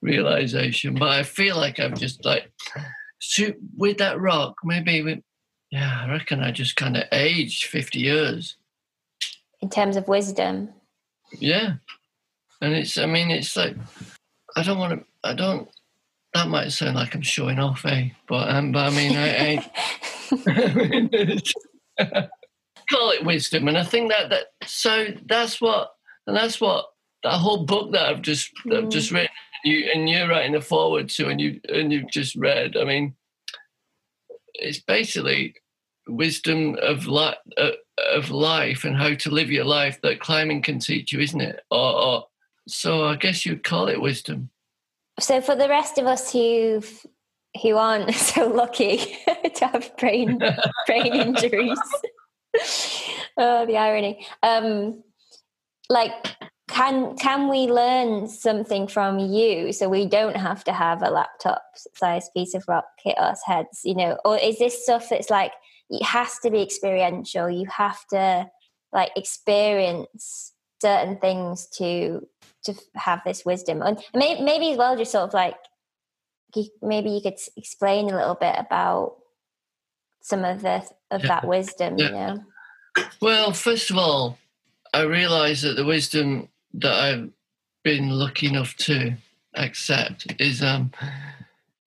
realization. 0.01 0.95
But 0.95 1.09
i 1.09 1.23
feel 1.23 1.55
like 1.55 1.79
i've 1.79 1.99
just 1.99 2.25
like 2.25 2.51
so 3.25 3.53
with 3.77 3.99
that 3.99 4.19
rock, 4.19 4.57
maybe 4.65 5.01
with, 5.01 5.19
yeah, 5.71 6.01
I 6.03 6.11
reckon 6.11 6.41
I 6.41 6.51
just 6.51 6.75
kind 6.75 6.97
of 6.97 7.03
aged 7.13 7.65
50 7.65 7.99
years. 7.99 8.57
In 9.61 9.69
terms 9.69 9.95
of 9.95 10.09
wisdom? 10.09 10.69
Yeah. 11.39 11.75
And 12.61 12.73
it's, 12.73 12.97
I 12.97 13.05
mean, 13.05 13.31
it's 13.31 13.55
like, 13.55 13.77
I 14.57 14.63
don't 14.63 14.77
want 14.77 14.99
to, 14.99 15.05
I 15.23 15.33
don't, 15.33 15.69
that 16.33 16.49
might 16.49 16.69
sound 16.69 16.95
like 16.95 17.15
I'm 17.15 17.21
showing 17.21 17.59
off, 17.59 17.85
eh? 17.85 18.09
But, 18.27 18.49
um, 18.49 18.73
but 18.73 18.91
I 18.91 18.95
mean, 18.95 19.15
I, 19.15 19.65
I 21.97 22.29
call 22.91 23.11
it 23.11 23.23
wisdom. 23.25 23.69
And 23.69 23.77
I 23.77 23.83
think 23.83 24.11
that, 24.11 24.31
that, 24.31 24.47
so 24.65 25.07
that's 25.25 25.61
what, 25.61 25.93
and 26.27 26.35
that's 26.35 26.59
what 26.59 26.87
that 27.23 27.37
whole 27.37 27.63
book 27.65 27.93
that 27.93 28.05
I've 28.05 28.21
just, 28.21 28.51
that 28.65 28.83
I've 28.83 28.89
just 28.89 29.11
mm. 29.11 29.15
written 29.15 29.35
you 29.63 29.89
and 29.93 30.09
you're 30.09 30.27
writing 30.27 30.53
the 30.53 30.61
foreword 30.61 31.09
to 31.09 31.29
and 31.29 31.39
you 31.39 31.59
and 31.69 31.91
you've 31.91 32.09
just 32.09 32.35
read 32.35 32.75
i 32.77 32.83
mean 32.83 33.15
it's 34.55 34.79
basically 34.79 35.55
wisdom 36.07 36.77
of 36.81 37.07
life 37.07 37.37
uh, 37.57 37.71
of 38.13 38.29
life 38.29 38.83
and 38.83 38.95
how 38.95 39.13
to 39.13 39.31
live 39.31 39.51
your 39.51 39.65
life 39.65 39.99
that 40.01 40.19
climbing 40.19 40.61
can 40.61 40.79
teach 40.79 41.11
you 41.11 41.19
isn't 41.19 41.41
it? 41.41 41.61
Or, 41.71 41.95
or 41.95 42.27
so 42.67 43.05
i 43.05 43.15
guess 43.15 43.45
you'd 43.45 43.63
call 43.63 43.87
it 43.87 44.01
wisdom. 44.01 44.49
So 45.19 45.41
for 45.41 45.55
the 45.55 45.69
rest 45.69 45.97
of 45.97 46.05
us 46.05 46.31
who 46.31 46.81
who 47.61 47.77
aren't 47.77 48.13
so 48.15 48.47
lucky 48.47 48.97
to 49.55 49.67
have 49.67 49.95
brain 49.97 50.39
brain 50.87 51.13
injuries. 51.13 51.79
Oh 53.37 53.65
the 53.65 53.77
irony. 53.77 54.25
Um 54.41 55.03
like 55.89 56.35
can 56.67 57.15
can 57.17 57.49
we 57.49 57.67
learn 57.67 58.27
something 58.27 58.87
from 58.87 59.19
you 59.19 59.73
so 59.73 59.89
we 59.89 60.05
don't 60.05 60.37
have 60.37 60.63
to 60.63 60.71
have 60.71 61.01
a 61.01 61.09
laptop 61.09 61.61
sized 61.93 62.31
piece 62.33 62.53
of 62.53 62.63
rock 62.67 62.85
hit 63.03 63.17
us 63.17 63.41
heads 63.45 63.81
you 63.83 63.93
know 63.93 64.17
or 64.23 64.37
is 64.37 64.57
this 64.59 64.83
stuff 64.83 65.09
that's 65.09 65.29
like 65.29 65.51
it 65.89 66.03
has 66.03 66.39
to 66.39 66.49
be 66.49 66.61
experiential 66.61 67.49
you 67.49 67.67
have 67.67 68.05
to 68.07 68.49
like 68.93 69.11
experience 69.17 70.53
certain 70.81 71.17
things 71.17 71.67
to 71.67 72.25
to 72.63 72.73
have 72.95 73.21
this 73.25 73.43
wisdom 73.45 73.81
and 73.81 74.01
maybe, 74.13 74.41
maybe 74.41 74.71
as 74.71 74.77
well 74.77 74.95
just 74.95 75.11
sort 75.11 75.25
of 75.25 75.33
like 75.33 75.55
maybe 76.81 77.09
you 77.09 77.21
could 77.21 77.37
explain 77.57 78.09
a 78.09 78.15
little 78.15 78.35
bit 78.35 78.55
about 78.57 79.17
some 80.21 80.45
of 80.45 80.61
the 80.61 80.81
of 81.11 81.21
yeah. 81.21 81.27
that 81.27 81.45
wisdom 81.45 81.97
yeah. 81.97 82.05
you 82.05 82.11
know 82.11 82.43
well 83.21 83.51
first 83.51 83.91
of 83.91 83.97
all 83.97 84.37
I 84.93 85.01
realize 85.01 85.63
that 85.63 85.75
the 85.75 85.83
wisdom 85.83 86.49
that 86.75 86.93
I've 86.93 87.29
been 87.83 88.09
lucky 88.09 88.47
enough 88.47 88.75
to 88.77 89.15
accept 89.55 90.33
is 90.39 90.63
um 90.63 90.91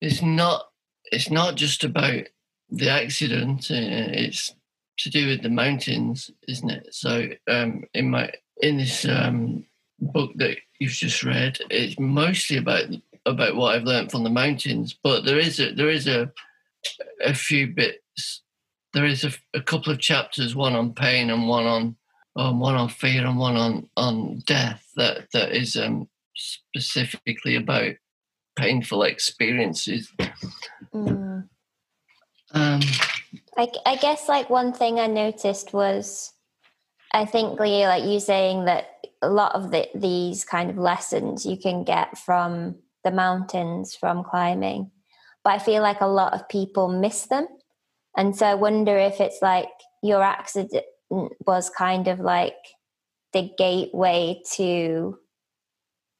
it's 0.01 0.22
not 0.22 0.68
it's 1.07 1.31
not 1.31 1.57
just 1.57 1.85
about 1.85 2.25
the 2.70 2.88
accident 2.88 3.70
uh, 3.70 3.75
it's 3.75 4.55
to 4.99 5.11
do 5.11 5.27
with 5.29 5.42
the 5.42 5.51
mountains 5.51 6.31
isn't 6.49 6.70
it? 6.70 6.94
So 6.94 7.29
um 7.49 7.85
in 7.94 8.11
my 8.11 8.31
in 8.62 8.79
this 8.79 9.05
um 9.07 9.64
book 10.01 10.33
that 10.37 10.57
you've 10.79 10.92
just 10.92 11.22
read 11.22 11.59
it's 11.70 11.99
mostly 11.99 12.59
about 12.59 12.85
about 13.25 13.57
what 13.57 13.75
i've 13.75 13.85
learned 13.85 14.11
from 14.11 14.25
the 14.25 14.31
mountains 14.31 14.94
but 15.03 15.25
there 15.25 15.38
is 15.38 15.59
a 15.59 15.72
there 15.72 15.88
is 15.88 16.07
a 16.07 16.31
a 17.25 17.35
few 17.35 17.66
bits 17.66 18.42
there 18.92 19.05
is 19.05 19.25
a, 19.25 19.33
a 19.55 19.61
couple 19.61 19.92
of 19.92 19.99
chapters 19.99 20.55
one 20.55 20.75
on 20.75 20.92
pain 20.92 21.31
and 21.31 21.49
one 21.49 21.66
on 21.66 21.96
um, 22.37 22.61
one 22.61 22.75
on 22.75 22.88
fear 22.88 23.27
and 23.27 23.38
one 23.38 23.57
on 23.57 23.88
on 23.96 24.42
death 24.46 24.87
that 24.96 25.31
that 25.33 25.53
is 25.53 25.77
um, 25.77 26.09
specifically 26.37 27.57
about 27.57 27.94
painful 28.57 29.03
experiences. 29.03 30.12
Mm. 30.94 31.49
Um, 32.53 32.81
I, 33.57 33.68
I 33.85 33.96
guess 33.96 34.29
like 34.29 34.49
one 34.49 34.72
thing 34.72 35.01
I 35.01 35.09
noticed 35.09 35.72
was, 35.72 36.33
I 37.12 37.25
think 37.25 37.59
Leah, 37.59 37.88
like 37.88 38.05
you 38.05 38.20
saying 38.20 38.66
that 38.66 38.87
a 39.20 39.29
lot 39.29 39.55
of 39.55 39.70
the, 39.70 39.88
these 39.94 40.44
kind 40.44 40.70
of 40.70 40.79
lessons 40.79 41.44
you 41.44 41.57
can 41.57 41.85
get 41.85 42.16
from 42.18 42.77
the 43.03 43.11
mountains 43.11 43.94
from 43.94 44.25
climbing, 44.25 44.90
but 45.42 45.55
I 45.55 45.59
feel 45.59 45.83
like 45.83 46.01
a 46.01 46.07
lot 46.07 46.35
of 46.35 46.49
people 46.49 46.88
miss 46.88 47.27
them, 47.27 47.46
and 48.16 48.37
so 48.37 48.46
I 48.46 48.55
wonder 48.55 48.96
if 48.96 49.20
it's 49.20 49.42
like 49.42 49.68
your 50.03 50.22
accident 50.22 50.85
was 51.11 51.71
kind 51.71 52.09
of 52.09 52.21
like 52.21 52.57
the 53.33 53.51
gateway 53.57 54.42
to 54.55 55.19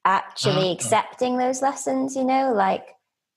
actually 0.05 0.69
uh, 0.69 0.73
accepting 0.73 1.37
those 1.37 1.61
lessons, 1.61 2.15
you 2.15 2.23
know, 2.23 2.53
like 2.53 2.87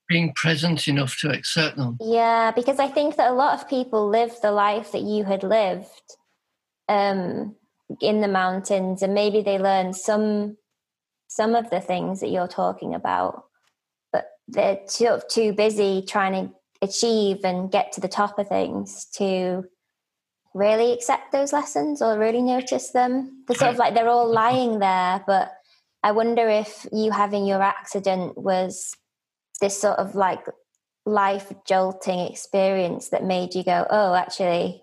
being 0.09 0.33
present 0.35 0.89
enough 0.89 1.17
to 1.19 1.31
accept 1.31 1.77
them. 1.77 1.97
Yeah, 2.01 2.51
because 2.51 2.79
I 2.79 2.89
think 2.89 3.17
that 3.17 3.31
a 3.31 3.35
lot 3.35 3.59
of 3.59 3.69
people 3.69 4.09
live 4.09 4.35
the 4.43 4.53
life 4.53 4.93
that 4.93 5.03
you 5.03 5.25
had 5.25 5.43
lived 5.43 6.17
um, 6.89 7.55
in 8.01 8.21
the 8.21 8.29
mountains, 8.29 9.03
and 9.03 9.15
maybe 9.15 9.43
they 9.43 9.59
learn 9.59 9.93
some 9.93 10.57
some 11.29 11.55
of 11.55 11.71
the 11.71 11.81
things 11.81 12.21
that 12.21 12.31
you're 12.31 12.49
talking 12.49 12.95
about, 12.95 13.45
but 14.13 14.27
they're 14.49 14.81
sort 14.87 15.13
of 15.13 15.29
too 15.29 15.53
busy 15.53 16.05
trying 16.07 16.33
to 16.33 16.55
achieve 16.83 17.39
and 17.45 17.71
get 17.71 17.93
to 17.93 18.01
the 18.01 18.09
top 18.09 18.39
of 18.39 18.49
things 18.49 19.07
to 19.15 19.65
really 20.55 20.93
accept 20.93 21.33
those 21.33 21.53
lessons 21.53 22.03
or 22.03 22.19
really 22.19 22.43
notice 22.43 22.91
them. 22.91 23.45
They're 23.47 23.57
sort 23.57 23.71
of 23.71 23.79
like 23.79 23.95
they're 23.95 24.09
all 24.09 24.31
lying 24.31 24.79
there, 24.79 25.23
but 25.27 25.53
I 26.03 26.13
wonder 26.13 26.49
if 26.49 26.87
you 26.93 27.11
having 27.11 27.47
your 27.47 27.63
accident 27.63 28.37
was 28.37 28.97
this 29.61 29.79
sort 29.79 29.99
of 29.99 30.15
like 30.15 30.45
life 31.07 31.53
jolting 31.67 32.21
experience 32.21 33.11
that 33.11 33.25
made 33.25 33.55
you 33.55 33.63
go, 33.63 33.87
oh, 33.91 34.15
actually, 34.15 34.83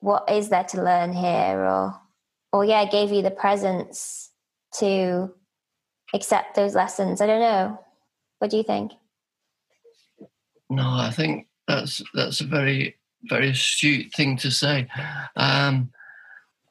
what 0.00 0.30
is 0.30 0.48
there 0.48 0.64
to 0.64 0.82
learn 0.82 1.12
here? 1.12 1.64
Or, 1.64 1.94
or 2.52 2.64
yeah, 2.64 2.84
gave 2.84 3.12
you 3.12 3.22
the 3.22 3.30
presence 3.30 4.30
to 4.78 5.32
accept 6.14 6.54
those 6.54 6.74
lessons. 6.74 7.20
I 7.20 7.26
don't 7.26 7.40
know. 7.40 7.80
What 8.38 8.50
do 8.50 8.56
you 8.56 8.62
think? 8.62 8.92
No, 10.68 10.82
I 10.82 11.10
think 11.10 11.46
that's 11.66 12.02
that's 12.14 12.40
a 12.40 12.44
very 12.44 12.96
very 13.28 13.50
astute 13.50 14.12
thing 14.12 14.36
to 14.38 14.50
say. 14.50 14.88
Um, 15.36 15.90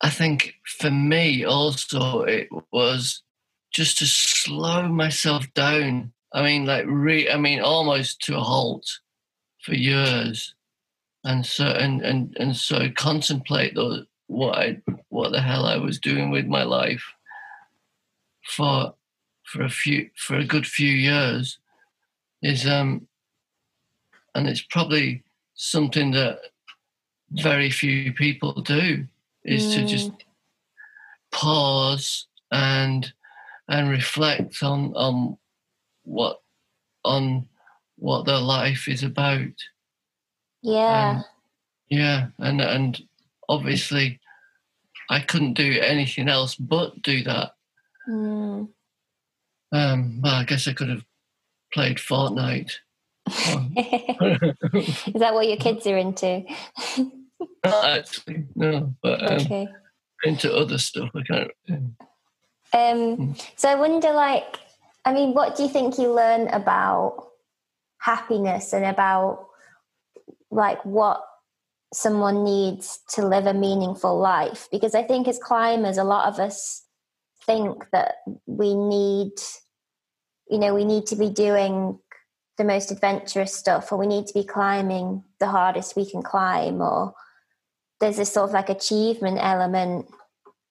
I 0.01 0.10
think 0.10 0.56
for 0.66 0.91
me 0.91 1.45
also 1.45 2.22
it 2.22 2.49
was 2.72 3.24
just 3.74 3.97
to 3.99 4.06
slow 4.06 4.88
myself 4.88 5.51
down. 5.53 6.14
I 6.34 6.43
mean, 6.43 6.66
like 6.66 6.86
re- 6.88 7.30
I 7.30 7.38
mean, 7.38 7.62
almost 7.62 8.22
to 8.24 8.38
a 8.38 8.41
halt 8.41 8.88
for 9.62 9.74
years, 9.74 10.53
and 11.24 11.45
so 11.45 11.66
and 11.66 12.01
and 12.01 12.36
and 12.39 12.56
so 12.56 12.89
contemplate 12.95 13.76
those 13.76 14.06
what 14.28 14.58
I 14.58 14.82
what 15.10 15.32
the 15.32 15.41
hell 15.41 15.66
I 15.66 15.78
was 15.78 15.99
doing 15.99 16.30
with 16.30 16.45
my 16.45 16.64
life, 16.64 17.03
for 18.45 18.93
for 19.43 19.64
a 19.64 19.70
few 19.70 20.10
for 20.16 20.36
a 20.36 20.45
good 20.45 20.66
few 20.66 20.91
years 20.91 21.60
is 22.41 22.68
um 22.68 23.08
and 24.34 24.47
it's 24.47 24.62
probably 24.62 25.24
something 25.56 26.12
that 26.12 26.39
very 27.32 27.70
few 27.70 28.14
people 28.14 28.53
do 28.62 29.06
is 29.43 29.66
mm. 29.66 29.76
to 29.76 29.86
just 29.86 30.12
pause 31.32 32.28
and 32.51 33.12
and 33.68 33.89
reflect 33.89 34.62
on 34.62 34.93
on 34.95 35.38
what 36.03 36.41
on 37.03 37.47
what 37.97 38.26
their 38.26 38.39
life 38.39 38.88
is 38.88 39.03
about 39.03 39.53
yeah 40.62 41.22
yeah 41.89 42.28
and 42.39 42.62
and 42.62 43.03
obviously 43.49 44.20
i 45.10 45.20
couldn't 45.20 45.53
do 45.53 45.80
anything 45.82 46.30
else 46.30 46.56
but 46.56 47.01
do 47.01 47.24
that 47.24 47.53
mm. 48.08 48.68
um 49.72 50.22
well 50.22 50.36
i 50.36 50.43
guess 50.43 50.68
i 50.68 50.74
could 50.74 50.89
have 50.89 51.06
played 51.74 51.97
fortnite 51.97 52.74
is 53.76 55.13
that 55.13 55.34
what 55.34 55.47
your 55.47 55.57
kids 55.57 55.88
are 55.88 55.97
into 55.97 56.43
not 57.65 57.86
actually 57.86 58.45
no 58.55 58.93
but 59.01 59.32
um, 59.32 59.39
okay. 59.39 59.67
into 60.23 60.53
other 60.53 60.78
stuff 60.78 61.09
i 61.15 61.21
can't 61.23 61.51
um, 62.76 63.15
hmm. 63.15 63.32
so 63.55 63.69
I 63.69 63.76
wonder, 63.76 64.11
like, 64.11 64.59
I 65.05 65.13
mean, 65.13 65.34
what 65.34 65.55
do 65.55 65.63
you 65.63 65.69
think 65.69 65.97
you 65.97 66.11
learn 66.11 66.49
about 66.49 67.30
happiness 67.99 68.73
and 68.73 68.86
about 68.86 69.47
like 70.51 70.84
what 70.86 71.21
someone 71.93 72.43
needs 72.43 72.99
to 73.09 73.26
live 73.26 73.45
a 73.45 73.53
meaningful 73.53 74.19
life? 74.19 74.67
Because 74.71 74.93
I 74.93 75.03
think 75.03 75.28
as 75.28 75.39
climbers, 75.39 75.97
a 75.97 76.03
lot 76.03 76.28
of 76.28 76.39
us 76.39 76.84
think 77.45 77.86
that 77.91 78.15
we 78.45 78.76
need, 78.76 79.32
you 80.49 80.59
know, 80.59 80.76
we 80.76 80.84
need 80.84 81.05
to 81.07 81.15
be 81.15 81.30
doing 81.30 81.97
the 82.58 82.64
most 82.64 82.91
adventurous 82.91 83.53
stuff, 83.53 83.91
or 83.91 83.97
we 83.97 84.08
need 84.08 84.28
to 84.28 84.34
be 84.34 84.43
climbing 84.43 85.24
the 85.39 85.47
hardest 85.47 85.95
we 85.95 86.10
can 86.10 86.24
climb, 86.24 86.82
or 86.82 87.14
there's 87.99 88.18
this 88.18 88.32
sort 88.32 88.49
of 88.49 88.53
like 88.53 88.70
achievement 88.70 89.38
element 89.41 90.08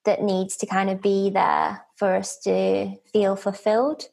that 0.05 0.21
needs 0.21 0.55
to 0.57 0.65
kind 0.65 0.89
of 0.89 1.01
be 1.01 1.29
there 1.29 1.83
for 1.95 2.15
us 2.15 2.37
to 2.39 2.95
feel 3.11 3.35
fulfilled. 3.35 4.03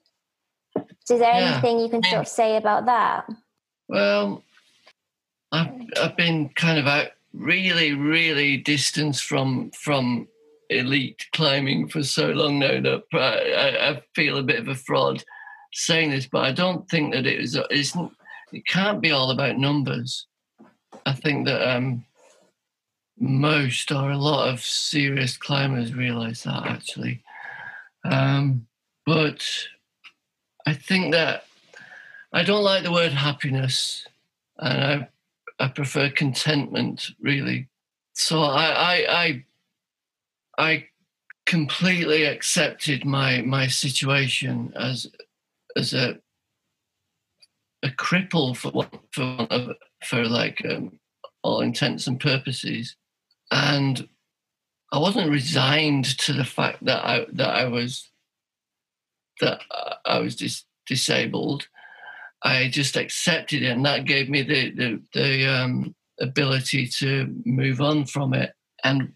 So 1.05 1.14
is 1.14 1.20
there 1.20 1.35
yeah. 1.35 1.53
anything 1.53 1.81
you 1.81 1.89
can 1.89 2.03
sort 2.03 2.23
of 2.23 2.29
say 2.29 2.57
about 2.57 2.87
that? 2.87 3.27
Well, 3.89 4.43
I've, 5.51 5.70
I've 6.01 6.16
been 6.16 6.49
kind 6.51 6.79
of 6.79 6.87
out 6.87 7.09
really, 7.35 7.93
really 7.95 8.57
distanced 8.57 9.25
from 9.25 9.70
from 9.73 10.29
elite 10.70 11.27
climbing 11.35 11.89
for 11.89 12.03
so 12.03 12.29
long 12.29 12.59
now 12.59 12.81
that 12.81 13.03
I, 13.12 13.91
I 13.91 14.03
feel 14.14 14.39
a 14.39 14.43
bit 14.43 14.59
of 14.59 14.68
a 14.68 14.75
fraud 14.75 15.23
saying 15.73 16.11
this, 16.11 16.27
but 16.27 16.45
I 16.45 16.53
don't 16.53 16.89
think 16.89 17.12
that 17.14 17.27
it 17.27 17.41
is. 17.41 17.59
It 18.53 18.66
can't 18.66 19.01
be 19.01 19.11
all 19.11 19.31
about 19.31 19.59
numbers. 19.59 20.27
I 21.07 21.12
think 21.12 21.47
that 21.47 21.68
um, 21.68 22.05
most 23.18 23.91
or 23.91 24.11
a 24.11 24.18
lot 24.18 24.49
of 24.49 24.61
serious 24.61 25.37
climbers 25.37 25.95
realize 25.95 26.43
that 26.43 26.66
actually. 26.66 27.23
Um, 28.05 28.66
but 29.07 29.47
I 30.66 30.75
think 30.75 31.12
that 31.12 31.45
I 32.33 32.43
don't 32.43 32.64
like 32.64 32.83
the 32.83 32.93
word 32.93 33.12
happiness, 33.12 34.07
and 34.59 34.85
I 34.85 35.09
I 35.64 35.68
prefer 35.68 36.11
contentment 36.11 37.11
really. 37.20 37.68
So 38.14 38.43
I 38.43 38.66
I 38.66 38.95
I, 39.09 39.45
I 40.59 40.87
completely 41.47 42.25
accepted 42.25 43.05
my 43.05 43.43
my 43.43 43.66
situation 43.66 44.73
as 44.77 45.07
as 45.77 45.95
a 45.95 46.18
a 47.83 47.89
cripple 47.89 48.57
for 48.57 48.89
for 49.12 49.75
for 50.05 50.25
like 50.25 50.64
um, 50.68 50.99
all 51.43 51.61
intents 51.61 52.07
and 52.07 52.20
purposes 52.20 52.97
and 53.51 54.09
I 54.93 54.99
wasn't 54.99 55.31
resigned 55.31 56.18
to 56.18 56.35
the 56.35 56.45
fact 56.45 56.85
that 56.85 57.05
I 57.05 57.27
that 57.33 57.49
I 57.49 57.64
was 57.66 58.11
that 59.41 59.61
I 60.05 60.18
was 60.18 60.37
dis- 60.37 60.64
disabled. 60.87 61.66
I 62.43 62.68
just 62.68 62.97
accepted 62.97 63.62
it, 63.62 63.70
and 63.70 63.85
that 63.87 64.05
gave 64.05 64.29
me 64.29 64.43
the 64.43 64.70
the, 64.70 65.03
the 65.14 65.47
um, 65.49 65.95
ability 66.20 66.89
to 66.99 67.35
move 67.45 67.81
on 67.81 68.05
from 68.05 68.35
it. 68.35 68.53
And 68.85 69.12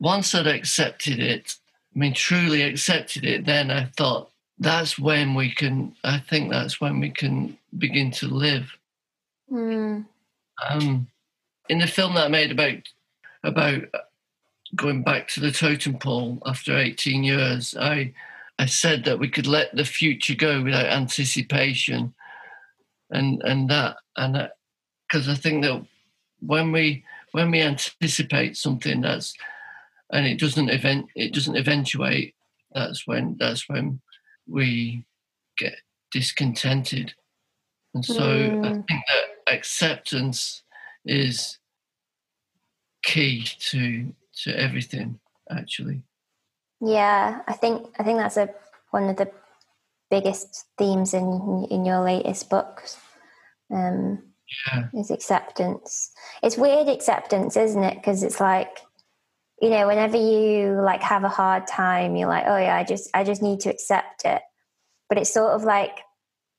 once 0.00 0.34
I'd 0.34 0.46
accepted 0.46 1.18
it, 1.18 1.54
I 1.94 1.98
mean, 1.98 2.14
truly 2.14 2.62
accepted 2.62 3.24
it, 3.26 3.44
then 3.44 3.70
I 3.70 3.90
thought 3.96 4.30
that's 4.58 4.98
when 4.98 5.34
we 5.34 5.50
can. 5.50 5.94
I 6.04 6.18
think 6.18 6.50
that's 6.50 6.80
when 6.80 7.00
we 7.00 7.10
can 7.10 7.58
begin 7.76 8.10
to 8.12 8.26
live. 8.26 8.70
Mm. 9.50 10.06
Um, 10.68 11.08
in 11.68 11.78
the 11.78 11.86
film 11.86 12.14
that 12.14 12.26
I 12.26 12.28
made 12.28 12.52
about 12.52 12.78
about 13.42 13.82
going 14.74 15.02
back 15.02 15.28
to 15.28 15.40
the 15.40 15.52
totem 15.52 15.98
pole 15.98 16.42
after 16.46 16.76
18 16.76 17.24
years, 17.24 17.76
I 17.78 18.12
I 18.58 18.66
said 18.66 19.04
that 19.04 19.18
we 19.18 19.28
could 19.28 19.46
let 19.46 19.74
the 19.74 19.84
future 19.84 20.34
go 20.34 20.62
without 20.62 20.86
anticipation, 20.86 22.14
and 23.10 23.42
and 23.42 23.68
that 23.70 23.96
and 24.16 24.48
because 25.08 25.28
I 25.28 25.34
think 25.34 25.64
that 25.64 25.84
when 26.40 26.70
we 26.70 27.04
when 27.32 27.50
we 27.50 27.60
anticipate 27.60 28.56
something 28.56 29.00
that's 29.00 29.34
and 30.12 30.26
it 30.26 30.38
doesn't 30.38 30.70
event 30.70 31.06
it 31.16 31.34
doesn't 31.34 31.56
eventuate, 31.56 32.34
that's 32.72 33.06
when 33.06 33.36
that's 33.38 33.68
when 33.68 34.00
we 34.48 35.04
get 35.58 35.74
discontented, 36.12 37.14
and 37.94 38.04
so 38.04 38.20
mm. 38.20 38.66
I 38.66 38.72
think 38.72 38.86
that 38.88 39.52
acceptance 39.52 40.62
is 41.04 41.58
key 43.04 43.44
to 43.58 44.12
to 44.42 44.58
everything 44.58 45.20
actually 45.50 46.02
yeah 46.80 47.40
i 47.46 47.52
think 47.52 47.86
i 47.98 48.02
think 48.02 48.18
that's 48.18 48.36
a 48.36 48.48
one 48.90 49.08
of 49.08 49.16
the 49.16 49.30
biggest 50.10 50.66
themes 50.78 51.12
in 51.14 51.66
in 51.70 51.84
your 51.84 52.00
latest 52.00 52.48
books 52.48 52.96
um 53.70 54.22
yeah. 54.66 54.84
is 54.94 55.10
acceptance 55.10 56.10
it's 56.42 56.56
weird 56.56 56.88
acceptance 56.88 57.56
isn't 57.56 57.84
it 57.84 57.96
because 57.96 58.22
it's 58.22 58.40
like 58.40 58.78
you 59.60 59.70
know 59.70 59.86
whenever 59.86 60.16
you 60.16 60.80
like 60.82 61.02
have 61.02 61.24
a 61.24 61.28
hard 61.28 61.66
time 61.66 62.16
you're 62.16 62.28
like 62.28 62.44
oh 62.46 62.56
yeah 62.56 62.76
i 62.76 62.84
just 62.84 63.08
i 63.14 63.24
just 63.24 63.42
need 63.42 63.60
to 63.60 63.70
accept 63.70 64.24
it. 64.24 64.42
But 65.08 65.18
it's 65.18 65.32
sort 65.32 65.52
of 65.52 65.64
like 65.64 66.00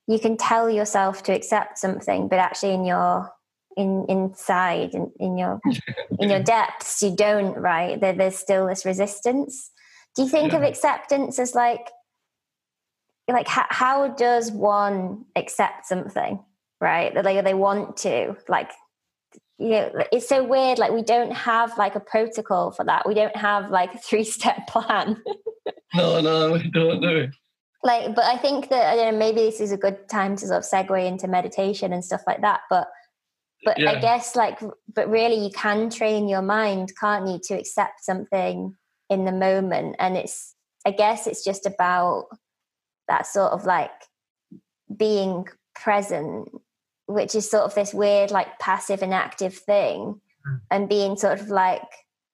you 0.07 0.19
can 0.19 0.37
tell 0.37 0.69
yourself 0.69 1.23
to 1.23 1.33
accept 1.33 1.77
something 1.77 2.27
but 2.27 2.39
actually 2.39 2.73
in 2.73 2.85
your 2.85 3.31
in 3.75 4.05
inside 4.07 4.93
in, 4.93 5.11
in 5.19 5.37
your 5.37 5.59
in 6.19 6.29
your 6.29 6.41
depths 6.41 7.01
you 7.01 7.15
don't 7.15 7.57
right? 7.57 7.99
There, 7.99 8.13
there's 8.13 8.37
still 8.37 8.67
this 8.67 8.85
resistance. 8.85 9.71
Do 10.15 10.23
you 10.23 10.29
think 10.29 10.51
yeah. 10.51 10.59
of 10.59 10.63
acceptance 10.63 11.39
as 11.39 11.55
like 11.55 11.89
like 13.27 13.47
how, 13.47 13.65
how 13.69 14.07
does 14.09 14.51
one 14.51 15.25
accept 15.35 15.87
something 15.87 16.39
right? 16.79 17.13
That 17.13 17.25
like 17.25 17.43
they 17.43 17.53
want 17.53 17.97
to 17.97 18.37
like 18.47 18.71
you 19.57 19.69
know 19.69 19.91
it's 20.11 20.27
so 20.27 20.43
weird 20.43 20.77
like 20.79 20.91
we 20.91 21.01
don't 21.01 21.31
have 21.31 21.77
like 21.77 21.95
a 21.95 21.99
protocol 21.99 22.71
for 22.71 22.83
that. 22.85 23.07
We 23.07 23.13
don't 23.13 23.35
have 23.35 23.69
like 23.71 23.93
a 23.93 23.97
three 24.09 24.23
step 24.23 24.67
plan. 24.67 25.21
No 25.93 26.21
no 26.21 26.51
we 26.51 26.69
don't 26.69 27.01
do 27.01 27.29
like 27.83 28.15
but 28.15 28.25
i 28.25 28.35
think 28.37 28.69
that 28.69 28.91
I 28.91 28.95
don't 28.95 29.13
know, 29.13 29.19
maybe 29.19 29.41
this 29.41 29.61
is 29.61 29.71
a 29.71 29.77
good 29.77 30.09
time 30.09 30.35
to 30.37 30.47
sort 30.47 30.57
of 30.57 30.63
segue 30.63 31.05
into 31.05 31.27
meditation 31.27 31.93
and 31.93 32.03
stuff 32.03 32.21
like 32.27 32.41
that 32.41 32.61
but 32.69 32.87
but 33.63 33.79
yeah. 33.79 33.91
i 33.91 33.99
guess 33.99 34.35
like 34.35 34.59
but 34.93 35.09
really 35.09 35.37
you 35.41 35.51
can 35.51 35.89
train 35.89 36.27
your 36.27 36.41
mind 36.41 36.91
can't 36.99 37.27
you 37.27 37.39
to 37.43 37.53
accept 37.53 38.03
something 38.03 38.75
in 39.09 39.25
the 39.25 39.31
moment? 39.31 39.95
And 39.99 40.17
it's 40.17 40.55
i 40.85 40.91
guess 40.91 41.27
it's 41.27 41.43
just 41.43 41.65
about 41.65 42.27
that 43.07 43.27
sort 43.27 43.53
of 43.53 43.65
like 43.65 43.91
being 44.95 45.47
present 45.75 46.49
which 47.07 47.35
is 47.35 47.49
sort 47.49 47.63
of 47.63 47.75
this 47.75 47.93
weird 47.93 48.31
like 48.31 48.59
passive 48.59 49.01
and 49.01 49.13
active 49.13 49.55
thing 49.55 50.19
mm. 50.47 50.59
and 50.71 50.89
being 50.89 51.15
sort 51.15 51.39
of 51.39 51.49
like 51.49 51.81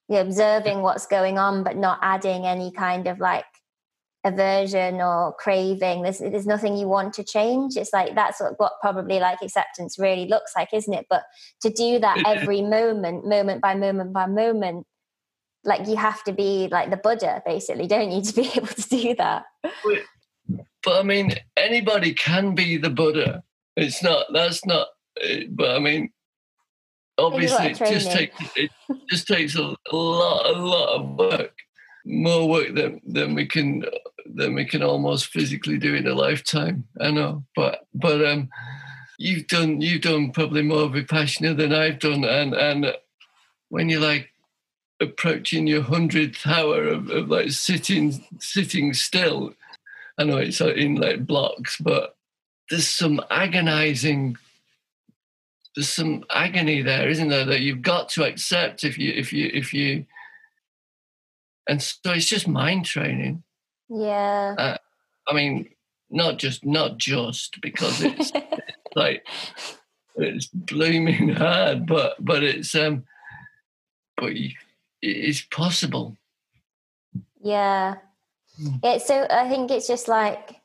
you 0.08 0.16
know, 0.16 0.22
observing 0.22 0.82
what's 0.82 1.06
going 1.06 1.38
on 1.38 1.62
but 1.62 1.76
not 1.76 1.98
adding 2.02 2.46
any 2.46 2.70
kind 2.70 3.06
of 3.06 3.18
like 3.18 3.44
aversion 4.24 5.00
or 5.00 5.34
craving. 5.34 6.02
There's 6.02 6.18
there's 6.18 6.46
nothing 6.46 6.76
you 6.76 6.86
want 6.86 7.14
to 7.14 7.24
change. 7.24 7.76
It's 7.76 7.92
like 7.92 8.14
that's 8.14 8.40
what, 8.40 8.54
what 8.58 8.72
probably 8.80 9.18
like 9.18 9.38
acceptance 9.42 9.98
really 9.98 10.26
looks 10.26 10.52
like 10.56 10.68
isn't 10.72 10.92
it? 10.92 11.06
But 11.10 11.24
to 11.62 11.70
do 11.70 11.98
that 11.98 12.22
every 12.26 12.62
moment 12.62 13.26
moment 13.26 13.60
by 13.60 13.74
moment 13.74 14.12
by 14.12 14.26
moment 14.26 14.86
like 15.64 15.86
you 15.86 15.96
have 15.96 16.22
to 16.24 16.32
be 16.32 16.68
like 16.70 16.90
the 16.90 16.96
buddha 16.96 17.42
basically 17.46 17.86
don't 17.86 18.10
you 18.10 18.22
to 18.22 18.34
be 18.34 18.50
able 18.54 18.66
to 18.66 18.88
do 18.88 19.14
that? 19.16 19.44
But 20.84 20.98
i 20.98 21.02
mean 21.02 21.34
anybody 21.56 22.12
can 22.12 22.54
be 22.54 22.76
the 22.76 22.90
buddha 22.90 23.42
it's 23.76 24.02
not 24.02 24.26
that's 24.32 24.64
not 24.66 24.88
eh, 25.20 25.44
but 25.50 25.76
i 25.76 25.78
mean 25.78 26.10
obviously 27.18 27.66
it 27.66 27.78
just 27.78 28.10
takes 28.10 28.36
it 28.56 28.70
just 29.10 29.26
takes 29.26 29.56
a, 29.56 29.74
a 29.90 29.96
lot 29.96 30.46
a 30.46 30.58
lot 30.58 31.00
of 31.00 31.18
work. 31.18 31.54
More 32.04 32.48
work 32.48 32.74
than 32.74 33.00
than 33.06 33.34
we 33.34 33.46
can 33.46 33.84
than 34.26 34.54
we 34.54 34.64
can 34.64 34.82
almost 34.82 35.26
physically 35.26 35.78
do 35.78 35.94
in 35.94 36.06
a 36.06 36.14
lifetime. 36.14 36.84
I 37.00 37.10
know, 37.10 37.44
but 37.54 37.86
but 37.94 38.24
um, 38.24 38.48
you've 39.18 39.46
done 39.46 39.80
you've 39.80 40.02
done 40.02 40.32
probably 40.32 40.62
more 40.62 40.88
vipassana 40.88 41.56
than 41.56 41.72
I've 41.72 42.00
done, 42.00 42.24
and 42.24 42.54
and 42.54 42.92
when 43.68 43.88
you're 43.88 44.00
like 44.00 44.30
approaching 45.00 45.66
your 45.66 45.82
hundredth 45.82 46.44
hour 46.46 46.84
of, 46.88 47.08
of 47.10 47.28
like 47.28 47.50
sitting 47.52 48.24
sitting 48.40 48.94
still, 48.94 49.54
I 50.18 50.24
know 50.24 50.38
it's 50.38 50.60
in 50.60 50.96
like 50.96 51.24
blocks, 51.24 51.76
but 51.78 52.16
there's 52.70 52.88
some 52.88 53.20
agonizing 53.30 54.36
there's 55.74 55.88
some 55.88 56.24
agony 56.28 56.82
there, 56.82 57.08
isn't 57.08 57.28
there, 57.28 57.46
that 57.46 57.60
you've 57.60 57.80
got 57.80 58.10
to 58.10 58.24
accept 58.24 58.84
if 58.84 58.98
you 58.98 59.12
if 59.14 59.32
you 59.32 59.50
if 59.52 59.72
you 59.72 60.04
and 61.68 61.82
so 61.82 62.12
it's 62.12 62.26
just 62.26 62.48
mind 62.48 62.84
training. 62.84 63.42
Yeah. 63.88 64.54
Uh, 64.58 64.76
I 65.28 65.34
mean, 65.34 65.68
not 66.10 66.38
just 66.38 66.64
not 66.64 66.98
just 66.98 67.60
because 67.60 68.02
it's, 68.02 68.32
it's 68.34 68.96
like 68.96 69.26
it's 70.16 70.46
blooming 70.46 71.30
hard, 71.30 71.86
but 71.86 72.16
but 72.18 72.42
it's 72.42 72.74
um, 72.74 73.04
but 74.16 74.36
you, 74.36 74.50
it's 75.00 75.42
possible. 75.42 76.16
Yeah. 77.42 77.96
Mm. 78.60 78.80
Yeah. 78.82 78.98
So 78.98 79.26
I 79.30 79.48
think 79.48 79.70
it's 79.70 79.88
just 79.88 80.08
like 80.08 80.60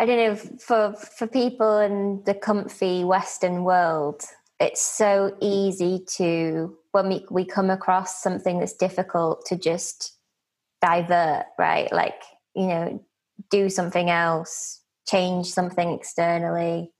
I 0.00 0.06
don't 0.06 0.16
know 0.16 0.34
for 0.58 0.94
for 0.94 1.26
people 1.26 1.78
in 1.78 2.22
the 2.24 2.32
comfy 2.32 3.04
Western 3.04 3.64
world, 3.64 4.22
it's 4.58 4.80
so 4.80 5.36
easy 5.42 6.02
to 6.16 6.74
when 6.92 7.08
we, 7.10 7.26
we 7.30 7.44
come 7.44 7.68
across 7.68 8.22
something 8.22 8.58
that's 8.58 8.72
difficult 8.72 9.44
to 9.46 9.56
just 9.56 10.16
divert, 10.80 11.44
right? 11.58 11.92
Like, 11.92 12.22
you 12.54 12.66
know, 12.66 13.04
do 13.50 13.68
something 13.68 14.08
else, 14.08 14.80
change 15.06 15.48
something 15.48 15.90
externally. 15.90 16.92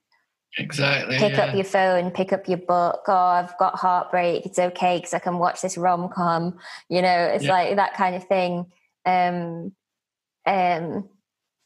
Exactly. 0.59 1.17
Pick 1.17 1.33
yeah. 1.33 1.45
up 1.45 1.55
your 1.55 1.65
phone, 1.65 2.11
pick 2.11 2.35
up 2.35 2.49
your 2.49 2.59
book. 2.59 3.05
Oh, 3.09 3.15
I've 3.15 3.57
got 3.57 3.77
heartbreak. 3.77 4.45
It's 4.45 4.59
okay 4.59 4.99
because 4.99 5.15
I 5.15 5.21
can 5.21 5.39
watch 5.39 5.63
this 5.63 5.79
rom 5.79 6.11
com. 6.11 6.59
You 6.91 7.01
know, 7.01 7.25
it's 7.33 7.45
yeah. 7.45 7.53
like 7.53 7.77
that 7.77 7.95
kind 7.95 8.15
of 8.15 8.27
thing. 8.27 8.67
Um, 9.07 9.73
um, 10.45 11.09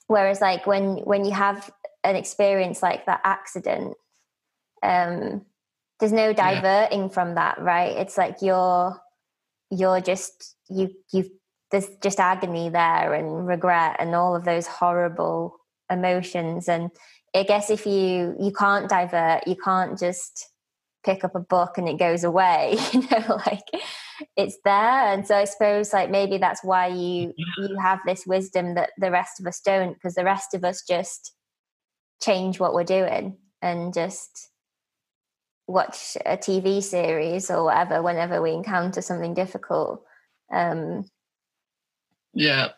whereas, 0.06 0.40
like 0.40 0.66
when 0.66 0.98
when 0.98 1.24
you 1.24 1.32
have 1.32 1.70
an 2.02 2.16
experience 2.16 2.82
like 2.82 3.06
that 3.06 3.20
accident, 3.24 3.94
um, 4.82 5.44
there's 6.00 6.12
no 6.12 6.32
diverting 6.32 7.02
yeah. 7.02 7.08
from 7.08 7.34
that 7.34 7.60
right 7.60 7.96
it's 7.96 8.18
like 8.18 8.36
you're 8.42 9.00
you're 9.70 10.00
just 10.00 10.56
you 10.68 10.90
you 11.12 11.24
there's 11.70 11.88
just 12.02 12.20
agony 12.20 12.68
there 12.68 13.14
and 13.14 13.46
regret 13.46 13.96
and 13.98 14.14
all 14.14 14.36
of 14.36 14.44
those 14.44 14.66
horrible 14.66 15.56
emotions 15.90 16.68
and 16.68 16.90
i 17.34 17.42
guess 17.42 17.70
if 17.70 17.86
you 17.86 18.34
you 18.40 18.52
can't 18.52 18.88
divert 18.88 19.46
you 19.46 19.56
can't 19.56 19.98
just 19.98 20.48
pick 21.04 21.24
up 21.24 21.34
a 21.34 21.40
book 21.40 21.76
and 21.78 21.88
it 21.88 21.98
goes 21.98 22.24
away 22.24 22.76
you 22.92 23.00
know 23.10 23.40
like 23.46 23.64
it's 24.36 24.58
there 24.64 25.12
and 25.12 25.26
so 25.26 25.36
i 25.36 25.44
suppose 25.44 25.92
like 25.92 26.10
maybe 26.10 26.38
that's 26.38 26.62
why 26.62 26.86
you 26.86 27.32
you 27.36 27.76
have 27.80 27.98
this 28.06 28.26
wisdom 28.26 28.74
that 28.74 28.90
the 28.98 29.10
rest 29.10 29.40
of 29.40 29.46
us 29.46 29.60
don't 29.60 29.94
because 29.94 30.14
the 30.14 30.24
rest 30.24 30.54
of 30.54 30.64
us 30.64 30.82
just 30.88 31.34
change 32.22 32.60
what 32.60 32.74
we're 32.74 32.84
doing 32.84 33.36
and 33.62 33.92
just 33.94 34.50
watch 35.66 36.16
a 36.26 36.36
TV 36.36 36.82
series 36.82 37.50
or 37.50 37.64
whatever 37.64 38.02
whenever 38.02 38.42
we 38.42 38.52
encounter 38.52 39.00
something 39.00 39.34
difficult. 39.34 40.02
Um, 40.52 41.06
yeah. 42.34 42.70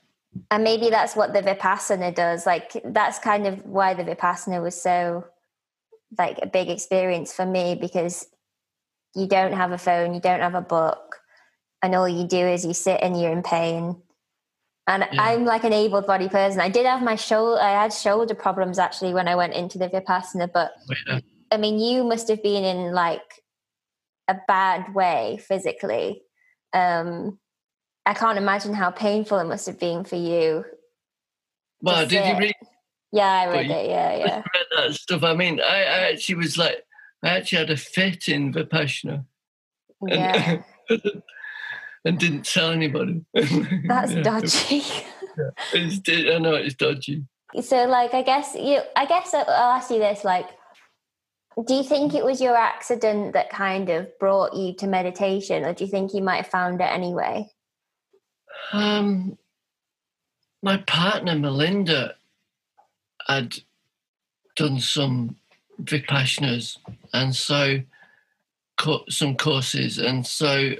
And 0.50 0.62
maybe 0.62 0.90
that's 0.90 1.16
what 1.16 1.32
the 1.32 1.42
Vipassana 1.42 2.14
does. 2.14 2.46
Like 2.46 2.80
that's 2.84 3.18
kind 3.18 3.46
of 3.46 3.64
why 3.64 3.94
the 3.94 4.04
Vipassana 4.04 4.62
was 4.62 4.80
so 4.80 5.24
like 6.18 6.38
a 6.42 6.46
big 6.46 6.68
experience 6.68 7.32
for 7.32 7.44
me 7.44 7.74
because 7.74 8.26
you 9.14 9.26
don't 9.26 9.54
have 9.54 9.72
a 9.72 9.78
phone, 9.78 10.14
you 10.14 10.20
don't 10.20 10.40
have 10.40 10.54
a 10.54 10.60
book, 10.60 11.16
and 11.82 11.94
all 11.94 12.08
you 12.08 12.26
do 12.26 12.38
is 12.38 12.64
you 12.64 12.74
sit 12.74 13.00
and 13.02 13.20
you're 13.20 13.32
in 13.32 13.42
pain. 13.42 14.00
And 14.86 15.06
yeah. 15.12 15.22
I'm 15.22 15.44
like 15.44 15.64
an 15.64 15.72
able-bodied 15.72 16.30
person. 16.30 16.60
I 16.60 16.68
did 16.68 16.86
have 16.86 17.02
my 17.02 17.16
shoulder. 17.16 17.60
I 17.60 17.82
had 17.82 17.92
shoulder 17.92 18.34
problems 18.34 18.78
actually 18.78 19.14
when 19.14 19.26
I 19.26 19.34
went 19.34 19.54
into 19.54 19.78
the 19.78 19.88
Vipassana, 19.88 20.48
but 20.52 20.72
yeah. 21.06 21.20
I 21.50 21.56
mean, 21.56 21.78
you 21.78 22.04
must 22.04 22.28
have 22.28 22.42
been 22.42 22.64
in 22.64 22.92
like 22.92 23.22
a 24.28 24.36
bad 24.46 24.94
way 24.94 25.40
physically. 25.46 26.22
Um, 26.72 27.38
I 28.04 28.14
can't 28.14 28.38
imagine 28.38 28.74
how 28.74 28.90
painful 28.90 29.38
it 29.38 29.44
must 29.44 29.66
have 29.66 29.80
been 29.80 30.04
for 30.04 30.16
you. 30.16 30.64
Well, 31.80 32.06
did 32.06 32.24
you 32.24 32.38
read? 32.38 32.54
Yeah, 33.12 33.30
I 33.30 33.52
read 33.52 33.70
it. 33.70 33.88
Yeah, 33.88 34.16
yeah. 34.16 34.36
read 34.36 34.66
that 34.76 34.94
stuff. 34.94 35.22
I 35.24 35.34
mean, 35.34 35.60
I, 35.60 35.82
I, 35.82 36.10
actually 36.10 36.36
was 36.36 36.58
like, 36.58 36.84
I 37.22 37.28
actually 37.30 37.58
had 37.58 37.70
a 37.70 37.76
fit 37.76 38.28
in 38.28 38.52
Vipassana. 38.52 39.24
Yeah. 40.06 40.62
And, 40.88 41.00
and 42.06 42.18
didn't 42.18 42.44
tell 42.44 42.70
anybody. 42.70 43.24
That's 43.34 44.12
yeah. 44.12 44.22
dodgy. 44.22 44.76
yeah. 45.36 45.50
It's, 45.72 46.00
I 46.08 46.38
know 46.38 46.54
it's 46.54 46.74
dodgy. 46.74 47.24
So, 47.60 47.84
like, 47.86 48.14
I 48.14 48.22
guess 48.22 48.54
you. 48.54 48.80
I 48.94 49.06
guess 49.06 49.34
I'll 49.34 49.48
ask 49.48 49.90
you 49.90 49.98
this: 49.98 50.24
like, 50.24 50.46
do 51.66 51.74
you 51.74 51.82
think 51.82 52.14
it 52.14 52.24
was 52.24 52.40
your 52.40 52.56
accident 52.56 53.32
that 53.32 53.50
kind 53.50 53.88
of 53.90 54.06
brought 54.18 54.54
you 54.54 54.74
to 54.76 54.86
meditation, 54.86 55.64
or 55.64 55.74
do 55.74 55.84
you 55.84 55.90
think 55.90 56.14
you 56.14 56.22
might 56.22 56.36
have 56.36 56.46
found 56.46 56.80
it 56.80 56.84
anyway? 56.84 57.48
Um, 58.72 59.36
my 60.62 60.78
partner 60.78 61.34
Melinda 61.34 62.14
had 63.26 63.56
done 64.54 64.78
some 64.80 65.36
vipassanas, 65.82 66.78
and 67.12 67.34
so 67.34 67.80
some 69.08 69.36
courses, 69.36 69.98
and 69.98 70.26
so 70.26 70.74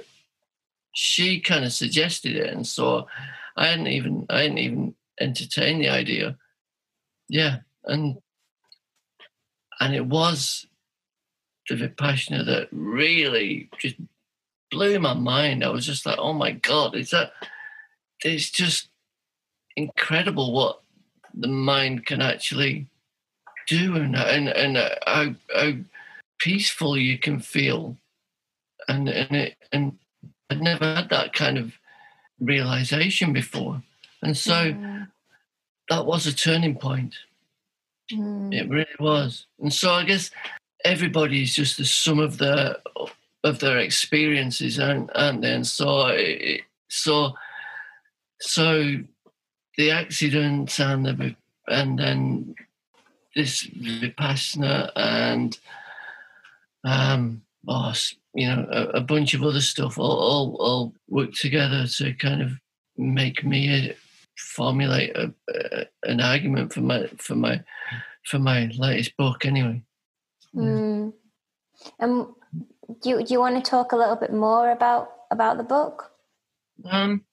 she 0.99 1.39
kind 1.39 1.63
of 1.63 1.71
suggested 1.71 2.35
it, 2.35 2.51
and 2.51 2.65
so 2.65 3.07
I 3.55 3.67
hadn't 3.67 3.85
even 3.85 4.25
I 4.31 4.41
hadn't 4.41 4.57
even 4.57 4.95
entertained 5.21 5.83
the 5.83 5.89
idea. 5.89 6.37
Yeah, 7.29 7.57
and 7.85 8.17
and 9.79 9.93
it 9.93 10.07
was 10.07 10.65
the 11.69 11.75
Vipassana 11.75 12.43
that 12.47 12.69
really 12.71 13.69
just 13.77 13.95
blew 14.71 14.97
my 14.99 15.13
mind. 15.13 15.63
I 15.63 15.69
was 15.69 15.85
just 15.85 16.03
like, 16.03 16.17
oh 16.17 16.33
my 16.33 16.51
God, 16.51 16.95
is 16.95 17.11
that, 17.11 17.31
it's 18.23 18.49
just 18.49 18.89
incredible 19.75 20.51
what 20.51 20.81
the 21.35 21.47
mind 21.47 22.07
can 22.07 22.21
actually 22.21 22.87
do 23.67 23.97
and, 23.97 24.15
and, 24.15 24.47
and 24.49 24.77
how, 25.05 25.35
how 25.55 25.73
peaceful 26.39 26.97
you 26.97 27.19
can 27.19 27.39
feel. 27.39 27.97
And, 28.87 29.09
and, 29.09 29.35
it, 29.35 29.55
and 29.71 29.99
I'd 30.49 30.61
never 30.61 30.85
had 30.95 31.09
that 31.09 31.33
kind 31.33 31.57
of 31.57 31.73
realization 32.39 33.33
before. 33.33 33.81
And 34.21 34.35
so 34.35 34.53
mm. 34.53 35.07
that 35.89 36.05
was 36.05 36.25
a 36.25 36.33
turning 36.35 36.75
point. 36.75 37.15
Mm. 38.11 38.53
It 38.53 38.69
really 38.69 38.87
was. 38.99 39.45
And 39.59 39.73
so 39.73 39.91
I 39.91 40.03
guess 40.03 40.31
everybody 40.85 41.43
is 41.43 41.55
just 41.55 41.77
the 41.77 41.85
sum 41.85 42.19
of 42.19 42.37
their 42.37 42.77
of 43.43 43.59
their 43.59 43.77
experiences, 43.77 44.79
aren't, 44.79 45.09
aren't 45.15 45.41
they? 45.41 45.53
And 45.53 45.65
so, 45.65 46.07
it, 46.07 46.61
so, 46.89 47.33
so 48.41 48.95
the 49.77 49.91
accident 49.91 50.79
and 50.79 51.05
the 51.05 51.35
and 51.67 51.99
then 51.99 52.55
this 53.35 53.65
vipassana 53.67 54.91
and 54.95 55.57
um, 56.83 57.41
oh, 57.67 57.93
you 58.37 58.45
know, 58.45 58.67
a, 58.71 58.99
a, 58.99 59.01
bunch 59.01 59.33
of 59.33 59.41
other 59.41 59.61
stuff 59.61 59.97
all, 59.97 60.19
all, 60.19 60.57
all 60.59 60.93
work 61.09 61.33
together 61.33 61.87
to 61.87 62.13
kind 62.13 62.43
of 62.43 62.51
make 62.95 63.43
me 63.43 63.95
formulate 64.37 65.15
a, 65.17 65.33
a, 65.49 65.85
an 66.03 66.21
argument 66.21 66.71
for 66.71 66.81
my 66.81 67.07
for 67.17 67.33
my 67.33 67.63
for 68.23 68.37
my 68.37 68.69
latest 68.77 69.17
book. 69.17 69.43
Anyway. 69.43 69.81
Mm. 70.55 71.13
Um, 71.99 72.35
do 73.01 73.09
you, 73.09 73.23
do 73.23 73.33
you 73.33 73.39
want 73.39 73.63
to 73.63 73.67
talk 73.67 73.91
a 73.91 73.95
little 73.95 74.15
bit 74.15 74.31
more 74.31 74.69
about 74.69 75.09
about 75.31 75.57
the 75.57 75.63
book? 75.63 76.11
Um, 76.85 77.23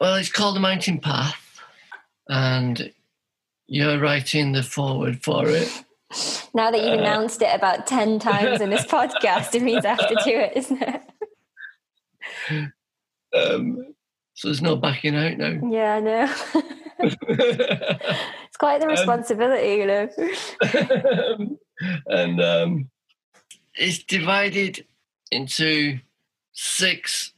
well, 0.00 0.14
it's 0.14 0.30
called 0.30 0.54
The 0.54 0.60
Mountain 0.60 1.00
Path, 1.00 1.60
and 2.28 2.92
you're 3.66 3.98
writing 3.98 4.52
the 4.52 4.62
foreword 4.62 5.24
for 5.24 5.48
it. 5.48 5.84
Now 6.54 6.70
that 6.70 6.80
you've 6.80 6.98
uh, 6.98 7.02
announced 7.02 7.42
it 7.42 7.54
about 7.54 7.86
10 7.86 8.18
times 8.18 8.60
in 8.60 8.70
this 8.70 8.84
podcast, 8.86 9.54
it 9.54 9.62
means 9.62 9.84
I 9.84 9.90
have 9.90 10.08
to 10.08 10.20
do 10.24 10.30
it, 10.30 10.52
isn't 10.56 10.82
it? 10.82 11.02
Um, 13.34 13.94
so 14.34 14.48
there's 14.48 14.62
no 14.62 14.76
backing 14.76 15.16
out 15.16 15.38
now. 15.38 15.60
Yeah, 15.70 15.94
I 15.96 16.00
know. 16.00 16.34
it's 16.98 18.56
quite 18.56 18.80
the 18.80 18.86
um, 18.86 18.90
responsibility, 18.90 19.82
um, 19.82 20.08
you 20.18 20.36
know. 21.46 21.58
and 22.06 22.40
um, 22.40 22.90
it's 23.74 24.02
divided 24.02 24.86
into 25.30 25.98
six 26.52 27.32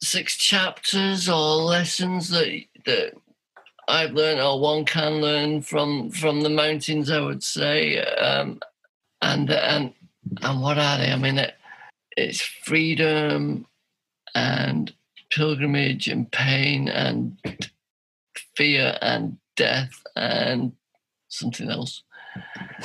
six 0.00 0.36
chapters 0.36 1.28
or 1.28 1.56
lessons 1.56 2.28
that 2.30 2.62
that 2.84 3.14
I've 3.88 4.12
learned, 4.12 4.40
or 4.40 4.60
one 4.60 4.84
can 4.84 5.20
learn 5.20 5.62
from 5.62 6.10
from 6.10 6.42
the 6.42 6.50
mountains, 6.50 7.10
I 7.10 7.20
would 7.20 7.42
say. 7.42 7.98
Um, 7.98 8.60
and 9.22 9.50
and 9.50 9.94
and 10.42 10.62
what 10.62 10.78
are 10.78 10.98
they? 10.98 11.10
I 11.10 11.16
mean, 11.16 11.38
it, 11.38 11.54
it's 12.16 12.40
freedom 12.40 13.66
and 14.34 14.92
pilgrimage 15.30 16.06
and 16.06 16.30
pain 16.30 16.88
and 16.88 17.38
fear 18.54 18.98
and 19.00 19.38
death 19.56 20.02
and 20.14 20.72
something 21.28 21.70
else, 21.70 22.02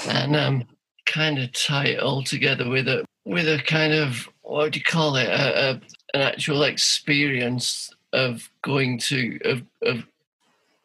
and 0.07 0.35
um, 0.37 0.63
kind 1.05 1.37
of 1.37 1.51
tie 1.51 1.87
it 1.87 1.99
all 1.99 2.23
together 2.23 2.69
with 2.69 2.87
a 2.87 3.05
with 3.25 3.47
a 3.47 3.61
kind 3.65 3.93
of 3.93 4.29
what 4.41 4.71
do 4.71 4.79
you 4.79 4.85
call 4.85 5.17
it? 5.17 5.27
A, 5.27 5.71
a, 5.71 5.81
an 6.13 6.21
actual 6.21 6.63
experience 6.63 7.93
of 8.13 8.49
going 8.61 8.99
to 8.99 9.39
of 9.43 9.63
of 9.81 10.05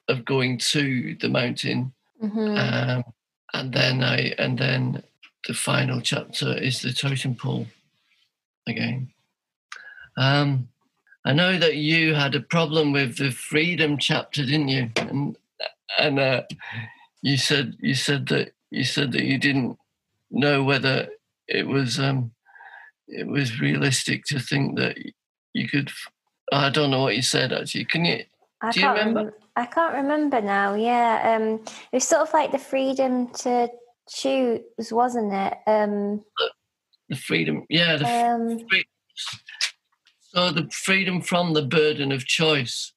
of 0.08 0.24
going 0.24 0.58
to 0.58 1.14
the 1.20 1.28
mountain, 1.28 1.92
Mhm. 2.22 2.58
um, 2.58 3.04
and 3.54 3.72
then 3.72 4.02
I 4.02 4.34
and 4.38 4.58
then 4.58 5.02
the 5.46 5.54
final 5.54 6.00
chapter 6.00 6.56
is 6.56 6.80
the 6.82 6.92
totem 6.92 7.34
pole 7.34 7.66
again. 8.66 9.12
Um, 10.16 10.68
I 11.24 11.32
know 11.32 11.58
that 11.58 11.76
you 11.76 12.14
had 12.14 12.34
a 12.34 12.40
problem 12.40 12.92
with 12.92 13.16
the 13.18 13.30
freedom 13.30 13.98
chapter, 13.98 14.44
didn't 14.44 14.68
you? 14.68 14.90
And 14.96 15.36
and 15.98 16.18
uh, 16.18 16.42
you 17.22 17.36
said 17.36 17.76
you 17.80 17.94
said 17.94 18.26
that 18.28 18.52
you 18.70 18.84
said 18.84 19.12
that 19.12 19.24
you 19.24 19.38
didn't 19.38 19.78
know 20.30 20.62
whether 20.64 21.08
it 21.46 21.66
was 21.66 21.98
um, 21.98 22.32
it 23.08 23.26
was 23.26 23.60
realistic 23.60 24.24
to 24.26 24.38
think 24.38 24.76
that 24.78 24.96
you 25.54 25.68
could. 25.68 25.90
I 26.52 26.70
don't 26.70 26.90
know 26.90 27.02
what 27.02 27.16
you 27.16 27.22
said 27.22 27.52
actually. 27.52 27.84
Can 27.84 28.04
you? 28.04 28.24
I 28.62 28.70
Do 28.70 28.80
you 28.80 28.86
can't 28.86 28.98
remember? 28.98 29.34
I 29.58 29.66
can't 29.66 29.94
remember 29.94 30.40
now. 30.40 30.74
Yeah, 30.74 31.36
um, 31.36 31.54
it 31.90 31.96
was 31.96 32.06
sort 32.06 32.22
of 32.22 32.32
like 32.32 32.52
the 32.52 32.60
freedom 32.60 33.26
to 33.40 33.68
choose, 34.08 34.60
wasn't 34.92 35.32
it? 35.32 35.54
Um, 35.66 36.24
The 37.08 37.16
freedom, 37.16 37.66
yeah. 37.68 37.96
The 37.96 38.06
um, 38.06 38.68
free, 38.68 38.84
so 40.32 40.52
the 40.52 40.70
freedom 40.70 41.20
from 41.20 41.54
the 41.54 41.62
burden 41.62 42.12
of 42.12 42.24
choice. 42.24 42.92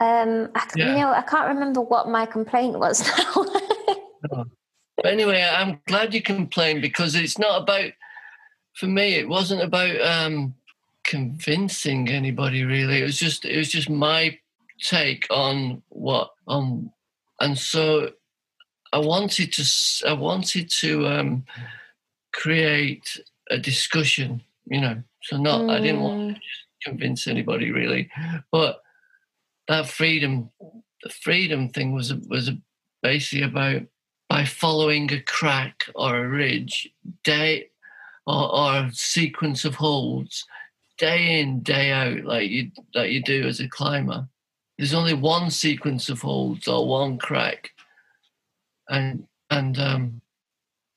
um, 0.00 0.50
I, 0.56 0.66
Yeah. 0.74 0.88
You 0.88 1.00
know, 1.00 1.12
I 1.12 1.22
can't 1.22 1.46
remember 1.46 1.80
what 1.80 2.08
my 2.08 2.26
complaint 2.26 2.76
was 2.76 3.06
now. 4.32 4.46
But 4.96 5.12
anyway, 5.12 5.42
I'm 5.42 5.80
glad 5.86 6.12
you 6.12 6.22
complained 6.22 6.82
because 6.82 7.14
it's 7.14 7.38
not 7.38 7.62
about. 7.62 7.92
For 8.74 8.86
me, 8.86 9.14
it 9.14 9.28
wasn't 9.28 9.62
about 9.62 10.00
um, 10.00 10.54
convincing 11.04 12.08
anybody. 12.08 12.64
Really, 12.64 13.00
it 13.00 13.04
was 13.04 13.18
just 13.18 13.44
it 13.44 13.56
was 13.56 13.68
just 13.68 13.88
my 13.88 14.38
take 14.82 15.26
on 15.30 15.82
what 15.88 16.30
on, 16.46 16.90
and 17.40 17.56
so 17.56 18.10
I 18.92 18.98
wanted 18.98 19.52
to 19.52 20.08
I 20.08 20.12
wanted 20.14 20.70
to 20.70 21.06
um, 21.06 21.44
create 22.32 23.20
a 23.50 23.58
discussion. 23.58 24.42
You 24.66 24.80
know, 24.80 25.02
so 25.22 25.36
not 25.36 25.68
I 25.68 25.80
didn't 25.80 26.00
want 26.00 26.14
Mm, 26.14 26.34
to 26.34 26.90
convince 26.90 27.26
anybody 27.26 27.70
really, 27.70 28.10
but 28.52 28.82
that 29.68 29.88
freedom, 29.88 30.50
the 31.02 31.10
freedom 31.10 31.68
thing 31.68 31.92
was 31.94 32.14
was 32.14 32.50
basically 33.02 33.44
about 33.44 33.82
by 34.28 34.44
following 34.44 35.12
a 35.12 35.20
crack 35.20 35.86
or 35.94 36.16
a 36.16 36.28
ridge 36.28 36.88
day 37.24 37.68
or, 38.26 38.54
or 38.54 38.74
a 38.74 38.90
sequence 38.92 39.64
of 39.64 39.74
holds 39.74 40.46
day 40.98 41.40
in 41.40 41.62
day 41.62 41.90
out 41.90 42.24
like 42.24 42.50
you 42.50 42.70
like 42.94 43.10
you 43.10 43.22
do 43.22 43.46
as 43.46 43.58
a 43.60 43.68
climber 43.68 44.28
there's 44.80 44.94
only 44.94 45.12
one 45.12 45.50
sequence 45.50 46.08
of 46.08 46.22
holds 46.22 46.66
or 46.66 46.88
one 46.88 47.18
crack. 47.18 47.72
And 48.88 49.26
and 49.50 49.78
um 49.78 50.22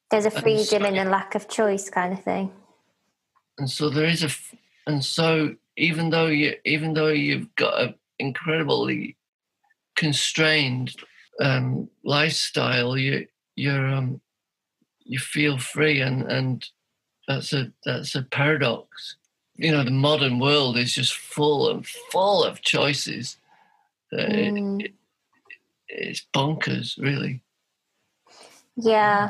There's 0.09 0.25
a 0.25 0.31
freedom 0.31 0.85
in 0.85 0.95
so- 0.95 1.03
a 1.03 1.07
lack 1.09 1.35
of 1.35 1.49
choice 1.49 1.89
kind 1.89 2.13
of 2.13 2.23
thing. 2.23 2.53
and 3.57 3.69
so 3.69 3.89
there 3.89 4.05
is 4.05 4.23
a, 4.23 4.29
and 4.87 5.03
so 5.03 5.55
even 5.75 6.11
though 6.11 6.27
you 6.27 6.55
even 6.63 6.93
though 6.93 7.09
you've 7.09 7.53
got 7.55 7.81
an 7.81 7.95
incredibly 8.19 9.17
constrained 9.97 10.95
um 11.41 11.89
lifestyle 12.05 12.97
you 12.97 13.27
you're 13.57 13.87
um 13.87 14.21
you 15.03 15.19
feel 15.19 15.57
free 15.57 15.99
and 15.99 16.31
and 16.31 16.69
that's 17.27 17.51
a 17.51 17.69
that's 17.83 18.15
a 18.15 18.23
paradox. 18.23 19.17
You 19.57 19.71
know 19.73 19.83
the 19.83 19.91
modern 19.91 20.39
world 20.39 20.77
is 20.77 20.95
just 20.95 21.15
full 21.15 21.69
and 21.69 21.85
full 21.85 22.45
of 22.45 22.61
choices 22.61 23.35
that 24.15 24.29
it- 24.29 24.53
Mm, 24.53 24.93
it's 25.87 26.25
bonkers 26.33 26.97
really 26.97 27.41
yeah, 28.75 29.29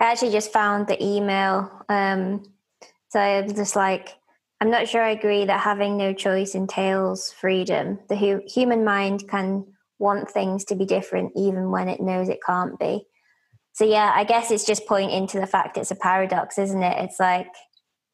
I 0.00 0.04
actually 0.12 0.32
just 0.32 0.52
found 0.52 0.86
the 0.86 1.02
email. 1.02 1.84
Um, 1.88 2.44
so 3.10 3.20
I 3.20 3.42
was 3.42 3.52
just 3.52 3.76
like, 3.76 4.08
I'm 4.60 4.70
not 4.70 4.88
sure 4.88 5.02
I 5.02 5.10
agree 5.10 5.44
that 5.44 5.60
having 5.60 5.96
no 5.96 6.14
choice 6.14 6.54
entails 6.54 7.32
freedom. 7.32 7.98
The 8.08 8.16
hu- 8.16 8.42
human 8.46 8.84
mind 8.84 9.28
can 9.28 9.66
want 9.98 10.30
things 10.30 10.64
to 10.66 10.74
be 10.74 10.86
different 10.86 11.32
even 11.36 11.70
when 11.70 11.88
it 11.88 12.00
knows 12.00 12.28
it 12.28 12.40
can't 12.44 12.78
be. 12.78 13.06
So 13.74 13.84
yeah, 13.84 14.12
I 14.14 14.24
guess 14.24 14.50
it's 14.50 14.64
just 14.64 14.86
pointing 14.86 15.26
to 15.28 15.40
the 15.40 15.46
fact 15.46 15.76
it's 15.76 15.90
a 15.90 15.96
paradox, 15.96 16.58
isn't 16.58 16.82
it? 16.82 17.04
It's 17.04 17.20
like, 17.20 17.48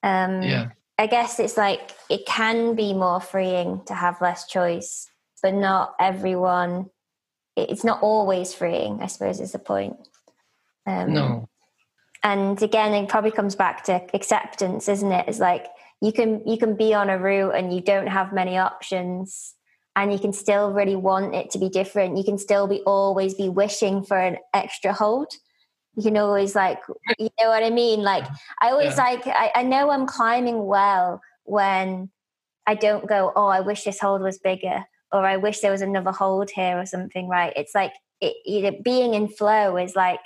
um, 0.03 0.43
yeah 0.43 0.71
I 0.99 1.07
guess 1.07 1.39
it's 1.39 1.57
like 1.57 1.93
it 2.11 2.27
can 2.27 2.75
be 2.75 2.93
more 2.93 3.21
freeing 3.21 3.83
to 3.87 3.95
have 3.95 4.21
less 4.21 4.49
choice, 4.49 5.09
but 5.43 5.55
not 5.55 5.95
everyone. 6.01 6.91
It's 7.57 7.85
not 7.85 8.03
always 8.03 8.55
freeing. 8.55 9.03
I 9.03 9.07
suppose 9.07 9.41
is 9.41 9.53
the 9.53 9.59
point. 9.59 9.97
Um, 10.87 11.13
no 11.13 11.49
and 12.23 12.61
again 12.63 12.93
it 12.95 13.09
probably 13.09 13.31
comes 13.31 13.55
back 13.55 13.85
to 13.85 14.03
acceptance 14.15 14.89
isn't 14.89 15.13
it 15.13 15.29
it's 15.29 15.39
like 15.39 15.67
you 16.01 16.13
can 16.13 16.47
you 16.47 16.59
can 16.59 16.77
be 16.77 16.95
on 16.95 17.11
a 17.11 17.19
route 17.19 17.55
and 17.55 17.73
you 17.73 17.81
don't 17.81 18.09
have 18.09 18.33
many 18.33 18.59
options 18.59 19.55
and 19.97 20.13
you 20.13 20.19
can 20.19 20.33
still 20.33 20.73
really 20.73 20.97
want 20.97 21.35
it 21.35 21.51
to 21.51 21.59
be 21.59 21.69
different 21.69 22.17
you 22.17 22.25
can 22.25 22.39
still 22.39 22.67
be 22.67 22.81
always 22.87 23.35
be 23.35 23.49
wishing 23.49 24.03
for 24.03 24.19
an 24.19 24.37
extra 24.53 24.93
hold 24.93 25.29
you 25.95 26.03
can 26.03 26.17
always 26.17 26.55
like 26.55 26.81
you 27.19 27.29
know 27.41 27.49
what 27.49 27.63
i 27.63 27.71
mean 27.71 28.03
like 28.03 28.27
i 28.61 28.71
always 28.71 28.97
Yeah. 28.97 29.05
like 29.05 29.27
I, 29.27 29.53
I 29.55 29.63
know 29.63 29.91
i'm 29.91 30.07
climbing 30.07 30.65
well 30.67 31.21
when 31.45 32.11
i 32.67 32.75
don't 32.75 33.07
go 33.07 33.33
oh 33.35 33.47
i 33.47 33.61
wish 33.61 33.85
this 33.85 34.01
hold 34.01 34.23
was 34.23 34.39
bigger 34.39 34.85
or 35.13 35.25
i 35.27 35.37
wish 35.37 35.61
there 35.61 35.71
was 35.73 35.83
another 35.83 36.13
hold 36.13 36.51
here 36.51 36.79
or 36.79 36.87
something 36.87 37.29
right? 37.29 37.53
It's 37.57 37.75
like 37.75 37.93
it, 38.21 38.35
it 38.45 38.83
being 38.85 39.15
in 39.15 39.29
flow 39.29 39.77
is 39.77 39.95
like 39.97 40.21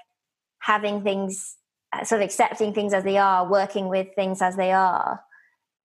having 0.61 1.03
things 1.03 1.57
uh, 1.93 2.05
sort 2.05 2.21
of 2.23 2.25
accepting 2.25 2.73
things 2.73 2.95
as 2.95 3.05
they 3.05 3.19
are 3.19 3.49
working 3.49 3.89
with 3.89 4.09
things 4.15 4.41
as 4.41 4.57
they 4.57 4.73
are 4.73 5.21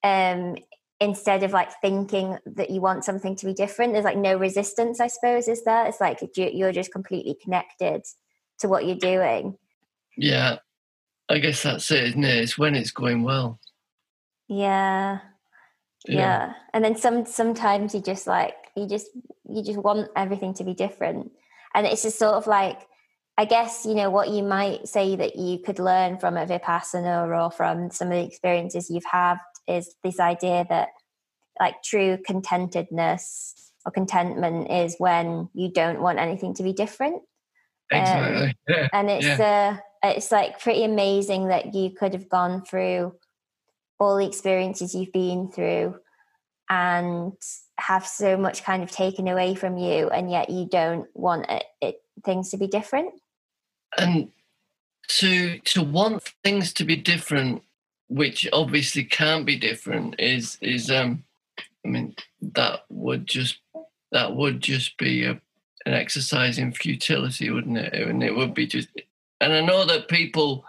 um 0.03 0.55
instead 0.99 1.43
of 1.43 1.51
like 1.51 1.69
thinking 1.81 2.37
that 2.45 2.69
you 2.71 2.81
want 2.81 3.05
something 3.05 3.35
to 3.35 3.45
be 3.45 3.53
different. 3.53 3.93
There's 3.93 4.05
like 4.05 4.17
no 4.17 4.35
resistance 4.35 4.99
i 4.99 5.07
suppose 5.07 5.47
is 5.47 5.63
there? 5.63 5.85
It's 5.85 6.01
like 6.01 6.19
you- 6.35 6.49
you're 6.53 6.71
just 6.71 6.91
completely 6.91 7.35
connected 7.43 8.01
to 8.59 8.67
what 8.67 8.85
you're 8.85 8.95
doing. 8.95 9.57
Yeah 10.17 10.57
i 11.29 11.39
guess 11.39 11.61
that's 11.61 11.91
it 11.91 12.03
isn't 12.05 12.23
it? 12.23 12.37
It's 12.43 12.57
when 12.57 12.73
it's 12.73 12.91
going 12.91 13.21
well. 13.23 13.59
Yeah. 14.47 15.19
Yeah. 16.07 16.53
and 16.73 16.83
then 16.85 16.95
some 16.95 17.25
sometimes 17.25 17.93
you 17.93 18.01
just 18.01 18.27
like 18.27 18.55
you 18.77 18.87
just 18.87 19.07
you 19.49 19.63
just 19.63 19.79
want 19.79 20.09
everything 20.15 20.53
to 20.55 20.63
be 20.63 20.73
different. 20.73 21.31
And 21.73 21.85
it's 21.85 22.03
just 22.03 22.19
sort 22.19 22.35
of 22.35 22.47
like 22.47 22.87
i 23.39 23.45
guess 23.45 23.85
you 23.85 23.93
know 23.93 24.09
what 24.09 24.29
you 24.29 24.41
might 24.41 24.87
say 24.87 25.15
that 25.15 25.35
you 25.35 25.59
could 25.59 25.77
learn 25.77 26.17
from 26.17 26.37
a 26.37 26.45
vipassana 26.47 27.27
or 27.27 27.51
from 27.51 27.91
some 27.91 28.07
of 28.07 28.13
the 28.15 28.25
experiences 28.25 28.89
you've 28.89 29.05
had 29.05 29.37
is 29.67 29.95
this 30.03 30.19
idea 30.19 30.65
that 30.69 30.89
like 31.59 31.81
true 31.83 32.17
contentedness 32.27 33.53
or 33.85 33.91
contentment 33.91 34.71
is 34.71 34.95
when 34.97 35.49
you 35.53 35.71
don't 35.71 36.01
want 36.01 36.19
anything 36.19 36.53
to 36.55 36.63
be 36.63 36.73
different. 36.73 37.21
Exactly. 37.91 38.53
Yeah. 38.67 38.87
and 38.91 39.09
it's 39.09 39.39
uh 39.39 39.77
it's 40.03 40.31
like 40.31 40.59
pretty 40.59 40.83
amazing 40.83 41.47
that 41.47 41.73
you 41.73 41.91
could 41.91 42.13
have 42.13 42.29
gone 42.29 42.63
through 42.63 43.15
all 43.99 44.17
the 44.17 44.27
experiences 44.27 44.93
you've 44.93 45.13
been 45.13 45.49
through 45.51 45.95
and 46.69 47.33
have 47.77 48.05
so 48.05 48.37
much 48.37 48.63
kind 48.63 48.83
of 48.83 48.91
taken 48.91 49.27
away 49.27 49.55
from 49.55 49.77
you 49.77 50.09
and 50.09 50.29
yet 50.31 50.49
you 50.49 50.65
don't 50.65 51.07
want 51.13 51.49
it, 51.49 51.63
it 51.81 52.01
things 52.23 52.49
to 52.49 52.57
be 52.57 52.67
different? 52.67 53.13
And 53.97 54.29
to 55.07 55.59
to 55.59 55.81
want 55.81 56.33
things 56.43 56.73
to 56.73 56.83
be 56.83 56.95
different 56.95 57.63
which 58.09 58.47
obviously 58.53 59.03
can't 59.03 59.45
be 59.45 59.57
different 59.57 60.15
is 60.19 60.57
is 60.61 60.91
um 60.91 61.23
i 61.85 61.87
mean 61.87 62.15
that 62.41 62.81
would 62.89 63.25
just 63.25 63.59
that 64.11 64.35
would 64.35 64.61
just 64.61 64.97
be 64.97 65.23
a, 65.23 65.31
an 65.85 65.93
exercise 65.93 66.57
in 66.57 66.71
futility 66.71 67.49
wouldn't 67.49 67.77
it? 67.77 67.93
And 67.93 68.23
it 68.23 68.35
would 68.35 68.53
be 68.53 68.67
just 68.67 68.89
and 69.39 69.53
i 69.53 69.61
know 69.61 69.85
that 69.85 70.07
people 70.09 70.65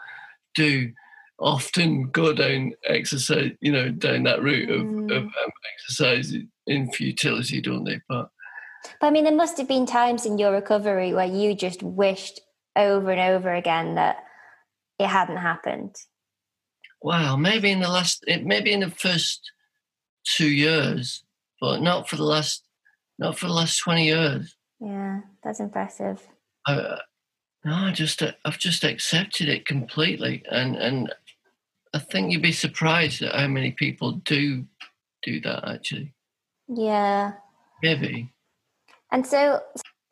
do 0.55 0.93
often 1.39 2.11
go 2.11 2.33
down 2.33 2.73
exercise 2.85 3.53
you 3.61 3.71
know 3.71 3.91
down 3.91 4.25
that 4.25 4.43
route 4.43 4.71
of, 4.71 4.81
of 4.81 4.87
Mm. 4.87 5.25
um, 5.25 5.53
exercise 5.75 6.35
in 6.67 6.91
futility 6.93 7.61
don't 7.61 7.85
they 7.85 8.01
but 8.09 8.29
But 9.01 9.09
I 9.09 9.11
mean, 9.11 9.25
there 9.25 9.35
must 9.35 9.59
have 9.59 9.69
been 9.69 9.87
times 9.87 10.25
in 10.25 10.39
your 10.39 10.53
recovery 10.53 11.13
where 11.13 11.27
you 11.27 11.55
just 11.55 11.83
wished 11.83 12.41
over 12.77 13.11
and 13.11 13.21
over 13.21 13.53
again 13.53 13.97
that 13.97 14.19
it 14.99 15.09
hadn't 15.09 15.39
happened. 15.39 15.97
Wow, 17.03 17.37
maybe 17.37 17.71
in 17.71 17.81
the 17.81 17.89
last, 17.89 18.25
maybe 18.27 18.73
in 18.73 18.81
the 18.81 18.91
first 18.91 19.41
two 20.25 20.49
years, 20.49 21.25
but 21.61 21.81
not 21.81 22.09
for 22.09 22.17
the 22.17 22.25
last, 22.25 22.63
not 23.19 23.39
for 23.39 23.47
the 23.47 23.53
last 23.53 23.79
twenty 23.79 24.07
years. 24.07 24.57
Yeah, 24.81 25.21
that's 25.43 25.61
impressive. 25.61 26.27
I, 26.67 26.99
no, 27.65 27.75
I 27.75 27.93
just, 27.93 28.23
I've 28.45 28.59
just 28.59 28.85
accepted 28.85 29.49
it 29.49 29.67
completely, 29.67 30.43
and 30.51 30.77
and 30.77 31.13
I 31.95 31.99
think 31.99 32.33
you'd 32.33 32.43
be 32.43 32.53
surprised 32.53 33.23
at 33.23 33.35
how 33.35 33.49
many 33.49 33.73
people 33.73 34.13
do 34.13 34.65
do 35.23 35.41
that 35.41 35.69
actually. 35.69 36.15
Yeah. 36.69 37.33
Maybe. 37.83 38.33
And 39.11 39.27
so, 39.27 39.63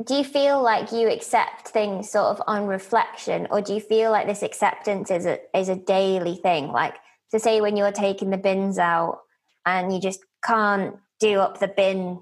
do 0.04 0.14
you 0.14 0.24
feel 0.24 0.62
like 0.62 0.92
you 0.92 1.08
accept 1.08 1.68
things 1.68 2.10
sort 2.10 2.26
of 2.26 2.42
on 2.46 2.66
reflection, 2.66 3.46
or 3.50 3.60
do 3.60 3.74
you 3.74 3.80
feel 3.80 4.10
like 4.10 4.26
this 4.26 4.42
acceptance 4.42 5.10
is 5.10 5.26
a 5.26 5.38
is 5.56 5.68
a 5.68 5.76
daily 5.76 6.36
thing? 6.36 6.68
Like, 6.68 6.94
to 7.32 7.40
say 7.40 7.60
when 7.60 7.76
you're 7.76 7.92
taking 7.92 8.30
the 8.30 8.38
bins 8.38 8.78
out 8.78 9.20
and 9.64 9.92
you 9.92 10.00
just 10.00 10.20
can't 10.44 10.96
do 11.20 11.40
up 11.40 11.58
the 11.58 11.68
bin 11.68 12.20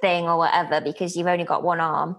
thing 0.00 0.24
or 0.24 0.38
whatever 0.38 0.80
because 0.80 1.16
you've 1.16 1.26
only 1.26 1.44
got 1.44 1.62
one 1.62 1.80
arm, 1.80 2.16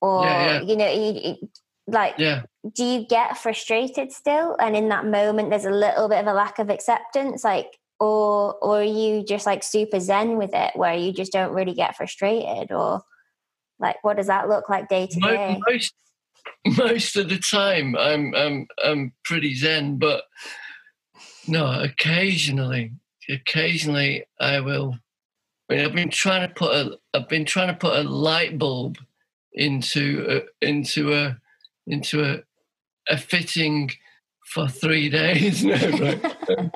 or 0.00 0.24
yeah, 0.24 0.46
yeah. 0.46 0.60
you 0.62 0.76
know, 0.76 0.90
you, 0.90 1.48
like, 1.86 2.14
yeah. 2.18 2.42
do 2.74 2.84
you 2.84 3.06
get 3.06 3.38
frustrated 3.38 4.12
still? 4.12 4.56
And 4.60 4.76
in 4.76 4.88
that 4.88 5.06
moment, 5.06 5.50
there's 5.50 5.64
a 5.64 5.70
little 5.70 6.08
bit 6.08 6.18
of 6.18 6.26
a 6.26 6.32
lack 6.32 6.58
of 6.58 6.70
acceptance, 6.70 7.44
like 7.44 7.78
or 8.02 8.54
or 8.60 8.80
are 8.80 8.82
you 8.82 9.24
just 9.24 9.46
like 9.46 9.62
super 9.62 10.00
zen 10.00 10.36
with 10.36 10.50
it 10.52 10.72
where 10.74 10.94
you 10.94 11.12
just 11.12 11.32
don't 11.32 11.54
really 11.54 11.72
get 11.72 11.96
frustrated 11.96 12.72
or 12.72 13.00
like 13.78 13.96
what 14.02 14.16
does 14.16 14.26
that 14.26 14.48
look 14.48 14.68
like 14.68 14.88
day 14.88 15.06
to 15.06 15.20
day 15.20 15.60
most 15.68 15.94
most 16.76 17.16
of 17.16 17.28
the 17.28 17.38
time 17.38 17.94
i'm 17.96 18.34
i'm 18.34 18.66
i'm 18.84 19.12
pretty 19.24 19.54
zen 19.54 19.98
but 19.98 20.24
no 21.46 21.80
occasionally 21.80 22.90
occasionally 23.28 24.24
i 24.40 24.58
will 24.58 24.96
I 25.70 25.76
mean, 25.76 25.84
I've 25.84 25.94
been 25.94 26.10
trying 26.10 26.46
to 26.46 26.52
put 26.52 26.74
a 26.74 26.98
I've 27.14 27.28
been 27.28 27.44
trying 27.44 27.68
to 27.68 27.74
put 27.74 27.96
a 27.96 28.02
light 28.02 28.58
bulb 28.58 28.98
into 29.52 30.26
a, 30.28 30.66
into 30.66 31.14
a 31.14 31.38
into 31.86 32.22
a 32.22 32.42
a 33.08 33.16
fitting 33.16 33.90
for 34.46 34.68
three 34.68 35.08
days 35.08 35.64
now, 35.64 35.74
right? 35.74 36.50
Um, 36.58 36.72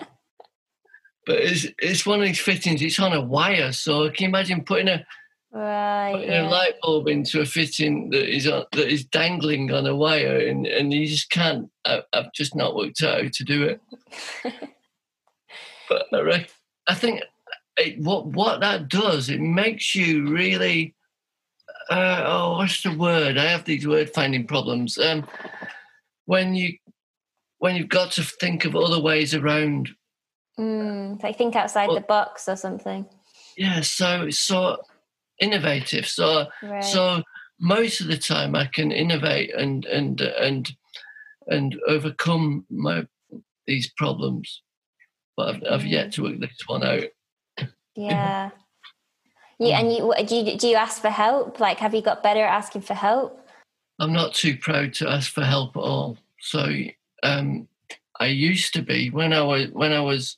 but 1.26 1.36
it's 1.40 1.66
it's 1.78 2.06
one 2.06 2.20
of 2.20 2.26
these 2.26 2.40
fittings. 2.40 2.80
It's 2.80 3.00
on 3.00 3.12
a 3.12 3.20
wire, 3.20 3.72
so 3.72 4.08
can 4.10 4.24
you 4.24 4.28
imagine 4.28 4.64
putting 4.64 4.88
a 4.88 5.04
right, 5.52 6.12
putting 6.14 6.30
yeah. 6.30 6.48
a 6.48 6.50
light 6.50 6.74
bulb 6.80 7.08
into 7.08 7.40
a 7.40 7.44
fitting 7.44 8.10
that 8.10 8.32
is 8.32 8.46
on, 8.46 8.64
that 8.72 8.88
is 8.88 9.04
dangling 9.04 9.72
on 9.72 9.86
a 9.86 9.96
wire, 9.96 10.38
and 10.38 10.66
and 10.66 10.92
you 10.92 11.06
just 11.06 11.30
can't. 11.30 11.68
I, 11.84 12.02
have 12.14 12.32
just 12.32 12.54
not 12.54 12.76
worked 12.76 13.02
out 13.02 13.22
how 13.22 13.28
to 13.28 13.44
do 13.44 13.64
it. 13.64 13.80
but 15.88 16.06
I, 16.12 16.46
I 16.86 16.94
think 16.94 17.22
it, 17.76 18.00
what 18.00 18.26
what 18.26 18.60
that 18.60 18.88
does, 18.88 19.28
it 19.28 19.40
makes 19.40 19.94
you 19.94 20.28
really. 20.28 20.94
Uh, 21.90 22.24
oh, 22.26 22.56
what's 22.58 22.82
the 22.82 22.96
word? 22.96 23.38
I 23.38 23.44
have 23.44 23.64
these 23.64 23.86
word 23.86 24.10
finding 24.10 24.46
problems. 24.46 24.98
Um, 24.98 25.26
when 26.24 26.54
you 26.54 26.74
when 27.58 27.76
you've 27.76 27.88
got 27.88 28.12
to 28.12 28.22
think 28.22 28.64
of 28.64 28.76
other 28.76 29.00
ways 29.00 29.34
around 29.34 29.90
Mm, 30.58 31.22
like 31.22 31.36
think 31.36 31.54
outside 31.54 31.88
well, 31.88 31.96
the 31.96 32.02
box 32.02 32.48
or 32.48 32.56
something. 32.56 33.06
Yeah, 33.56 33.82
so 33.82 34.30
so 34.30 34.78
innovative. 35.38 36.06
So 36.06 36.46
right. 36.62 36.82
so 36.82 37.22
most 37.60 38.00
of 38.00 38.06
the 38.06 38.16
time 38.16 38.54
I 38.54 38.66
can 38.66 38.90
innovate 38.90 39.54
and 39.54 39.84
and 39.84 40.20
and 40.20 40.70
and 41.46 41.76
overcome 41.86 42.64
my 42.70 43.06
these 43.66 43.92
problems, 43.96 44.62
but 45.36 45.56
I've, 45.56 45.62
I've 45.70 45.86
yet 45.86 46.12
to 46.12 46.22
work 46.22 46.40
this 46.40 46.56
one 46.66 46.84
out. 46.84 47.04
Yeah. 47.94 48.50
You, 49.58 49.68
and 49.68 49.92
you 49.92 50.12
do 50.26 50.36
you 50.36 50.58
do 50.58 50.68
you 50.68 50.76
ask 50.76 51.00
for 51.00 51.10
help? 51.10 51.60
Like, 51.60 51.78
have 51.78 51.94
you 51.94 52.02
got 52.02 52.22
better 52.22 52.44
at 52.44 52.52
asking 52.52 52.82
for 52.82 52.94
help? 52.94 53.40
I'm 53.98 54.12
not 54.12 54.34
too 54.34 54.56
proud 54.58 54.92
to 54.94 55.08
ask 55.08 55.32
for 55.32 55.44
help 55.44 55.76
at 55.76 55.80
all. 55.80 56.18
So 56.40 56.68
um, 57.22 57.66
I 58.20 58.26
used 58.26 58.74
to 58.74 58.82
be 58.82 59.08
when 59.08 59.32
I 59.32 59.40
was 59.42 59.70
when 59.70 59.92
I 59.92 60.00
was 60.00 60.36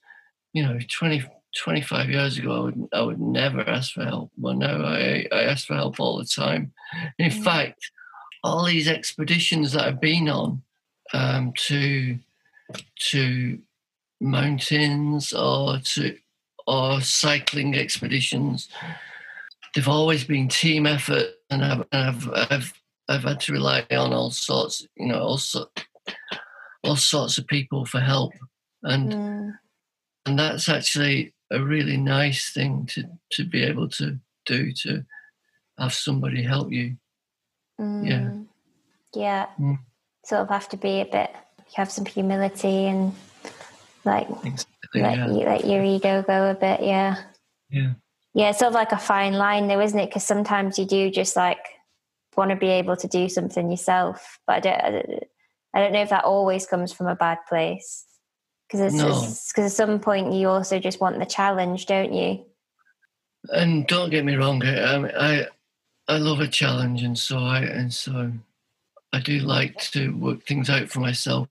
you 0.53 0.62
know, 0.62 0.79
20, 0.89 1.23
25 1.57 2.11
years 2.11 2.39
ago, 2.39 2.53
I 2.53 2.61
would, 2.61 2.89
I 2.93 3.03
would 3.03 3.21
never 3.21 3.61
ask 3.61 3.93
for 3.93 4.05
help. 4.05 4.31
Well, 4.39 4.55
now 4.55 4.85
I, 4.85 5.27
I 5.33 5.43
ask 5.45 5.66
for 5.66 5.75
help 5.75 6.01
all 6.01 6.19
the 6.19 6.25
time. 6.25 6.73
In 7.19 7.31
mm. 7.31 7.45
fact, 7.45 7.91
all 8.43 8.64
these 8.64 8.89
expeditions 8.89 9.73
that 9.73 9.85
I've 9.85 10.01
been 10.01 10.29
on 10.29 10.62
um, 11.12 11.53
to 11.57 12.19
to 13.11 13.59
mountains 14.21 15.33
or 15.33 15.79
to 15.79 16.16
or 16.66 17.01
cycling 17.01 17.77
expeditions, 17.77 18.69
they've 19.75 19.89
always 19.89 20.25
been 20.25 20.49
team 20.49 20.87
effort, 20.87 21.27
and 21.51 21.64
I've 21.64 21.87
I've 21.93 22.29
I've, 22.51 22.73
I've 23.09 23.23
had 23.25 23.41
to 23.41 23.53
rely 23.53 23.87
on 23.91 24.12
all 24.12 24.31
sorts, 24.31 24.87
you 24.97 25.07
know, 25.07 25.19
all, 25.19 25.39
so, 25.39 25.71
all 26.85 26.97
sorts 26.97 27.39
of 27.39 27.47
people 27.47 27.85
for 27.85 28.01
help, 28.01 28.33
and. 28.83 29.12
Mm 29.12 29.53
and 30.29 30.39
that's 30.39 30.69
actually 30.69 31.33
a 31.51 31.61
really 31.61 31.97
nice 31.97 32.53
thing 32.53 32.85
to 32.87 33.05
to 33.33 33.45
be 33.45 33.64
able 33.64 33.89
to 33.89 34.19
do 34.45 34.73
to 34.73 35.05
have 35.79 35.95
somebody 35.95 36.43
help 36.43 36.71
you 36.71 36.97
mm. 37.81 38.07
yeah 38.07 38.31
yeah 39.14 39.47
mm. 39.59 39.79
sort 40.25 40.43
of 40.43 40.49
have 40.51 40.69
to 40.69 40.77
be 40.77 41.01
a 41.01 41.07
bit 41.07 41.31
You 41.57 41.77
have 41.77 41.91
some 41.91 42.05
humility 42.05 42.87
and 42.87 43.14
like 44.05 44.29
exactly, 44.45 45.03
let, 45.03 45.19
yeah. 45.19 45.27
you, 45.29 45.45
let 45.47 45.66
your 45.66 45.83
ego 45.83 46.23
go 46.23 46.51
a 46.51 46.55
bit 46.55 46.83
yeah 46.83 47.16
yeah 47.71 47.93
yeah 48.39 48.51
it's 48.51 48.61
sort 48.61 48.68
of 48.68 48.74
like 48.74 48.93
a 48.93 48.99
fine 48.99 49.34
line 49.34 49.68
though 49.68 49.80
isn't 49.80 49.99
it 49.99 50.07
because 50.07 50.24
sometimes 50.24 50.78
you 50.78 50.86
do 50.86 51.11
just 51.11 51.36
like 51.36 51.64
want 52.36 52.51
to 52.51 52.57
be 52.57 52.68
able 52.68 52.97
to 52.97 53.09
do 53.09 53.28
something 53.28 53.70
yourself 53.70 54.39
but 54.47 54.64
I 54.64 54.91
don't, 54.91 55.24
I 55.74 55.80
don't 55.80 55.93
know 55.93 56.03
if 56.03 56.11
that 56.11 56.24
always 56.24 56.66
comes 56.66 56.93
from 56.93 57.09
a 57.09 57.16
bad 57.16 57.39
place 57.49 58.07
because 58.68 58.95
no. 58.95 59.64
at 59.64 59.72
some 59.72 59.99
point 59.99 60.32
you 60.32 60.49
also 60.49 60.78
just 60.78 61.01
want 61.01 61.18
the 61.18 61.26
challenge, 61.26 61.86
don't 61.86 62.12
you? 62.12 62.45
And 63.51 63.86
don't 63.86 64.11
get 64.11 64.24
me 64.24 64.34
wrong, 64.34 64.62
I 64.64 65.09
I, 65.09 65.47
I 66.09 66.18
love 66.18 66.41
a 66.41 66.49
challenge, 66.49 67.03
and 67.03 67.18
so 67.18 67.39
I 67.39 67.61
and 67.61 67.93
so 67.93 68.32
I 69.12 69.20
do 69.20 69.39
like 69.41 69.78
to 69.93 70.11
work 70.16 70.45
things 70.45 70.68
out 70.68 70.89
for 70.89 71.01
myself. 71.01 71.49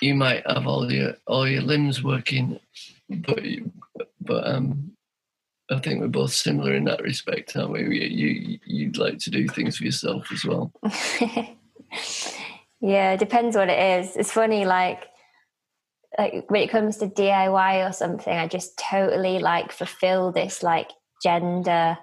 You 0.00 0.14
might 0.14 0.46
have 0.46 0.66
all 0.66 0.90
your 0.92 1.16
all 1.26 1.48
your 1.48 1.62
limbs 1.62 2.02
working, 2.02 2.60
but 3.08 3.40
but 4.20 4.46
um, 4.46 4.92
I 5.74 5.80
think 5.80 6.00
we're 6.00 6.08
both 6.08 6.32
similar 6.32 6.74
in 6.74 6.84
that 6.84 7.02
respect, 7.02 7.56
aren't 7.56 7.72
we? 7.72 7.82
You 7.82 8.28
you 8.28 8.58
you'd 8.64 8.96
like 8.96 9.18
to 9.20 9.30
do 9.30 9.48
things 9.48 9.76
for 9.76 9.84
yourself 9.84 10.30
as 10.32 10.44
well. 10.44 10.72
yeah, 12.80 13.16
depends 13.16 13.56
what 13.56 13.68
it 13.68 14.00
is. 14.00 14.16
It's 14.16 14.32
funny, 14.32 14.64
like 14.64 15.04
like 16.18 16.44
when 16.48 16.62
it 16.62 16.70
comes 16.70 16.98
to 16.98 17.08
DIY 17.08 17.88
or 17.88 17.92
something, 17.92 18.36
I 18.36 18.46
just 18.46 18.78
totally 18.78 19.38
like 19.38 19.72
fulfill 19.72 20.32
this 20.32 20.62
like 20.62 20.90
gender 21.22 21.98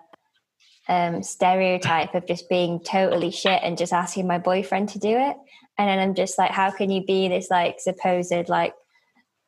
um, 0.89 1.23
stereotype 1.23 2.13
of 2.15 2.27
just 2.27 2.49
being 2.49 2.81
totally 2.83 3.31
shit 3.31 3.61
and 3.63 3.77
just 3.77 3.93
asking 3.93 4.27
my 4.27 4.37
boyfriend 4.37 4.89
to 4.89 4.99
do 4.99 5.09
it. 5.09 5.37
And 5.77 5.87
then 5.87 5.99
I'm 5.99 6.15
just 6.15 6.37
like, 6.37 6.51
how 6.51 6.71
can 6.71 6.89
you 6.89 7.05
be 7.05 7.29
this 7.29 7.49
like 7.49 7.79
supposed 7.79 8.49
like 8.49 8.73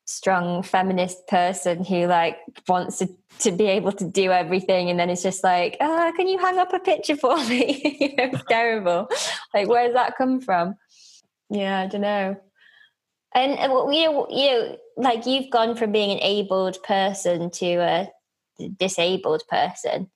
strong 0.05 0.63
feminist 0.63 1.27
person 1.27 1.83
who 1.83 2.07
like 2.07 2.37
wants 2.67 2.99
to, 2.99 3.07
to 3.39 3.51
be 3.51 3.65
able 3.65 3.91
to 3.91 4.05
do 4.05 4.31
everything 4.31 4.89
and 4.89 4.99
then 4.99 5.09
it's 5.09 5.23
just 5.23 5.43
like, 5.43 5.77
oh, 5.79 6.11
can 6.15 6.27
you 6.27 6.37
hang 6.37 6.57
up 6.57 6.73
a 6.73 6.79
picture 6.79 7.15
for 7.15 7.37
me? 7.45 7.81
it's 8.17 8.43
terrible. 8.49 9.07
Like, 9.53 9.67
where 9.67 9.85
does 9.85 9.95
that 9.95 10.17
come 10.17 10.41
from? 10.41 10.75
Yeah, 11.49 11.81
I 11.81 11.87
don't 11.87 12.01
know. 12.01 12.37
And 13.35 13.51
you 13.51 14.05
know, 14.05 14.27
you 14.29 14.51
know, 14.51 14.77
like 14.97 15.25
you've 15.25 15.49
gone 15.49 15.75
from 15.75 15.91
being 15.91 16.11
an 16.11 16.23
abled 16.23 16.81
person 16.83 17.49
to 17.51 17.75
a 17.75 18.09
disabled 18.77 19.43
person. 19.49 20.11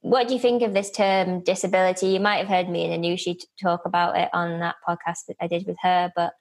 What 0.00 0.28
do 0.28 0.34
you 0.34 0.40
think 0.40 0.62
of 0.62 0.74
this 0.74 0.90
term 0.90 1.42
disability? 1.42 2.08
You 2.08 2.20
might 2.20 2.38
have 2.38 2.48
heard 2.48 2.68
me 2.68 2.84
and 2.84 3.04
Anushi 3.04 3.38
talk 3.60 3.82
about 3.84 4.16
it 4.16 4.28
on 4.32 4.60
that 4.60 4.76
podcast 4.88 5.26
that 5.28 5.36
I 5.40 5.46
did 5.46 5.66
with 5.66 5.76
her. 5.82 6.12
But 6.14 6.34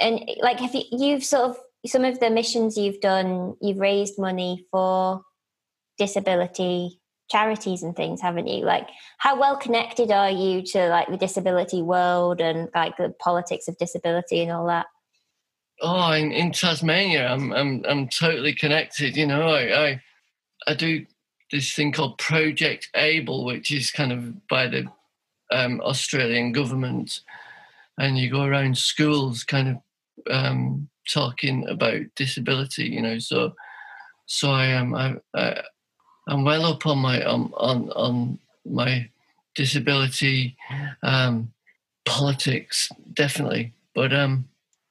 and 0.00 0.20
like, 0.40 0.60
have 0.60 0.74
you 0.74 0.82
you've 0.92 1.24
sort 1.24 1.50
of 1.50 1.58
some 1.86 2.04
of 2.04 2.20
the 2.20 2.30
missions 2.30 2.76
you've 2.76 3.00
done? 3.00 3.56
You've 3.60 3.78
raised 3.78 4.18
money 4.18 4.66
for 4.70 5.22
disability 5.98 7.00
charities 7.28 7.82
and 7.82 7.96
things 7.96 8.20
haven't 8.20 8.46
you 8.46 8.64
like 8.64 8.86
how 9.18 9.36
well 9.36 9.56
connected 9.56 10.12
are 10.12 10.30
you 10.30 10.62
to 10.62 10.88
like 10.90 11.08
the 11.08 11.16
disability 11.16 11.82
world 11.82 12.40
and 12.40 12.68
like 12.72 12.96
the 12.98 13.12
politics 13.18 13.66
of 13.66 13.76
disability 13.78 14.40
and 14.40 14.52
all 14.52 14.64
that 14.64 14.86
oh, 15.82 16.12
in, 16.12 16.32
in 16.32 16.52
Tasmania, 16.52 17.26
I'm 17.26 17.52
I'm 17.52 17.84
I'm 17.88 18.08
totally 18.08 18.54
connected. 18.54 19.16
You 19.16 19.26
know, 19.26 19.48
I 19.48 19.86
I, 19.88 20.02
I 20.66 20.74
do 20.74 21.06
this 21.50 21.72
thing 21.72 21.92
called 21.92 22.18
Project 22.18 22.88
Able, 22.94 23.44
which 23.44 23.70
is 23.70 23.90
kind 23.90 24.12
of 24.12 24.48
by 24.48 24.68
the 24.68 24.86
um, 25.52 25.80
Australian 25.82 26.52
government, 26.52 27.20
and 27.98 28.18
you 28.18 28.30
go 28.30 28.42
around 28.42 28.76
schools, 28.78 29.44
kind 29.44 29.68
of 29.68 29.76
um, 30.30 30.88
talking 31.06 31.68
about 31.68 32.14
disability. 32.14 32.84
You 32.84 33.02
know, 33.02 33.18
so 33.18 33.54
so 34.26 34.50
I 34.50 34.66
am 34.66 34.94
I, 34.94 35.16
I 35.34 35.62
I'm 36.28 36.44
well 36.44 36.66
up 36.66 36.86
on 36.86 36.98
my 36.98 37.24
on 37.24 37.52
on, 37.56 37.90
on 37.90 38.38
my 38.64 39.08
disability 39.54 40.56
um, 41.02 41.52
politics, 42.04 42.90
definitely. 43.12 43.72
But 43.94 44.12
um, 44.12 44.48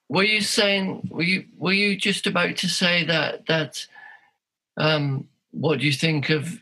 were 0.10 0.24
you 0.24 0.42
saying 0.42 1.08
were 1.12 1.24
you 1.24 1.46
were 1.58 1.74
you 1.74 1.96
just 1.96 2.28
about 2.28 2.58
to 2.58 2.70
say 2.70 3.04
that 3.06 3.46
that 3.48 3.86
um, 4.78 5.28
what 5.52 5.80
do 5.80 5.86
you 5.86 5.94
think 5.94 6.30
of 6.30 6.60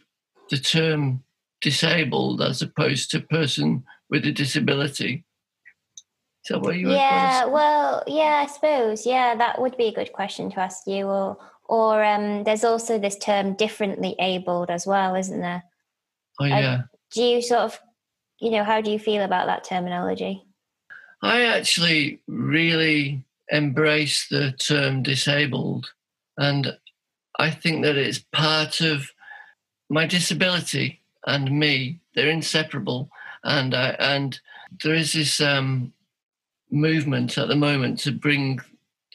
the 0.50 0.58
term 0.58 1.24
disabled 1.62 2.42
as 2.42 2.62
opposed 2.62 3.10
to 3.12 3.20
person 3.20 3.84
with 4.10 4.26
a 4.26 4.32
disability? 4.32 5.24
That 6.50 6.62
what 6.62 6.76
you 6.78 6.92
Yeah, 6.92 7.46
well, 7.46 8.04
yeah, 8.06 8.44
I 8.46 8.52
suppose. 8.52 9.06
Yeah, 9.06 9.36
that 9.36 9.62
would 9.62 9.78
be 9.78 9.88
a 9.88 9.94
good 9.94 10.12
question 10.12 10.52
to 10.52 10.60
ask 10.60 10.86
you. 10.88 11.08
Or, 11.08 11.38
or 11.66 12.04
um, 12.04 12.44
there's 12.44 12.64
also 12.64 13.00
this 13.00 13.18
term 13.18 13.54
differently 13.54 14.16
abled 14.20 14.70
as 14.70 14.86
well, 14.86 15.16
isn't 15.16 15.40
there? 15.40 15.64
Oh 16.40 16.46
yeah. 16.46 16.74
Uh, 16.74 16.82
do 17.14 17.24
you 17.24 17.42
sort 17.42 17.62
of, 17.62 17.80
you 18.40 18.52
know, 18.52 18.64
how 18.64 18.82
do 18.82 18.92
you 18.92 19.00
feel 19.00 19.24
about 19.24 19.48
that 19.48 19.64
terminology? 19.64 20.44
I 21.22 21.44
actually 21.44 22.20
really 22.28 23.24
embrace 23.50 24.28
the 24.28 24.52
term 24.52 25.04
disabled, 25.04 25.92
and 26.38 26.76
I 27.40 27.52
think 27.52 27.84
that 27.86 27.96
it's 27.96 28.20
part 28.34 28.82
of 28.82 29.10
my 29.90 30.06
disability 30.06 31.02
and 31.26 31.58
me. 31.58 32.00
They're 32.16 32.30
inseparable, 32.30 33.10
and 33.44 33.74
I, 33.74 33.90
and 34.00 34.40
there 34.84 34.96
is 34.96 35.14
this 35.14 35.40
um, 35.40 35.94
movement 36.74 37.38
at 37.38 37.48
the 37.48 37.56
moment 37.56 38.00
to 38.00 38.12
bring 38.12 38.60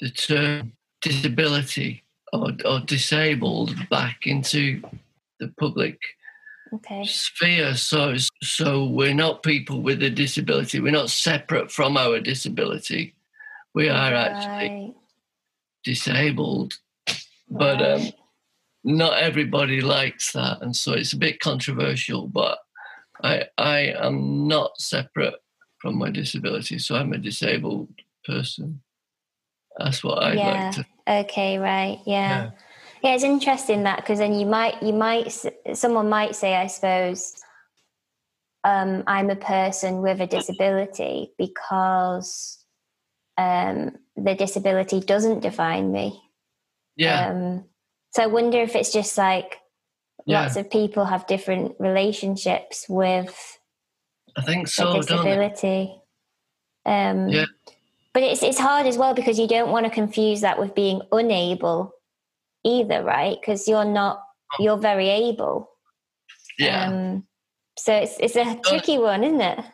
the 0.01 0.09
term 0.09 0.73
disability 1.03 2.05
or, 2.33 2.53
or 2.65 2.81
disabled 2.81 3.75
back 3.91 4.27
into 4.27 4.81
the 5.41 5.49
public 5.59 5.99
okay. 6.73 7.05
sphere. 7.05 7.75
So, 7.75 8.15
so 8.43 8.87
we're 8.87 9.15
not 9.15 9.43
people 9.43 9.83
with 9.83 10.03
a 10.03 10.11
disability. 10.11 10.81
We're 10.81 10.93
not 10.93 11.11
separate 11.11 11.71
from 11.71 11.97
our 11.97 12.21
disability. 12.21 13.15
We 13.75 13.89
are 13.89 14.13
right. 14.13 14.33
actually 14.33 14.95
disabled, 15.85 16.75
but 17.51 17.83
um, 17.83 18.09
not 18.85 19.19
everybody 19.19 19.81
likes 19.81 20.33
that, 20.33 20.63
and 20.63 20.75
so 20.75 20.93
it's 20.93 21.13
a 21.13 21.19
bit 21.19 21.41
controversial. 21.41 22.27
But 22.27 22.59
I, 23.23 23.45
I 23.57 23.79
am 24.01 24.49
not 24.49 24.81
separate 24.81 25.35
from 25.81 25.97
my 25.97 26.11
disability, 26.11 26.79
so 26.79 26.97
I'm 26.97 27.13
a 27.13 27.19
disabled 27.19 27.89
person. 28.25 28.81
That's 29.79 30.03
what 30.03 30.23
I 30.23 30.33
yeah. 30.33 30.65
like 30.65 30.75
to. 30.75 30.87
Yeah, 31.07 31.19
okay, 31.21 31.59
right, 31.59 31.99
yeah. 32.07 32.45
yeah. 32.45 32.51
Yeah, 33.03 33.15
it's 33.15 33.23
interesting 33.23 33.85
that 33.85 33.99
because 33.99 34.19
then 34.19 34.35
you 34.35 34.45
might, 34.45 34.83
you 34.83 34.93
might, 34.93 35.33
someone 35.75 36.09
might 36.09 36.35
say, 36.35 36.57
I 36.57 36.67
suppose, 36.67 37.35
um, 38.65 39.05
I'm 39.07 39.31
a 39.31 39.37
person 39.37 40.03
with 40.03 40.21
a 40.21 40.27
disability 40.27 41.33
because 41.39 42.59
um, 43.37 43.97
the 44.17 44.35
disability 44.35 44.99
doesn't 45.01 45.41
define 45.41 45.93
me. 45.93 46.21
Yeah. 46.97 47.29
Um, 47.29 47.65
so 48.11 48.25
I 48.25 48.27
wonder 48.27 48.61
if 48.61 48.75
it's 48.75 48.93
just 48.93 49.17
like 49.17 49.59
yeah. 50.27 50.43
lots 50.43 50.57
of 50.57 50.69
people 50.69 51.05
have 51.05 51.29
different 51.29 51.77
relationships 51.79 52.87
with. 52.89 53.58
I 54.39 54.41
think 54.43 54.69
so. 54.69 54.95
Disability. 54.95 55.93
Um, 56.87 57.29
yeah. 57.29 57.47
But 58.15 58.23
it's 58.23 58.43
it's 58.43 58.59
hard 58.59 58.87
as 58.87 58.97
well 58.97 59.13
because 59.13 59.39
you 59.39 59.49
don't 59.49 59.71
want 59.71 59.85
to 59.85 59.91
confuse 59.91 60.41
that 60.43 60.59
with 60.59 60.75
being 60.75 61.03
unable 61.11 61.93
either, 62.65 63.03
right? 63.03 63.37
Because 63.41 63.67
you're 63.67 63.85
not 63.85 64.23
you're 64.61 64.79
very 64.79 65.09
able. 65.09 65.71
Yeah. 66.59 66.87
Um, 66.87 67.27
so 67.77 67.95
it's 67.95 68.17
it's 68.21 68.37
a 68.37 68.59
tricky 68.65 68.99
one, 68.99 69.25
isn't 69.25 69.41
it? 69.41 69.65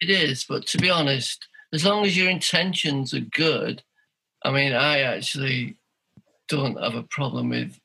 It 0.00 0.10
is, 0.10 0.44
but 0.48 0.66
to 0.68 0.78
be 0.78 0.90
honest, 0.90 1.46
as 1.72 1.84
long 1.84 2.04
as 2.04 2.16
your 2.16 2.30
intentions 2.30 3.14
are 3.14 3.20
good, 3.20 3.82
I 4.44 4.50
mean, 4.50 4.72
I 4.72 5.00
actually 5.00 5.76
don't 6.48 6.80
have 6.80 6.94
a 6.94 7.04
problem 7.04 7.50
with 7.50 7.78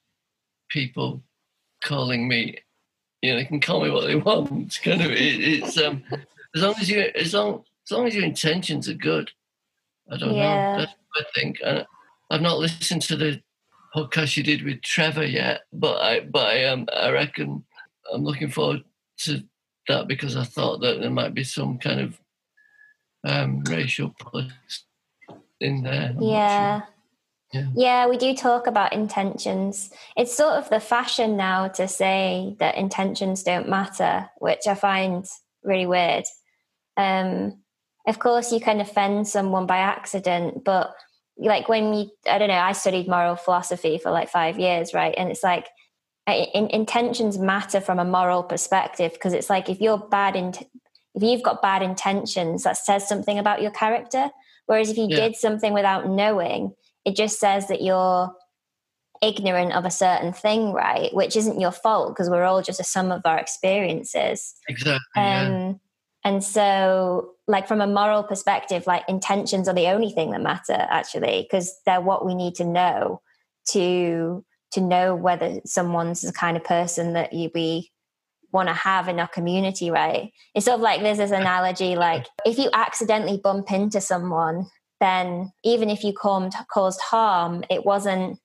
people 0.70 1.24
calling 1.84 2.28
me. 2.28 2.58
You 3.22 3.32
know, 3.32 3.38
they 3.38 3.46
can 3.46 3.60
call 3.60 3.84
me 3.84 3.90
what 3.90 4.06
they 4.06 4.16
want. 4.16 4.52
It's 4.66 4.78
kind 4.78 5.02
of 5.02 5.12
it, 5.12 5.18
it's 5.18 5.78
um 5.78 6.04
as 6.56 6.62
long 6.62 6.76
as 6.80 6.90
you 6.90 7.00
as 7.16 7.34
long 7.34 7.64
as 7.86 7.92
long 7.92 8.08
as 8.08 8.16
your 8.16 8.26
intentions 8.26 8.90
are 8.90 8.94
good. 8.94 9.32
I 10.12 10.18
don't 10.18 10.36
yeah. 10.36 10.74
know. 10.74 10.80
That's 10.80 10.94
what 11.14 11.26
I 11.26 11.40
think. 11.40 11.58
And 11.64 11.86
I've 12.30 12.42
not 12.42 12.60
listened 12.60 13.02
to 13.04 13.16
the 13.16 13.42
podcast 13.96 14.38
you 14.38 14.44
did 14.44 14.64
with 14.64 14.82
Trevor 14.82 15.26
yet, 15.26 15.62
but 15.74 16.02
I 16.02 16.20
but 16.22 16.48
I 16.48 16.66
um 16.66 16.88
I 16.94 17.12
reckon 17.12 17.64
I'm 18.14 18.24
looking 18.24 18.50
forward 18.50 18.84
to 19.20 19.44
that 19.88 20.08
because 20.08 20.36
I 20.36 20.44
thought 20.44 20.82
that 20.82 21.00
there 21.00 21.10
might 21.10 21.34
be 21.34 21.44
some 21.44 21.78
kind 21.78 22.00
of 22.00 22.20
um, 23.26 23.62
racial 23.64 24.14
politics 24.20 24.86
in 25.60 25.84
there. 25.84 26.14
I'm 26.16 26.22
yeah. 26.22 26.80
Sure. 26.80 26.88
Yeah. 27.56 27.68
yeah, 27.76 28.08
we 28.08 28.18
do 28.18 28.36
talk 28.36 28.68
about 28.68 28.94
intentions. 28.94 29.90
It's 30.16 30.36
sort 30.36 30.54
of 30.54 30.70
the 30.70 30.80
fashion 30.80 31.38
now 31.38 31.68
to 31.70 31.88
say 31.88 32.56
that 32.60 32.76
intentions 32.76 33.44
don't 33.44 33.70
matter, 33.70 34.30
which 34.38 34.68
I 34.68 34.76
find 34.76 35.26
really 35.64 35.86
weird. 35.86 36.26
Um, 36.98 37.62
of 38.08 38.20
course, 38.20 38.52
you 38.52 38.60
can 38.60 38.80
offend 38.80 39.28
someone 39.28 39.66
by 39.66 39.78
accident, 39.78 40.64
but 40.64 40.94
like 41.38 41.68
when 41.68 41.94
you 41.94 42.10
i 42.30 42.38
don't 42.38 42.48
know 42.48 42.56
i 42.56 42.72
studied 42.72 43.08
moral 43.08 43.36
philosophy 43.36 43.98
for 43.98 44.12
like 44.12 44.30
five 44.30 44.60
years 44.60 44.94
right 44.94 45.14
and 45.18 45.30
it's 45.30 45.44
like 45.44 45.68
in, 46.28 46.68
intentions 46.68 47.38
matter 47.38 47.82
from 47.82 48.00
a 48.00 48.06
moral 48.06 48.44
perspective 48.44 49.14
because 49.14 49.34
it's 49.34 49.50
like 49.50 49.70
if 49.70 49.80
you're 49.80 49.98
bad 49.98 50.36
in 50.36 50.54
if 51.14 51.24
you've 51.24 51.44
got 51.44 51.62
bad 51.62 51.82
intentions 51.82 52.64
that 52.64 52.78
says 52.78 53.08
something 53.08 53.38
about 53.38 53.62
your 53.62 53.72
character 53.72 54.30
whereas 54.66 54.90
if 54.90 54.98
you 54.98 55.08
yeah. 55.10 55.18
did 55.18 55.36
something 55.36 55.74
without 55.74 56.08
knowing 56.10 56.74
it 57.06 57.16
just 57.16 57.40
says 57.40 57.68
that 57.68 57.82
you're 57.82 58.34
ignorant 59.22 59.74
of 59.74 59.86
a 59.86 59.92
certain 59.92 60.34
thing 60.34 60.74
right? 60.74 61.14
Which 61.14 61.36
isn't 61.36 61.60
your 61.60 61.72
fault 61.72 62.10
because 62.10 62.30
we're 62.30 62.44
all 62.44 62.62
just 62.62 62.80
a 62.80 62.84
sum 62.84 63.12
of 63.12 63.22
our 63.26 63.38
experiences. 63.38 64.56
Exactly 64.68 65.00
um, 65.16 65.22
yeah. 65.22 65.74
and 66.24 66.44
so 66.44 67.32
like 67.48 67.68
from 67.68 67.82
a 67.82 67.88
moral 67.88 68.24
perspective 68.24 68.88
like 68.88 69.04
intentions 69.08 69.68
are 69.68 69.76
the 69.76 69.88
only 69.88 70.10
thing 70.10 70.32
that 70.32 70.42
matter 70.42 70.74
actually 70.90 71.44
because 71.44 71.80
they're 71.86 72.02
what 72.02 72.26
we 72.26 72.34
need 72.34 72.56
to 72.56 72.66
know 72.66 73.22
to 73.70 74.44
to 74.72 74.82
know 74.82 75.16
whether 75.16 75.62
someone's 75.66 76.22
the 76.22 76.34
kind 76.34 76.58
of 76.58 76.64
person 76.64 77.14
that 77.14 77.34
you 77.34 77.50
we 77.54 77.92
want 78.52 78.68
to 78.68 78.74
have 78.74 79.08
in 79.10 79.20
our 79.20 79.28
community 79.28 79.92
right? 79.92 80.32
It's 80.54 80.66
sort 80.66 80.76
of 80.76 80.82
like 80.82 81.02
there's 81.02 81.18
this 81.18 81.32
analogy 81.32 81.96
like 81.96 82.26
if 82.46 82.58
you 82.58 82.70
accidentally 82.74 83.38
bump 83.38 83.72
into 83.72 84.02
someone 84.02 84.68
then 85.00 85.52
even 85.64 85.90
if 85.90 86.04
you 86.04 86.14
caused 86.14 87.02
harm 87.02 87.64
it 87.70 87.86
wasn't 87.86 88.40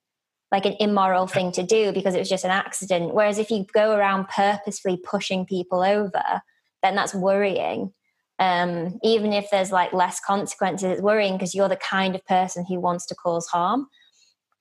like 0.51 0.65
an 0.65 0.75
immoral 0.79 1.27
thing 1.27 1.51
to 1.53 1.63
do 1.63 1.93
because 1.93 2.13
it 2.13 2.19
was 2.19 2.29
just 2.29 2.43
an 2.43 2.51
accident. 2.51 3.13
Whereas 3.13 3.39
if 3.39 3.49
you 3.49 3.65
go 3.73 3.95
around 3.95 4.27
purposefully 4.27 4.97
pushing 4.97 5.45
people 5.45 5.81
over 5.81 6.41
then 6.83 6.95
that's 6.95 7.13
worrying. 7.13 7.93
Um, 8.39 8.99
even 9.03 9.33
if 9.33 9.49
there's 9.51 9.71
like 9.71 9.93
less 9.93 10.19
consequences 10.19 10.91
it's 10.91 11.01
worrying 11.01 11.33
because 11.33 11.53
you're 11.53 11.69
the 11.69 11.75
kind 11.75 12.15
of 12.15 12.25
person 12.25 12.65
who 12.65 12.79
wants 12.79 13.05
to 13.07 13.15
cause 13.15 13.47
harm. 13.47 13.87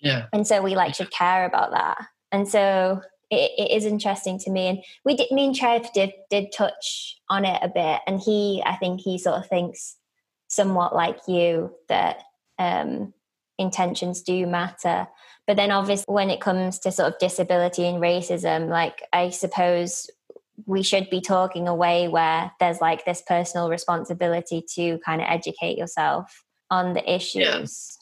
Yeah. 0.01 0.27
And 0.33 0.47
so 0.47 0.63
we 0.63 0.75
like 0.75 0.95
should 0.95 1.11
care 1.11 1.47
about 1.47 1.73
that. 1.73 1.99
And 2.31 2.47
so 2.47 3.01
it, 3.31 3.53
it 3.57 3.71
is 3.71 3.87
interesting 3.87 4.39
to 4.41 4.51
me. 4.51 4.69
And 4.69 4.79
we 5.05 5.17
did 5.17 5.31
me 5.31 5.47
and 5.47 5.57
trev 5.57 5.93
did 5.95 6.13
did 6.29 6.53
touch 6.53 7.19
on 7.31 7.45
it 7.45 7.59
a 7.63 7.69
bit. 7.69 8.01
And 8.07 8.21
he 8.21 8.63
i 8.67 8.77
think 8.77 9.01
he 9.01 9.19
sort 9.19 9.37
of 9.37 9.49
thinks 9.49 9.97
somewhat 10.51 10.95
like 10.95 11.19
you 11.27 11.73
that 11.89 12.23
um, 12.59 13.15
intentions 13.59 14.23
do 14.23 14.47
matter 14.47 15.09
but 15.47 15.57
then 15.57 15.71
obviously 15.71 16.13
when 16.13 16.31
it 16.31 16.41
comes 16.41 16.79
to 16.79 16.93
sort 16.93 17.13
of 17.13 17.19
disability 17.19 17.87
and 17.87 18.03
racism 18.03 18.69
like 18.69 19.03
i 19.13 19.31
suppose 19.31 20.11
we 20.67 20.83
should 20.83 21.09
be 21.11 21.21
talking 21.21 21.69
a 21.69 21.75
way 21.75 22.09
where 22.09 22.53
there's 22.61 22.81
like 22.81 23.05
this 23.05 23.23
personal 23.27 23.69
responsibility 23.69 24.65
to 24.75 24.99
kind 24.99 25.21
of 25.21 25.27
educate 25.29 25.79
yourself 25.79 26.45
on 26.71 26.95
the 26.95 27.13
issues. 27.13 27.99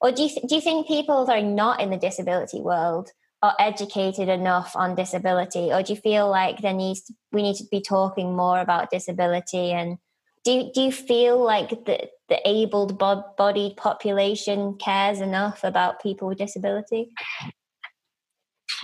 Or 0.00 0.12
do 0.12 0.22
you 0.22 0.28
th- 0.28 0.46
do 0.48 0.54
you 0.54 0.60
think 0.60 0.86
people 0.86 1.26
that 1.26 1.38
are 1.38 1.46
not 1.46 1.80
in 1.80 1.90
the 1.90 1.96
disability 1.96 2.60
world 2.60 3.10
are 3.42 3.54
educated 3.58 4.28
enough 4.28 4.76
on 4.76 4.94
disability, 4.94 5.72
or 5.72 5.82
do 5.82 5.92
you 5.94 6.00
feel 6.00 6.28
like 6.28 6.58
there 6.58 6.74
needs 6.74 7.02
to, 7.02 7.14
we 7.32 7.42
need 7.42 7.56
to 7.56 7.64
be 7.70 7.80
talking 7.80 8.36
more 8.36 8.60
about 8.60 8.90
disability? 8.90 9.72
And 9.72 9.98
do 10.44 10.70
do 10.74 10.82
you 10.82 10.92
feel 10.92 11.42
like 11.42 11.70
the 11.84 12.08
the 12.28 12.48
able 12.48 12.86
bodied 12.86 13.76
population 13.76 14.76
cares 14.76 15.20
enough 15.20 15.64
about 15.64 16.02
people 16.02 16.28
with 16.28 16.38
disability? 16.38 17.10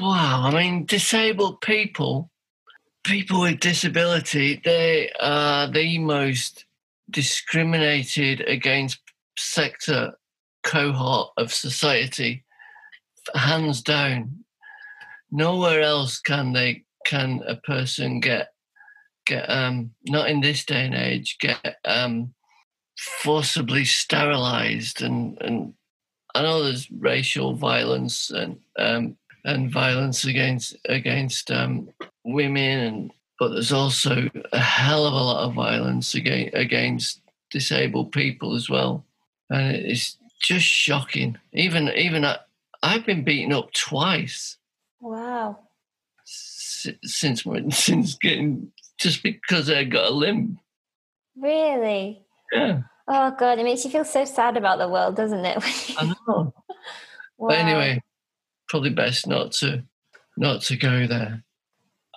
wow, 0.01 0.43
I 0.45 0.51
mean, 0.51 0.85
disabled 0.85 1.61
people, 1.61 2.31
people 3.05 3.41
with 3.41 3.61
disability, 3.61 4.61
they 4.65 5.11
are 5.21 5.71
the 5.71 5.99
most 5.99 6.65
discriminated 7.09 8.41
against 8.43 8.99
sector 9.39 10.15
cohort 10.65 11.31
of 11.37 11.53
society, 11.53 12.45
hands 13.35 13.83
down. 13.83 14.45
Nowhere 15.31 15.81
else 15.81 16.21
can 16.21 16.53
they 16.53 16.85
can 17.05 17.43
a 17.47 17.57
person 17.57 18.21
get 18.21 18.49
get 19.27 19.51
um 19.51 19.91
not 20.07 20.31
in 20.31 20.41
this 20.41 20.65
day 20.65 20.87
and 20.87 20.95
age 20.95 21.37
get 21.41 21.77
um 21.85 22.33
forcibly 22.99 23.85
sterilized 23.85 25.03
and 25.03 25.37
and 25.43 25.75
I 26.35 26.43
know 26.43 26.63
there's 26.63 26.91
racial 26.91 27.55
violence 27.55 28.31
and 28.31 28.59
um 28.79 29.17
and 29.47 29.71
violence 29.71 30.25
against 30.25 30.77
against 30.87 31.51
um, 31.51 31.89
women 32.25 32.79
and 32.81 33.13
but 33.39 33.51
there's 33.51 33.73
also 33.73 34.29
a 34.53 34.59
hell 34.59 35.07
of 35.07 35.13
a 35.13 35.17
lot 35.17 35.45
of 35.45 35.55
violence 35.55 36.15
against 36.15 36.55
against 36.55 37.21
disabled 37.51 38.13
people 38.13 38.55
as 38.55 38.69
well. 38.69 39.05
And 39.51 39.77
it's 39.77 40.19
just 40.43 40.67
shocking. 40.67 41.39
Even 41.53 41.89
even 41.91 42.25
I, 42.25 42.39
I've 42.83 43.07
been 43.07 43.25
beaten 43.25 43.53
up 43.53 43.73
twice. 43.73 44.57
Wow. 45.01 45.59
Since 46.25 47.45
since 47.71 48.15
getting 48.17 48.73
just 48.99 49.23
because 49.23 49.71
I 49.71 49.85
got 49.85 50.11
a 50.11 50.15
limb. 50.15 50.59
Really? 51.37 52.23
Yeah. 52.53 52.83
Oh 53.09 53.35
god, 53.39 53.59
it 53.59 53.65
makes 53.65 53.85
you 53.85 53.91
feel 53.91 54.05
so 54.05 54.25
sad 54.25 54.57
about 54.57 54.79
the 54.79 54.89
world, 54.89 55.17
doesn't 55.17 55.45
it? 55.45 55.59
I 55.99 56.07
know. 56.27 56.53
wow. 57.39 57.49
But 57.49 57.59
anyway, 57.59 58.03
probably 58.69 58.91
best 58.91 59.27
not 59.27 59.53
to 59.53 59.85
not 60.37 60.63
to 60.63 60.77
go 60.77 61.07
there. 61.07 61.43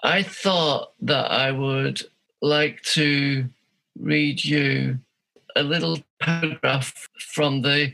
I 0.03 0.23
thought 0.23 0.93
that 1.01 1.31
I 1.31 1.51
would 1.51 2.01
like 2.41 2.81
to 2.83 3.49
read 3.99 4.43
you 4.43 4.99
a 5.55 5.63
little 5.63 5.99
paragraph 6.21 7.09
from 7.19 7.61
the 7.61 7.91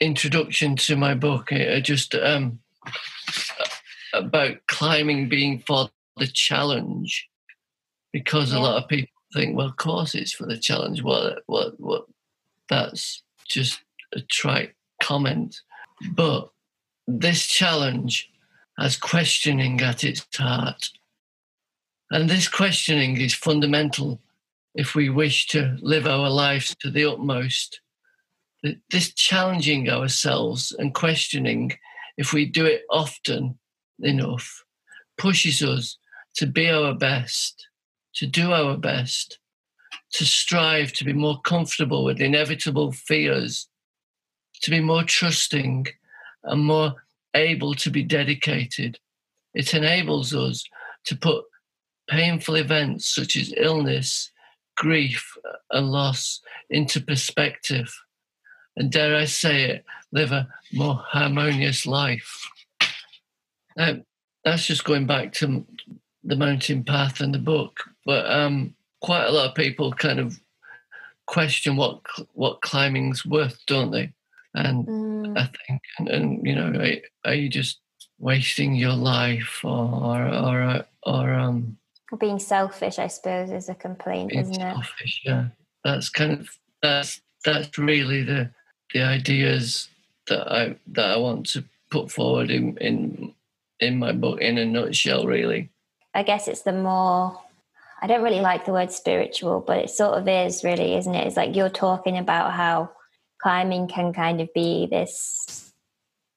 introduction 0.00 0.76
to 0.76 0.96
my 0.96 1.14
book. 1.14 1.52
Uh, 1.52 1.80
just 1.80 2.14
um, 2.14 2.58
about 4.12 4.56
climbing 4.66 5.28
being 5.28 5.58
for 5.60 5.90
the 6.16 6.26
challenge 6.26 7.28
because 8.14 8.52
yeah. 8.52 8.60
a 8.60 8.60
lot 8.60 8.80
of 8.80 8.88
people 8.88 9.10
think, 9.34 9.56
well, 9.56 9.66
of 9.66 9.76
course 9.76 10.14
it's 10.14 10.32
for 10.32 10.46
the 10.46 10.56
challenge. 10.56 11.02
What, 11.02 11.42
what, 11.46 11.78
what? 11.80 12.04
That's 12.70 13.24
just 13.46 13.80
a 14.14 14.20
trite 14.20 14.72
comment. 15.02 15.60
But 16.12 16.48
this 17.08 17.44
challenge 17.44 18.30
has 18.78 18.96
questioning 18.96 19.80
at 19.80 20.04
its 20.04 20.24
heart. 20.36 20.90
And 22.12 22.30
this 22.30 22.46
questioning 22.48 23.20
is 23.20 23.34
fundamental 23.34 24.20
if 24.76 24.94
we 24.94 25.10
wish 25.10 25.48
to 25.48 25.76
live 25.80 26.06
our 26.06 26.30
lives 26.30 26.76
to 26.76 26.90
the 26.90 27.04
utmost. 27.04 27.80
This 28.92 29.12
challenging 29.12 29.90
ourselves 29.90 30.72
and 30.78 30.94
questioning, 30.94 31.72
if 32.16 32.32
we 32.32 32.46
do 32.46 32.64
it 32.64 32.82
often 32.90 33.58
enough, 33.98 34.64
pushes 35.18 35.62
us 35.62 35.98
to 36.36 36.46
be 36.46 36.70
our 36.70 36.94
best, 36.94 37.68
to 38.16 38.26
do 38.26 38.52
our 38.52 38.76
best, 38.76 39.38
to 40.12 40.24
strive 40.24 40.92
to 40.92 41.04
be 41.04 41.12
more 41.12 41.40
comfortable 41.42 42.04
with 42.04 42.20
inevitable 42.20 42.92
fears, 42.92 43.68
to 44.62 44.70
be 44.70 44.80
more 44.80 45.02
trusting 45.02 45.86
and 46.44 46.64
more 46.64 46.94
able 47.34 47.74
to 47.74 47.90
be 47.90 48.02
dedicated. 48.02 48.98
It 49.54 49.74
enables 49.74 50.34
us 50.34 50.64
to 51.06 51.16
put 51.16 51.44
painful 52.08 52.56
events 52.56 53.06
such 53.06 53.36
as 53.36 53.52
illness, 53.56 54.30
grief, 54.76 55.36
and 55.70 55.90
loss 55.90 56.40
into 56.70 57.00
perspective. 57.00 57.94
And 58.76 58.90
dare 58.90 59.16
I 59.16 59.24
say 59.24 59.64
it, 59.64 59.84
live 60.12 60.32
a 60.32 60.48
more 60.72 60.96
harmonious 60.96 61.86
life. 61.86 62.48
Now, 63.76 63.98
that's 64.44 64.66
just 64.66 64.84
going 64.84 65.06
back 65.06 65.32
to 65.34 65.64
the 66.22 66.36
mountain 66.36 66.84
path 66.84 67.20
and 67.20 67.34
the 67.34 67.38
book, 67.38 67.84
but 68.04 68.30
um, 68.30 68.74
quite 69.00 69.24
a 69.24 69.30
lot 69.30 69.48
of 69.48 69.54
people 69.54 69.92
kind 69.92 70.18
of 70.18 70.40
question 71.26 71.76
what 71.76 72.00
what 72.32 72.60
climbing's 72.60 73.24
worth, 73.24 73.58
don't 73.66 73.90
they? 73.90 74.12
And 74.54 74.86
mm. 74.86 75.38
I 75.38 75.50
think, 75.66 75.82
and, 75.98 76.08
and, 76.08 76.46
you 76.46 76.54
know, 76.54 76.78
are, 76.78 77.30
are, 77.30 77.34
you 77.34 77.48
just 77.48 77.80
wasting 78.18 78.74
your 78.74 78.92
life, 78.92 79.60
or 79.64 80.28
or 80.28 80.84
or, 81.02 81.34
um, 81.34 81.76
being 82.20 82.38
selfish? 82.38 82.98
I 82.98 83.08
suppose 83.08 83.50
is 83.50 83.68
a 83.68 83.74
complaint, 83.74 84.32
isn't 84.32 84.54
selfish, 84.54 85.22
it? 85.24 85.30
Yeah, 85.30 85.46
that's 85.82 86.08
kind 86.08 86.32
of 86.32 86.48
that's 86.82 87.20
that's 87.44 87.76
really 87.78 88.22
the 88.22 88.50
the 88.92 89.02
ideas 89.02 89.88
that 90.28 90.50
I 90.50 90.76
that 90.92 91.10
I 91.10 91.16
want 91.16 91.46
to 91.46 91.64
put 91.90 92.12
forward 92.12 92.50
in 92.50 92.76
in 92.76 93.34
in 93.80 93.98
my 93.98 94.12
book 94.12 94.40
in 94.40 94.58
a 94.58 94.64
nutshell, 94.64 95.26
really. 95.26 95.70
I 96.14 96.22
guess 96.22 96.46
it's 96.46 96.62
the 96.62 96.72
more 96.72 97.40
I 98.02 98.06
don't 98.06 98.22
really 98.22 98.40
like 98.40 98.64
the 98.64 98.72
word 98.72 98.92
spiritual, 98.92 99.60
but 99.60 99.78
it 99.78 99.90
sort 99.90 100.18
of 100.18 100.28
is 100.28 100.64
really, 100.64 100.96
isn't 100.96 101.14
it? 101.14 101.26
It's 101.26 101.36
like 101.36 101.56
you're 101.56 101.68
talking 101.68 102.18
about 102.18 102.52
how 102.52 102.90
climbing 103.40 103.88
can 103.88 104.12
kind 104.12 104.40
of 104.40 104.52
be 104.54 104.86
this 104.86 105.72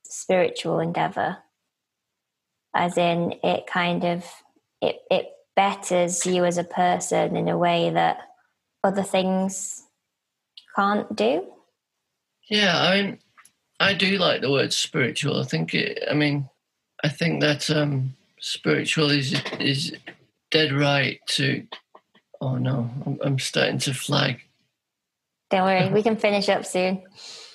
spiritual 0.06 0.80
endeavor, 0.80 1.38
as 2.74 2.98
in 2.98 3.36
it 3.44 3.68
kind 3.68 4.04
of 4.04 4.26
it 4.82 5.00
it 5.10 5.28
betters 5.56 6.26
you 6.26 6.46
as 6.46 6.58
a 6.58 6.64
person 6.64 7.36
in 7.36 7.48
a 7.48 7.58
way 7.58 7.90
that 7.90 8.20
other 8.84 9.04
things 9.04 9.84
can't 10.76 11.16
do. 11.16 11.46
Yeah, 12.50 12.80
I 12.80 13.02
mean, 13.02 13.20
I 13.80 13.94
do 13.94 14.18
like 14.18 14.42
the 14.42 14.52
word 14.52 14.72
spiritual. 14.74 15.42
I 15.42 15.44
think 15.44 15.74
it. 15.74 16.04
I 16.10 16.14
mean, 16.14 16.50
I 17.04 17.10
think 17.10 17.42
that 17.42 17.70
um, 17.70 18.16
spiritual 18.40 19.10
is 19.10 19.42
is 19.60 19.94
dead 20.52 20.72
right 20.72 21.20
to. 21.30 21.66
Oh 22.40 22.56
no, 22.56 22.90
I'm, 23.06 23.20
I'm 23.24 23.40
starting 23.40 23.80
to 23.80 23.94
flag. 23.94 24.42
Don't 25.50 25.64
worry, 25.64 25.90
we 25.90 26.04
can 26.04 26.18
finish 26.18 26.50
up 26.50 26.66
soon. 26.66 27.04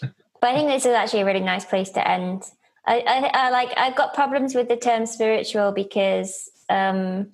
But 0.01 0.51
I 0.51 0.55
think 0.55 0.69
this 0.69 0.87
is 0.87 0.93
actually 0.93 1.21
a 1.21 1.25
really 1.27 1.41
nice 1.41 1.65
place 1.65 1.91
to 1.91 2.09
end. 2.09 2.43
I, 2.87 2.99
I, 3.07 3.47
I 3.47 3.51
like 3.51 3.73
I've 3.77 3.95
got 3.95 4.15
problems 4.15 4.55
with 4.55 4.69
the 4.69 4.77
term 4.77 5.07
spiritual 5.07 5.73
because 5.73 6.51
um, 6.69 7.31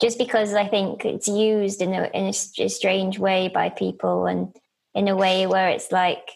just 0.00 0.18
because 0.18 0.54
I 0.54 0.68
think 0.68 1.04
it's 1.04 1.26
used 1.26 1.82
in 1.82 1.92
a 1.92 2.08
in 2.14 2.26
a 2.26 2.32
strange 2.32 3.18
way 3.18 3.48
by 3.48 3.70
people 3.70 4.26
and 4.26 4.54
in 4.94 5.08
a 5.08 5.16
way 5.16 5.46
where 5.46 5.68
it's 5.68 5.90
like 5.90 6.30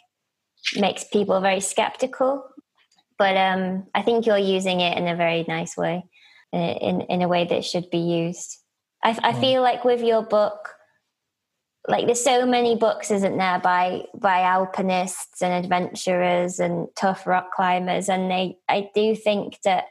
makes 0.77 1.05
people 1.05 1.41
very 1.41 1.61
skeptical 1.61 2.45
but 3.21 3.37
um, 3.37 3.87
I 3.95 4.01
think 4.01 4.25
you're 4.25 4.39
using 4.39 4.81
it 4.81 4.97
in 4.97 5.07
a 5.07 5.15
very 5.15 5.45
nice 5.47 5.77
way, 5.77 6.05
in 6.53 7.03
in 7.03 7.23
a 7.23 7.29
way 7.29 7.45
that 7.45 7.65
should 7.65 7.91
be 7.91 7.99
used. 7.99 8.59
I, 9.05 9.19
I 9.23 9.33
feel 9.33 9.63
like 9.63 9.85
with 9.85 10.03
your 10.03 10.23
book, 10.23 10.75
like 11.89 12.07
there's 12.07 12.23
so 12.23 12.45
many 12.45 12.77
books, 12.77 13.11
isn't 13.11 13.37
there, 13.37 13.59
by 13.61 14.05
by 14.15 14.41
alpinists 14.41 15.43
and 15.43 15.65
adventurers 15.65 16.61
and 16.61 16.89
tough 16.97 17.27
rock 17.27 17.53
climbers, 17.53 18.09
and 18.09 18.31
they 18.31 18.59
I 18.69 18.91
do 18.95 19.15
think 19.15 19.59
that 19.65 19.85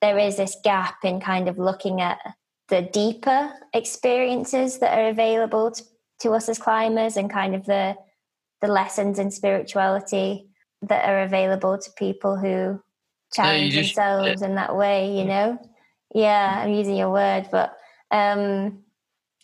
there 0.00 0.18
is 0.18 0.36
this 0.36 0.56
gap 0.62 0.96
in 1.04 1.20
kind 1.20 1.48
of 1.48 1.58
looking 1.58 2.00
at 2.00 2.18
the 2.68 2.82
deeper 2.82 3.52
experiences 3.72 4.78
that 4.80 4.98
are 4.98 5.08
available 5.08 5.70
to, 5.70 5.82
to 6.20 6.30
us 6.32 6.48
as 6.48 6.58
climbers 6.58 7.16
and 7.16 7.30
kind 7.30 7.54
of 7.54 7.64
the 7.66 7.96
the 8.60 8.68
lessons 8.68 9.18
in 9.18 9.30
spirituality 9.30 10.48
that 10.82 11.08
are 11.08 11.22
available 11.22 11.78
to 11.78 11.90
people 11.96 12.36
who 12.36 12.80
challenge 13.32 13.74
yeah, 13.74 13.82
just, 13.82 13.94
themselves 13.94 14.42
in 14.42 14.54
that 14.54 14.76
way, 14.76 15.16
you 15.16 15.24
know? 15.24 15.58
Yeah, 16.16 16.62
I'm 16.62 16.72
using 16.72 16.96
your 16.96 17.10
word, 17.10 17.48
but 17.52 17.76
um 18.10 18.82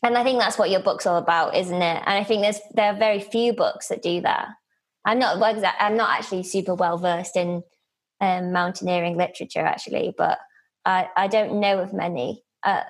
and 0.03 0.19
I 0.19 0.25
think 0.25 0.41
that's 0.41 0.59
what 0.59 0.71
your 0.71 0.81
book's 0.83 1.07
all 1.07 1.19
about, 1.19 1.55
isn't 1.55 1.83
it? 1.83 2.03
And 2.07 2.19
I 2.19 2.25
think 2.25 2.43
there's 2.43 2.61
there 2.73 2.93
are 2.93 2.99
very 2.99 3.21
few 3.21 3.53
books 3.53 3.89
that 3.89 4.03
do 4.03 4.23
that. 4.23 4.49
I'm 5.05 5.19
not 5.19 5.37
I'm 5.79 5.97
not 5.97 6.19
actually 6.19 6.45
super 6.45 6.75
well 6.75 6.97
versed 6.97 7.37
in 7.37 7.63
um, 8.23 8.53
mountaineering 8.53 9.19
literature 9.19 9.61
actually, 9.61 10.15
but 10.17 10.39
I, 10.87 11.09
I 11.15 11.29
don't 11.29 11.61
know 11.61 11.79
of 11.79 11.93
many 11.93 12.43
uh, 12.65 12.85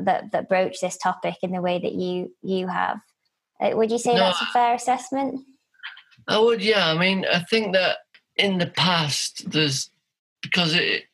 that 0.00 0.30
that 0.30 0.48
broach 0.48 0.80
this 0.80 0.96
topic 0.96 1.36
in 1.42 1.50
the 1.50 1.60
way 1.60 1.80
that 1.80 1.92
you 1.92 2.32
you 2.40 2.68
have. 2.68 3.00
Uh, 3.60 3.70
would 3.74 3.90
you 3.90 3.98
say 3.98 4.14
no, 4.14 4.20
that's 4.20 4.42
a 4.42 4.46
fair 4.46 4.74
assessment? 4.74 5.40
I 6.28 6.38
would, 6.38 6.62
yeah. 6.62 6.88
I 6.88 6.96
mean, 6.96 7.24
I 7.26 7.40
think 7.40 7.74
that 7.74 7.98
in 8.36 8.58
the 8.58 8.66
past, 8.66 9.50
there's 9.50 9.90
because 10.40 10.74
it, 10.74 11.04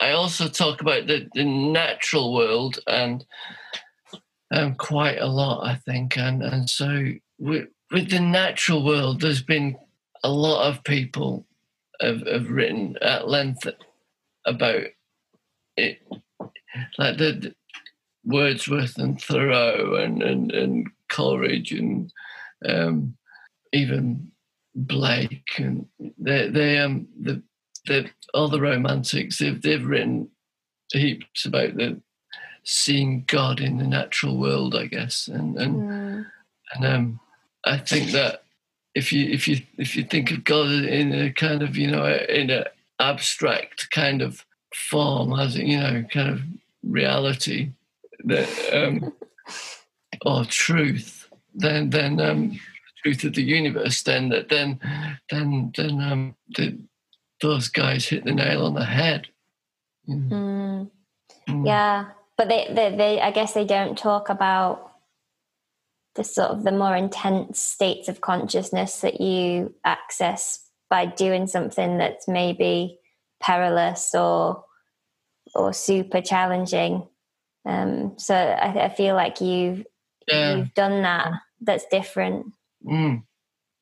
I 0.00 0.12
also 0.12 0.48
talk 0.48 0.80
about 0.80 1.06
the, 1.06 1.28
the 1.34 1.44
natural 1.44 2.32
world 2.32 2.78
and 2.86 3.24
um, 4.52 4.74
quite 4.74 5.18
a 5.18 5.26
lot, 5.26 5.66
I 5.66 5.76
think, 5.76 6.16
and 6.16 6.42
and 6.42 6.68
so 6.68 7.12
with, 7.38 7.68
with 7.92 8.10
the 8.10 8.20
natural 8.20 8.84
world, 8.84 9.20
there's 9.20 9.42
been 9.42 9.76
a 10.24 10.30
lot 10.30 10.68
of 10.68 10.82
people 10.84 11.46
have, 12.00 12.26
have 12.26 12.50
written 12.50 12.96
at 13.02 13.28
length 13.28 13.66
about 14.46 14.84
it 15.76 15.98
like 16.98 17.18
the, 17.18 17.32
the 17.32 17.54
Wordsworth 18.24 18.98
and 18.98 19.20
Thoreau 19.20 19.94
and 19.96 20.22
and, 20.22 20.52
and 20.52 20.88
Coleridge 21.08 21.72
and 21.72 22.12
um, 22.66 23.16
even 23.72 24.30
Blake 24.74 25.48
and 25.58 25.86
they 26.18 26.48
they 26.48 26.78
um 26.78 27.08
the 27.20 27.42
the 27.90 28.08
all 28.32 28.48
the 28.48 28.60
romantics 28.60 29.38
they've 29.38 29.60
they've 29.60 29.84
written 29.84 30.30
heaps 30.92 31.44
about 31.44 31.74
the 31.74 32.00
seeing 32.64 33.24
God 33.26 33.60
in 33.60 33.78
the 33.78 33.86
natural 33.86 34.36
world, 34.36 34.74
I 34.74 34.86
guess, 34.86 35.28
and 35.28 35.58
and 35.58 35.74
mm. 35.76 36.26
and 36.74 36.84
um, 36.84 37.20
I 37.64 37.78
think 37.78 38.12
that 38.12 38.44
if 38.94 39.12
you 39.12 39.30
if 39.30 39.48
you 39.48 39.58
if 39.76 39.96
you 39.96 40.04
think 40.04 40.30
of 40.30 40.44
God 40.44 40.70
in 40.70 41.12
a 41.12 41.32
kind 41.32 41.62
of 41.62 41.76
you 41.76 41.90
know 41.90 42.06
in 42.06 42.50
an 42.50 42.64
abstract 43.00 43.90
kind 43.90 44.22
of 44.22 44.44
form, 44.74 45.38
as 45.38 45.56
you 45.56 45.78
know, 45.78 46.04
kind 46.12 46.30
of 46.30 46.40
reality 46.84 47.72
that 48.24 48.48
um, 48.72 49.12
or 50.24 50.44
truth, 50.44 51.28
then 51.54 51.90
then 51.90 52.20
um, 52.20 52.60
truth 53.02 53.24
of 53.24 53.34
the 53.34 53.42
universe, 53.42 54.02
then 54.02 54.28
that 54.28 54.48
then 54.48 54.78
then 55.30 55.72
then 55.76 56.00
um, 56.00 56.36
the, 56.56 56.78
those 57.40 57.68
guys 57.68 58.06
hit 58.06 58.24
the 58.24 58.32
nail 58.32 58.66
on 58.66 58.74
the 58.74 58.84
head. 58.84 59.28
Mm. 60.08 60.90
Mm. 61.48 61.66
Yeah, 61.66 62.06
but 62.36 62.48
they, 62.48 62.68
they 62.72 62.96
they 62.96 63.20
I 63.20 63.30
guess 63.30 63.54
they 63.54 63.64
don't 63.64 63.96
talk 63.96 64.28
about 64.28 64.92
the 66.14 66.24
sort 66.24 66.50
of 66.50 66.64
the 66.64 66.72
more 66.72 66.96
intense 66.96 67.60
states 67.60 68.08
of 68.08 68.20
consciousness 68.20 69.00
that 69.00 69.20
you 69.20 69.74
access 69.84 70.68
by 70.88 71.06
doing 71.06 71.46
something 71.46 71.98
that's 71.98 72.26
maybe 72.26 72.98
perilous 73.40 74.14
or 74.14 74.64
or 75.54 75.72
super 75.72 76.20
challenging. 76.20 77.06
Um, 77.64 78.14
so 78.18 78.34
I, 78.34 78.86
I, 78.86 78.88
feel 78.88 79.14
like 79.14 79.40
you've 79.40 79.84
yeah. 80.26 80.56
you've 80.56 80.74
done 80.74 81.02
that. 81.02 81.32
That's 81.60 81.84
different. 81.86 82.46
Mm, 82.84 83.24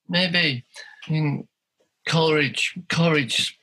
maybe. 0.08 0.64
I 1.06 1.12
mean, 1.12 1.48
Coleridge 2.08 2.78
Coleridge 2.88 3.58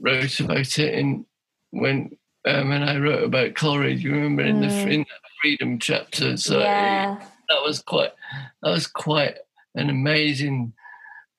wrote 0.00 0.38
about 0.40 0.78
it 0.78 0.94
in 0.94 1.26
when 1.70 2.16
um, 2.46 2.68
when 2.68 2.82
I 2.82 2.98
wrote 2.98 3.24
about 3.24 3.54
Coleridge. 3.54 4.04
You 4.04 4.12
remember 4.12 4.42
in 4.42 4.60
mm. 4.60 4.68
the 4.68 4.90
in 4.90 5.00
the 5.00 5.30
freedom 5.40 5.78
chapter. 5.78 6.36
So 6.36 6.60
yeah 6.60 7.18
that 7.48 7.62
was 7.62 7.80
quite 7.80 8.12
that 8.62 8.70
was 8.70 8.86
quite 8.86 9.36
an 9.74 9.90
amazing 9.90 10.72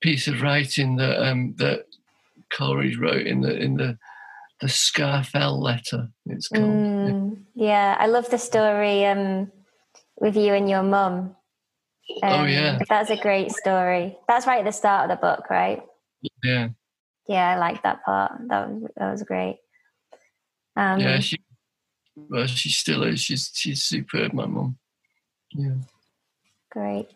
piece 0.02 0.28
of 0.28 0.42
writing 0.42 0.98
that 0.98 1.26
um, 1.26 1.56
that 1.58 1.86
Coleridge 2.52 2.98
wrote 2.98 3.26
in 3.26 3.42
the 3.42 3.56
in 3.56 3.76
the 3.76 3.98
the 4.62 4.68
Scafell 4.68 5.62
letter. 5.62 6.10
It's 6.28 6.48
called. 6.48 6.64
Mm, 6.64 7.38
yeah. 7.56 7.98
I 8.00 8.08
love 8.08 8.30
the 8.30 8.38
story 8.38 9.06
um, 9.06 9.52
with 10.20 10.38
you 10.38 10.54
and 10.54 10.70
your 10.70 10.84
mum. 10.84 11.36
Um, 12.24 12.42
oh 12.42 12.46
yeah, 12.46 12.80
that's 12.88 13.10
a 13.10 13.18
great 13.18 13.52
story. 13.52 14.18
That's 14.28 14.48
right 14.48 14.60
at 14.60 14.66
the 14.66 14.72
start 14.72 15.10
of 15.10 15.18
the 15.18 15.22
book, 15.22 15.50
right? 15.50 15.84
Yeah. 16.44 16.70
Yeah, 17.28 17.56
I 17.56 17.58
like 17.58 17.84
that 17.84 18.04
part. 18.04 18.34
That 18.48 18.70
was 18.70 18.92
that 18.96 19.12
was 19.12 19.24
great. 19.24 19.58
Um, 20.76 21.00
yeah, 21.00 21.20
she 21.20 21.40
well, 22.16 22.48
she 22.48 22.70
still 22.70 23.04
is. 23.04 23.20
She's 23.20 23.52
she's 23.54 23.84
superb, 23.84 24.34
my 24.34 24.46
mum. 24.46 24.78
Yeah. 25.52 25.76
Great. 26.72 27.08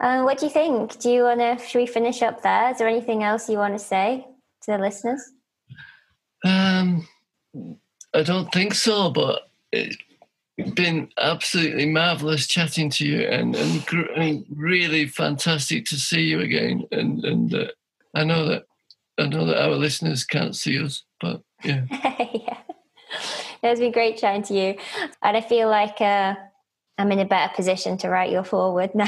Uh, 0.00 0.22
what 0.22 0.38
do 0.38 0.46
you 0.46 0.52
think? 0.52 0.98
Do 0.98 1.10
you 1.10 1.24
want 1.24 1.40
to? 1.40 1.64
Should 1.64 1.78
we 1.78 1.86
finish 1.86 2.22
up 2.22 2.42
there? 2.42 2.70
Is 2.70 2.78
there 2.78 2.88
anything 2.88 3.22
else 3.22 3.48
you 3.48 3.58
want 3.58 3.74
to 3.74 3.78
say 3.78 4.26
to 4.62 4.72
the 4.72 4.78
listeners? 4.78 5.22
Um, 6.44 7.06
I 8.14 8.22
don't 8.22 8.50
think 8.52 8.74
so, 8.74 9.10
but 9.10 9.50
it's 9.72 9.96
been 10.74 11.08
absolutely 11.18 11.86
marvelous 11.86 12.46
chatting 12.46 12.90
to 12.90 13.06
you, 13.06 13.20
and 13.22 13.54
and, 13.54 13.86
and 14.16 14.44
really 14.50 15.06
fantastic 15.06 15.86
to 15.86 15.96
see 15.96 16.22
you 16.22 16.40
again. 16.40 16.86
And 16.92 17.24
and 17.24 17.54
uh, 17.54 17.66
I 18.14 18.24
know 18.24 18.46
that 18.46 18.64
I 19.18 19.26
know 19.26 19.46
that 19.46 19.62
our 19.62 19.76
listeners 19.76 20.24
can't 20.24 20.56
see 20.56 20.82
us, 20.82 21.04
but 21.20 21.42
yeah, 21.64 21.84
yeah, 21.90 22.58
it's 23.62 23.80
been 23.80 23.92
great 23.92 24.18
chatting 24.18 24.42
to 24.44 24.54
you, 24.54 24.76
and 25.22 25.36
I 25.36 25.40
feel 25.40 25.68
like. 25.68 26.00
Uh, 26.00 26.34
I'm 27.00 27.10
in 27.12 27.18
a 27.18 27.24
better 27.24 27.50
position 27.54 27.96
to 27.98 28.10
write 28.10 28.30
your 28.30 28.44
foreword 28.44 28.90
now. 28.94 29.06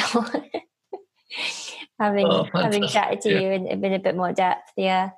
having 2.00 2.26
oh, 2.26 2.48
having 2.55 2.88
chatted 2.88 3.20
to 3.22 3.30
yeah. 3.30 3.40
you 3.40 3.50
in, 3.50 3.66
in 3.66 3.92
a 3.92 3.98
bit 3.98 4.16
more 4.16 4.32
depth, 4.32 4.72
yeah. 4.76 5.11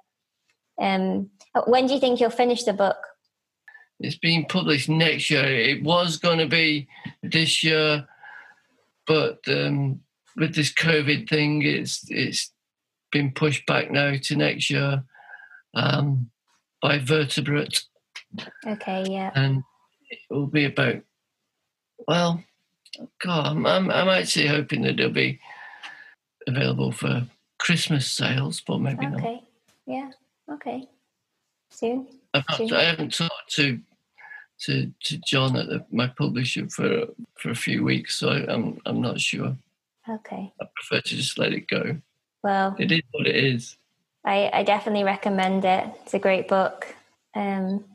Um, 0.81 1.31
when 1.67 1.87
do 1.87 1.95
you 1.95 2.01
think 2.01 2.21
you'll 2.21 2.31
finish 2.31 2.65
the 2.65 2.73
book? 2.73 2.97
It's 4.01 4.19
being 4.19 4.45
published 4.47 4.89
next 4.89 5.31
year. 5.31 5.45
It 5.45 5.85
was 5.85 6.17
going 6.17 6.39
to 6.39 6.49
be 6.49 6.89
this 7.23 7.63
year, 7.63 8.09
but 9.07 9.39
um, 9.47 10.01
with 10.37 10.57
this 10.57 10.73
COVID 10.73 11.29
thing, 11.29 11.63
it's 11.63 12.05
it's 12.11 12.51
been 13.15 13.31
pushed 13.31 13.65
back 13.65 13.91
now 13.91 14.13
to 14.21 14.37
next 14.37 14.69
year 14.69 15.05
um, 15.75 16.29
by 16.83 16.99
Vertebrate. 16.99 17.85
Okay, 18.67 19.07
yeah. 19.09 19.31
And 19.35 19.63
it 20.11 20.19
will 20.29 20.49
be 20.49 20.65
about 20.65 20.97
well, 22.09 22.43
God, 23.25 23.47
I'm, 23.47 23.67
I'm, 23.67 23.91
I'm 23.91 24.09
actually 24.09 24.49
hoping 24.49 24.83
that 24.83 24.99
it'll 24.99 25.13
be 25.13 25.39
available 26.47 26.91
for 26.91 27.27
Christmas 27.59 28.11
sales, 28.11 28.61
but 28.67 28.79
maybe 28.79 29.07
okay. 29.07 29.09
not. 29.09 29.21
Okay. 29.21 29.43
Yeah. 29.87 30.11
Okay. 30.53 30.89
Soon. 31.71 32.09
I've 32.35 32.45
not, 32.49 32.59
Soon. 32.59 32.73
I 32.73 32.83
haven't 32.83 33.15
talked 33.15 33.53
to 33.53 33.81
to 34.61 34.93
to 35.05 35.19
John 35.27 35.57
at 35.57 35.67
the, 35.69 35.85
my 35.91 36.09
publisher 36.09 36.69
for 36.69 37.07
for 37.39 37.51
a 37.51 37.57
few 37.57 37.85
weeks, 37.85 38.17
so 38.17 38.29
I'm 38.29 38.81
I'm 38.85 39.01
not 39.01 39.21
sure. 39.21 39.57
Okay. 40.09 40.53
I 40.61 40.65
prefer 40.75 41.01
to 41.01 41.17
just 41.17 41.39
let 41.39 41.53
it 41.53 41.69
go. 41.69 41.97
Well, 42.45 42.77
it 42.79 42.93
is 42.93 43.01
what 43.13 43.27
it 43.27 43.37
is. 43.37 43.79
I, 44.23 44.51
I 44.53 44.63
definitely 44.65 45.03
recommend 45.03 45.65
it. 45.65 45.89
It's 46.03 46.13
a 46.13 46.19
great 46.19 46.47
book. 46.47 46.87
Um, 47.35 47.87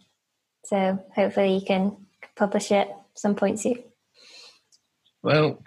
so 0.66 1.06
hopefully 1.16 1.54
you 1.54 1.66
can 1.66 1.96
publish 2.36 2.72
it 2.72 2.90
some 3.14 3.36
point 3.36 3.60
soon. 3.60 3.84
Well, 5.22 5.64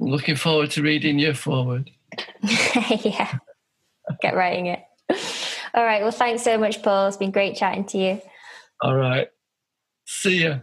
I'm 0.00 0.08
looking 0.08 0.34
foreword 0.34 0.72
to 0.72 0.82
reading 0.82 1.20
your 1.20 1.34
forward 1.34 1.90
yeah, 2.42 3.38
get 4.20 4.34
writing 4.34 4.66
it. 4.66 4.80
All 5.72 5.84
right. 5.84 6.02
Well, 6.02 6.10
thanks 6.10 6.42
so 6.42 6.58
much, 6.58 6.82
Paul. 6.82 7.08
It's 7.08 7.16
been 7.16 7.30
great 7.30 7.56
chatting 7.56 7.84
to 7.86 7.98
you. 7.98 8.20
All 8.80 8.94
right. 8.94 9.28
See 10.04 10.42
ya. 10.44 10.58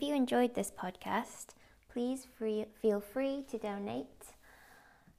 If 0.00 0.08
you 0.08 0.14
enjoyed 0.14 0.54
this 0.54 0.70
podcast, 0.70 1.48
please 1.92 2.26
free, 2.38 2.64
feel 2.80 3.02
free 3.02 3.44
to 3.50 3.58
donate. 3.58 4.06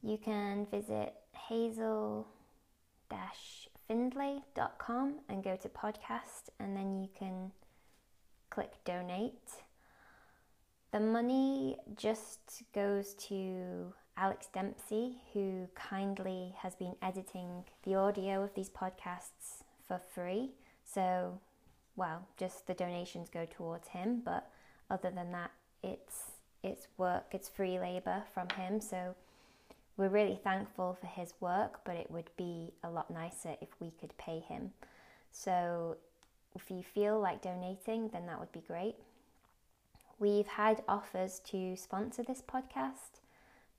You 0.01 0.17
can 0.17 0.65
visit 0.71 1.13
hazel 1.49 2.27
findlay.com 3.87 5.19
and 5.29 5.43
go 5.43 5.55
to 5.55 5.69
podcast 5.69 6.49
and 6.59 6.75
then 6.75 6.99
you 6.99 7.09
can 7.15 7.51
click 8.49 8.71
donate. 8.83 9.51
The 10.91 10.99
money 10.99 11.77
just 11.95 12.63
goes 12.73 13.13
to 13.29 13.93
Alex 14.17 14.47
Dempsey, 14.51 15.19
who 15.31 15.67
kindly 15.75 16.55
has 16.57 16.73
been 16.73 16.95
editing 17.03 17.65
the 17.83 17.93
audio 17.93 18.43
of 18.43 18.55
these 18.55 18.71
podcasts 18.71 19.61
for 19.87 19.99
free. 19.99 20.53
So, 20.83 21.39
well, 21.95 22.27
just 22.35 22.65
the 22.65 22.73
donations 22.73 23.29
go 23.29 23.45
towards 23.45 23.89
him, 23.89 24.23
but 24.25 24.50
other 24.91 25.09
than 25.09 25.31
that, 25.31 25.51
it's 25.81 26.23
it's 26.63 26.87
work, 26.97 27.25
it's 27.31 27.49
free 27.49 27.79
labor 27.79 28.23
from 28.33 28.47
him. 28.49 28.79
So 28.79 29.15
we're 29.97 30.09
really 30.09 30.39
thankful 30.43 30.97
for 30.99 31.07
his 31.07 31.33
work, 31.39 31.79
but 31.85 31.95
it 31.95 32.11
would 32.11 32.29
be 32.37 32.71
a 32.83 32.89
lot 32.89 33.09
nicer 33.09 33.55
if 33.61 33.69
we 33.79 33.91
could 33.99 34.15
pay 34.17 34.39
him. 34.39 34.71
So 35.31 35.97
if 36.55 36.69
you 36.69 36.83
feel 36.83 37.19
like 37.19 37.41
donating, 37.41 38.09
then 38.09 38.27
that 38.27 38.39
would 38.39 38.51
be 38.51 38.63
great. 38.67 38.95
We've 40.19 40.47
had 40.47 40.83
offers 40.87 41.39
to 41.45 41.75
sponsor 41.75 42.21
this 42.21 42.43
podcast, 42.43 43.21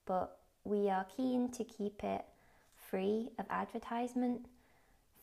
but 0.06 0.38
we 0.64 0.90
are 0.90 1.06
keen 1.16 1.50
to 1.52 1.62
keep 1.62 2.02
it 2.02 2.24
free 2.74 3.30
of 3.38 3.46
advertisement 3.48 4.46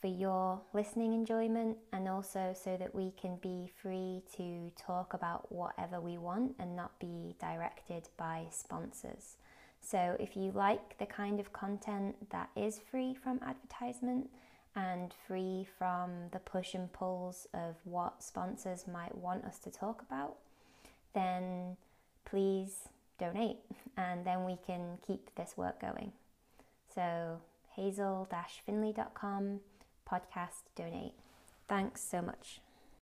for 0.02 0.08
your 0.08 0.62
listening 0.74 1.14
enjoyment 1.14 1.78
and 1.92 2.08
also 2.08 2.54
so 2.56 2.78
that 2.78 2.96
we 2.96 3.12
can 3.20 3.36
be 3.42 3.70
free 3.82 4.22
to 4.38 4.72
talk 4.82 5.14
about 5.14 5.52
whatever 5.52 6.00
we 6.00 6.18
want 6.18 6.56
and 6.60 6.76
not 6.76 6.98
be 7.00 7.36
directed 7.40 8.08
by 8.18 8.46
sponsors. 8.52 9.36
So, 9.82 10.16
if 10.20 10.36
you 10.36 10.52
like 10.52 10.98
the 10.98 11.06
kind 11.06 11.40
of 11.40 11.54
content 11.54 12.30
that 12.32 12.50
is 12.56 12.80
free 12.92 13.14
from 13.14 13.40
advertisement 13.46 14.30
and 14.76 15.14
free 15.28 15.68
from 15.78 16.30
the 16.32 16.40
push 16.40 16.74
and 16.74 16.92
pulls 16.92 17.48
of 17.54 17.76
what 17.86 18.22
sponsors 18.22 18.88
might 18.88 19.18
want 19.18 19.46
us 19.46 19.58
to 19.60 19.72
talk 19.72 20.02
about, 20.02 20.36
then 21.14 21.78
please 22.26 22.90
donate, 23.20 23.58
and 23.98 24.26
then 24.26 24.46
we 24.46 24.58
can 24.66 24.98
keep 25.06 25.34
this 25.36 25.54
work 25.58 25.82
going. 25.82 26.12
So 26.94 27.40
hazel-findlay.com 27.76 29.60
podcast 30.12 30.64
donate. 30.76 31.14
Thanks 31.68 32.02
so 32.02 32.22
much. 32.22 32.62